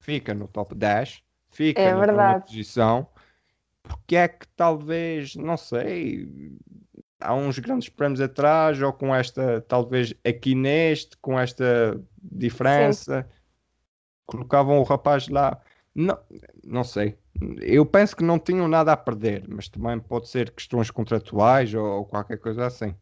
fica 0.00 0.34
no 0.34 0.46
top 0.46 0.74
10, 0.74 1.22
fica 1.50 1.80
é 1.80 1.94
na 1.94 2.40
posição, 2.40 3.08
porque 3.82 4.16
é 4.16 4.28
que 4.28 4.46
talvez, 4.54 5.34
não 5.34 5.56
sei, 5.56 6.28
há 7.26 7.34
uns 7.34 7.58
grandes 7.58 7.88
prémios 7.88 8.20
atrás, 8.20 8.80
ou 8.80 8.92
com 8.92 9.14
esta, 9.14 9.60
talvez 9.68 10.14
aqui 10.24 10.54
neste, 10.54 11.16
com 11.18 11.38
esta 11.38 12.00
diferença, 12.22 13.22
Sim. 13.22 13.36
colocavam 14.26 14.78
o 14.78 14.82
rapaz 14.82 15.28
lá. 15.28 15.60
Não, 15.94 16.18
não 16.64 16.84
sei. 16.84 17.18
Eu 17.60 17.84
penso 17.84 18.16
que 18.16 18.24
não 18.24 18.38
tinham 18.38 18.68
nada 18.68 18.92
a 18.92 18.96
perder, 18.96 19.44
mas 19.48 19.68
também 19.68 19.98
pode 19.98 20.28
ser 20.28 20.50
questões 20.50 20.90
contratuais 20.90 21.74
ou, 21.74 21.84
ou 21.84 22.04
qualquer 22.04 22.38
coisa 22.38 22.66
assim. 22.66 22.94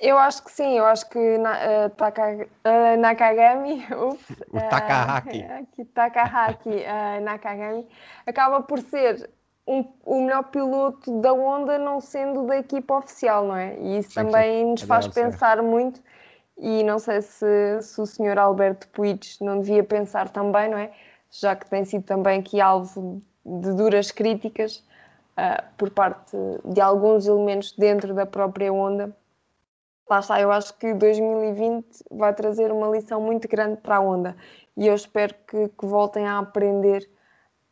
Eu 0.00 0.16
acho 0.16 0.42
que 0.42 0.50
sim, 0.50 0.78
eu 0.78 0.86
acho 0.86 1.10
que 1.10 1.36
na, 1.36 1.86
uh, 1.86 1.90
taka, 1.90 2.48
uh, 2.64 2.98
Nakagami, 2.98 3.84
ups, 3.92 4.30
o 4.48 4.58
Takahaki, 4.58 5.44
uh, 5.78 5.84
Takahaki 5.92 6.70
uh, 6.70 7.20
Nakagami 7.22 7.86
acaba 8.24 8.62
por 8.62 8.78
ser 8.78 9.28
um, 9.66 9.84
o 10.04 10.20
melhor 10.22 10.44
piloto 10.44 11.20
da 11.20 11.32
Honda, 11.32 11.78
não 11.78 12.00
sendo 12.00 12.46
da 12.46 12.58
equipa 12.58 12.98
oficial, 12.98 13.46
não 13.46 13.56
é? 13.56 13.78
E 13.78 13.98
isso 13.98 14.10
sim, 14.10 14.14
também 14.14 14.64
sim. 14.64 14.70
nos 14.72 14.82
faz 14.82 15.06
pensar 15.08 15.62
muito. 15.62 16.00
E 16.58 16.82
não 16.82 16.98
sei 16.98 17.22
se, 17.22 17.80
se 17.80 18.00
o 18.00 18.06
senhor 18.06 18.38
Alberto 18.38 18.88
Puig 18.88 19.20
não 19.40 19.60
devia 19.60 19.82
pensar 19.82 20.28
também, 20.28 20.68
não 20.68 20.78
é? 20.78 20.90
Já 21.30 21.56
que 21.56 21.68
tem 21.70 21.84
sido 21.84 22.04
também 22.04 22.40
aqui 22.40 22.60
alvo 22.60 23.22
de 23.44 23.72
duras 23.72 24.10
críticas 24.10 24.84
uh, 25.38 25.64
por 25.78 25.90
parte 25.90 26.36
de 26.64 26.80
alguns 26.80 27.26
elementos 27.26 27.72
dentro 27.72 28.12
da 28.14 28.26
própria 28.26 28.72
Honda. 28.72 29.16
Lá 30.08 30.18
está, 30.18 30.40
eu 30.40 30.50
acho 30.50 30.76
que 30.76 30.92
2020 30.92 31.86
vai 32.10 32.34
trazer 32.34 32.72
uma 32.72 32.88
lição 32.88 33.20
muito 33.20 33.48
grande 33.48 33.76
para 33.76 33.96
a 33.96 34.00
Honda 34.00 34.36
e 34.76 34.86
eu 34.86 34.94
espero 34.94 35.34
que, 35.46 35.68
que 35.68 35.86
voltem 35.86 36.26
a 36.26 36.38
aprender 36.38 37.08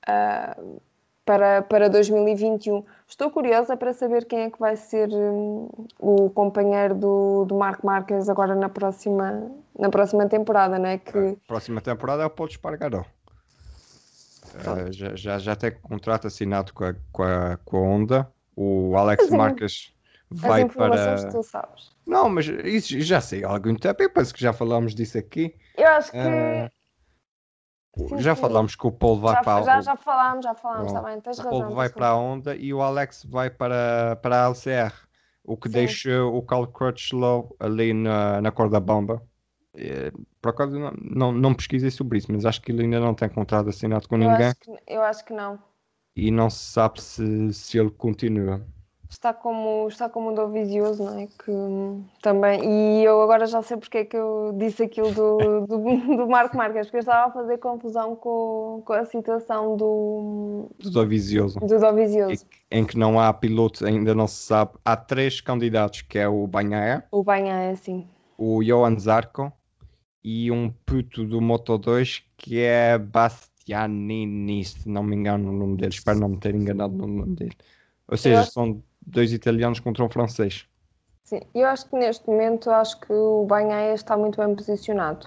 uh, 0.09 0.80
para, 1.28 1.60
para 1.60 1.90
2021. 1.90 2.82
Estou 3.06 3.30
curiosa 3.30 3.76
para 3.76 3.92
saber 3.92 4.24
quem 4.24 4.44
é 4.44 4.50
que 4.50 4.58
vai 4.58 4.76
ser 4.76 5.10
um, 5.10 5.68
o 5.98 6.30
companheiro 6.30 6.94
do, 6.94 7.44
do 7.44 7.54
Marco 7.54 7.86
Marques 7.86 8.30
agora 8.30 8.54
na 8.54 8.70
próxima, 8.70 9.46
na 9.78 9.90
próxima 9.90 10.26
temporada, 10.26 10.78
não 10.78 10.88
é? 10.88 10.96
Que... 10.96 11.18
A 11.18 11.46
próxima 11.46 11.82
temporada 11.82 12.22
é 12.22 12.26
o 12.26 12.30
Paulo 12.30 12.50
Espargaró. 12.50 13.04
Uh, 14.54 14.90
já, 14.90 15.14
já, 15.14 15.38
já 15.38 15.54
tem 15.54 15.70
contrato 15.70 16.26
assinado 16.26 16.72
com 16.72 16.84
a, 16.84 16.94
com 17.12 17.22
a, 17.22 17.58
com 17.62 17.76
a 17.76 17.80
Honda. 17.80 18.32
O 18.56 18.96
Alex 18.96 19.28
Marques 19.28 19.92
vai 20.30 20.66
para. 20.66 21.30
tu 21.30 21.42
sabes. 21.42 21.90
Não, 22.06 22.30
mas 22.30 22.46
isso 22.46 22.98
já 23.00 23.20
sei 23.20 23.44
há 23.44 23.50
algum 23.50 23.74
tempo. 23.74 24.02
Eu 24.02 24.08
penso 24.08 24.32
que 24.32 24.40
já 24.40 24.54
falámos 24.54 24.94
disso 24.94 25.18
aqui. 25.18 25.54
Eu 25.76 25.88
acho 25.88 26.10
que. 26.10 26.16
Uh, 26.16 26.70
Sim, 28.07 28.20
já 28.20 28.36
falámos 28.36 28.76
que 28.76 28.86
o 28.86 28.92
Paulo 28.92 29.20
vai 29.20 29.34
já, 29.34 29.42
para 29.42 29.62
já, 29.62 29.80
já 29.80 29.96
falámos, 29.96 30.44
já 30.44 30.55
falámos, 30.55 30.86
está 30.86 31.03
bem, 31.03 31.20
tens 31.20 31.38
o 31.38 31.42
razão. 31.42 31.59
O 31.59 31.61
Paulo 31.61 31.74
vai 31.74 31.88
para 31.88 32.09
a 32.09 32.16
Honda 32.16 32.55
e 32.55 32.72
o 32.72 32.80
Alex 32.80 33.24
vai 33.24 33.51
para, 33.51 34.16
para 34.22 34.44
a 34.44 34.49
LCR, 34.49 34.92
o 35.42 35.57
que 35.57 35.68
sim. 35.68 35.74
deixa 35.74 36.24
o 36.24 36.40
Carl 36.42 36.66
Crutchlow 36.66 37.57
ali 37.59 37.92
na, 37.92 38.40
na 38.40 38.53
corda 38.53 38.78
bomba. 38.78 39.22
É, 39.74 40.12
por 40.40 40.51
acaso 40.51 40.78
não, 40.78 40.92
não, 41.01 41.32
não, 41.32 41.55
pesquisei 41.55 41.90
sobre 41.90 42.18
isso, 42.18 42.32
mas 42.32 42.44
acho 42.44 42.61
que 42.62 42.72
ele 42.72 42.82
ainda 42.82 43.01
não 43.01 43.14
tem 43.14 43.28
contrato 43.28 43.68
assinado 43.68 44.09
com 44.09 44.16
eu 44.16 44.28
ninguém. 44.28 44.46
Acho 44.46 44.61
que, 44.61 44.76
eu 44.86 45.03
acho 45.03 45.24
que 45.24 45.32
não. 45.32 45.59
E 46.14 46.30
não 46.30 46.51
se 46.51 46.72
sabe 46.72 47.01
se, 47.01 47.53
se 47.53 47.78
ele 47.78 47.90
continua 47.90 48.64
está 49.09 49.32
como, 49.32 49.88
está 49.88 50.09
como 50.09 50.30
um 50.30 50.34
Dovizioso, 50.34 51.04
não 51.04 51.18
é? 51.18 51.26
Que 51.26 51.52
também, 52.22 52.61
e 52.64 53.04
eu 53.04 53.20
agora 53.22 53.46
já 53.46 53.62
sei 53.62 53.76
porque 53.76 53.98
é 53.98 54.04
que 54.04 54.16
eu 54.16 54.54
disse 54.56 54.82
aquilo 54.82 55.12
do, 55.12 55.66
do, 55.66 55.78
do 56.16 56.28
Marco 56.28 56.56
Marques, 56.56 56.86
porque 56.86 56.98
eu 56.98 57.00
estava 57.00 57.28
a 57.28 57.32
fazer 57.32 57.59
confusão 57.59 58.14
com, 58.14 58.82
com 58.84 58.92
a 58.92 59.04
situação 59.04 59.76
do, 59.76 60.70
do 60.78 60.90
Dovizioso. 60.90 61.59
Do 61.61 61.78
Dovizioso. 61.78 62.46
Em, 62.70 62.80
em 62.80 62.84
que 62.84 62.98
não 62.98 63.18
há 63.18 63.32
piloto, 63.32 63.84
ainda 63.86 64.14
não 64.14 64.28
se 64.28 64.42
sabe. 64.42 64.72
Há 64.84 64.96
três 64.96 65.40
candidatos, 65.40 66.02
que 66.02 66.18
é 66.18 66.28
o 66.28 66.46
Banhaia. 66.46 67.04
O 67.11 67.22
Banhaia, 67.22 67.74
sim. 67.76 68.06
O 68.36 68.62
Johan 68.62 68.98
Zarco 68.98 69.52
e 70.22 70.50
um 70.50 70.70
puto 70.84 71.24
do 71.24 71.40
Moto 71.40 71.78
2 71.78 72.22
que 72.36 72.61
é 72.61 72.98
Bastianini, 72.98 74.64
se 74.64 74.88
não 74.88 75.02
me 75.02 75.16
engano 75.16 75.50
o 75.50 75.52
nome 75.52 75.76
dele. 75.76 75.92
Espero 75.92 76.20
não 76.20 76.28
me 76.28 76.38
ter 76.38 76.54
enganado 76.54 76.94
no 76.94 77.06
nome 77.06 77.34
dele. 77.34 77.56
Ou 78.06 78.16
seja, 78.16 78.44
são 78.44 78.82
dois 79.09 79.32
italianos 79.32 79.80
contra 79.80 80.04
um 80.04 80.09
francês. 80.09 80.66
Sim, 81.24 81.40
eu 81.54 81.66
acho 81.66 81.88
que 81.88 81.96
neste 81.96 82.26
momento 82.26 82.70
acho 82.70 82.98
que 83.00 83.12
o 83.12 83.44
Banhaia 83.44 83.94
está 83.94 84.16
muito 84.16 84.42
bem 84.42 84.54
posicionado. 84.54 85.26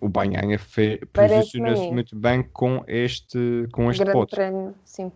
O 0.00 0.08
Banhaia 0.08 0.60
posiciona-se 1.12 1.90
muito 1.90 2.14
bem 2.14 2.42
com 2.42 2.84
este, 2.86 3.66
com 3.72 3.90
este 3.90 4.04
Grande 4.04 4.26
prémio, 4.30 4.74
sim. 4.84 5.10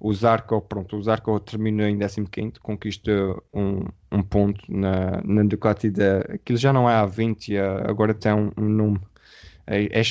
O 0.00 0.14
Zarco, 0.14 0.60
pronto, 0.60 0.96
o 0.96 1.02
Zarco 1.02 1.40
terminou 1.40 1.88
em 1.88 1.98
15 1.98 2.60
conquista 2.62 3.10
um, 3.52 3.84
um 4.12 4.22
ponto 4.22 4.62
na, 4.68 5.20
na 5.24 5.42
Ducati 5.42 5.90
da... 5.90 6.18
Aquilo 6.20 6.56
já 6.56 6.72
não 6.72 6.88
é 6.88 6.94
a 6.94 7.04
20, 7.04 7.56
agora 7.58 8.14
tem 8.14 8.32
um, 8.32 8.52
um 8.56 8.68
nome 8.68 9.00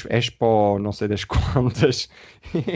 Expo, 0.10 0.78
não 0.80 0.92
sei 0.92 1.08
das 1.08 1.24
quantas, 1.26 2.10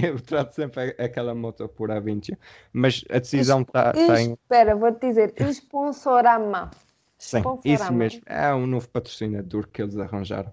eu 0.04 0.20
trato 0.20 0.56
sempre 0.56 0.96
aquela 0.98 1.36
moto 1.36 1.68
por 1.68 1.90
A20, 1.90 2.38
mas 2.74 3.04
a 3.10 3.20
decisão 3.20 3.62
está. 3.62 3.94
Tá 3.94 4.22
em... 4.22 4.34
Espera, 4.34 4.76
vou-te 4.76 5.08
dizer, 5.08 5.34
Sponsorama. 5.54 6.72
Sim, 7.18 7.44
isso 7.64 7.94
mesmo, 7.94 8.22
é 8.26 8.52
um 8.52 8.66
novo 8.66 8.90
patrocinador 8.90 9.68
que 9.68 9.84
eles 9.84 9.96
arranjaram. 9.96 10.52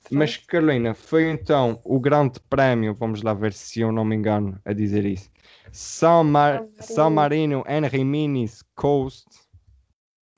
Sim. 0.00 0.16
Mas 0.16 0.36
Carolina, 0.36 0.92
foi 0.92 1.30
então 1.30 1.80
o 1.82 1.98
grande 1.98 2.38
prémio, 2.40 2.94
vamos 2.94 3.22
lá 3.22 3.32
ver 3.32 3.54
se 3.54 3.80
eu 3.80 3.90
não 3.90 4.04
me 4.04 4.14
engano 4.14 4.60
a 4.66 4.74
dizer 4.74 5.06
isso. 5.06 5.30
São, 5.72 6.22
Mar... 6.22 6.66
São 6.78 7.10
Marino 7.10 7.64
and 7.66 7.86
Riminis 7.86 8.62
Coast. 8.74 9.26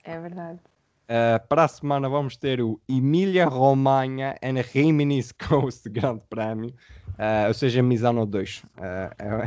É 0.05 0.20
verdade. 0.20 0.61
Uh, 1.07 1.38
para 1.46 1.64
a 1.64 1.68
semana 1.68 2.09
vamos 2.09 2.36
ter 2.36 2.61
o 2.61 2.80
Emília 2.88 3.46
Romagna 3.46 4.34
and 4.42 4.61
Rimini 4.72 5.22
Coast 5.48 5.88
Grande 5.88 6.24
Prémio, 6.28 6.70
uh, 7.11 7.46
ou 7.46 7.54
seja, 7.54 7.80
Misano 7.80 8.26
2. 8.26 8.59
Uh, 8.59 8.68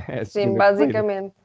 é, 0.08 0.20
é 0.22 0.26
Sim, 0.26 0.56
basicamente. 0.56 1.36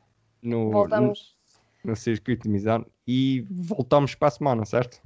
No, 0.40 0.70
voltamos. 0.70 1.36
No, 1.82 1.90
no, 1.90 1.96
circuito 1.96 2.44
de 2.44 2.50
Misano 2.50 2.86
e 3.08 3.44
voltamos 3.50 4.14
para 4.14 4.28
a 4.28 4.30
semana, 4.30 4.64
certo? 4.64 5.02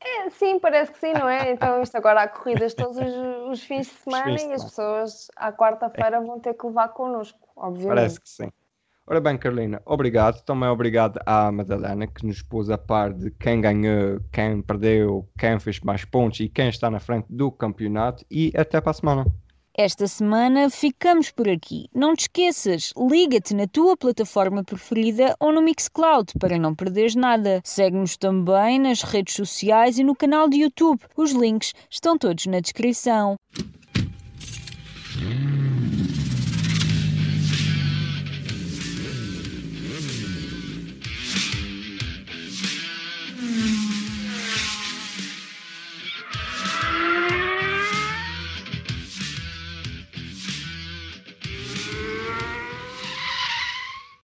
É, 0.00 0.28
sim, 0.28 0.58
parece 0.58 0.92
que 0.92 0.98
sim, 0.98 1.12
não 1.14 1.28
é? 1.28 1.52
Então 1.52 1.80
isto 1.80 1.96
agora 1.96 2.22
há 2.22 2.28
corridas 2.28 2.74
todos 2.74 2.98
os, 2.98 3.50
os 3.52 3.62
fins 3.62 3.86
de 3.86 3.92
semana 3.94 4.30
e 4.30 4.52
as 4.52 4.64
pessoas 4.64 5.28
à 5.36 5.50
quarta-feira 5.50 6.20
vão 6.20 6.40
ter 6.40 6.54
que 6.54 6.66
levar 6.66 6.88
connosco, 6.88 7.48
obviamente. 7.56 7.88
Parece 7.88 8.20
que 8.20 8.28
sim. 8.28 8.52
Ora 9.12 9.20
bem, 9.20 9.36
Carolina, 9.36 9.82
obrigado. 9.84 10.42
Também 10.42 10.70
obrigado 10.70 11.20
à 11.26 11.52
Madalena 11.52 12.06
que 12.06 12.24
nos 12.24 12.40
pôs 12.40 12.70
a 12.70 12.78
par 12.78 13.12
de 13.12 13.30
quem 13.32 13.60
ganhou, 13.60 14.18
quem 14.32 14.62
perdeu, 14.62 15.28
quem 15.38 15.60
fez 15.60 15.78
mais 15.80 16.02
pontos 16.02 16.40
e 16.40 16.48
quem 16.48 16.70
está 16.70 16.90
na 16.90 16.98
frente 16.98 17.26
do 17.28 17.52
campeonato. 17.52 18.24
E 18.30 18.50
até 18.56 18.80
para 18.80 18.90
a 18.90 18.94
semana. 18.94 19.26
Esta 19.76 20.06
semana 20.06 20.70
ficamos 20.70 21.30
por 21.30 21.46
aqui. 21.46 21.90
Não 21.94 22.14
te 22.14 22.20
esqueças, 22.20 22.94
liga-te 22.96 23.54
na 23.54 23.66
tua 23.66 23.98
plataforma 23.98 24.64
preferida 24.64 25.36
ou 25.38 25.52
no 25.52 25.60
Mixcloud 25.60 26.32
para 26.40 26.58
não 26.58 26.74
perderes 26.74 27.14
nada. 27.14 27.60
Segue-nos 27.64 28.16
também 28.16 28.78
nas 28.78 29.02
redes 29.02 29.34
sociais 29.34 29.98
e 29.98 30.04
no 30.04 30.16
canal 30.16 30.48
de 30.48 30.62
YouTube. 30.62 31.02
Os 31.14 31.32
links 31.32 31.74
estão 31.90 32.16
todos 32.16 32.46
na 32.46 32.60
descrição. 32.60 33.36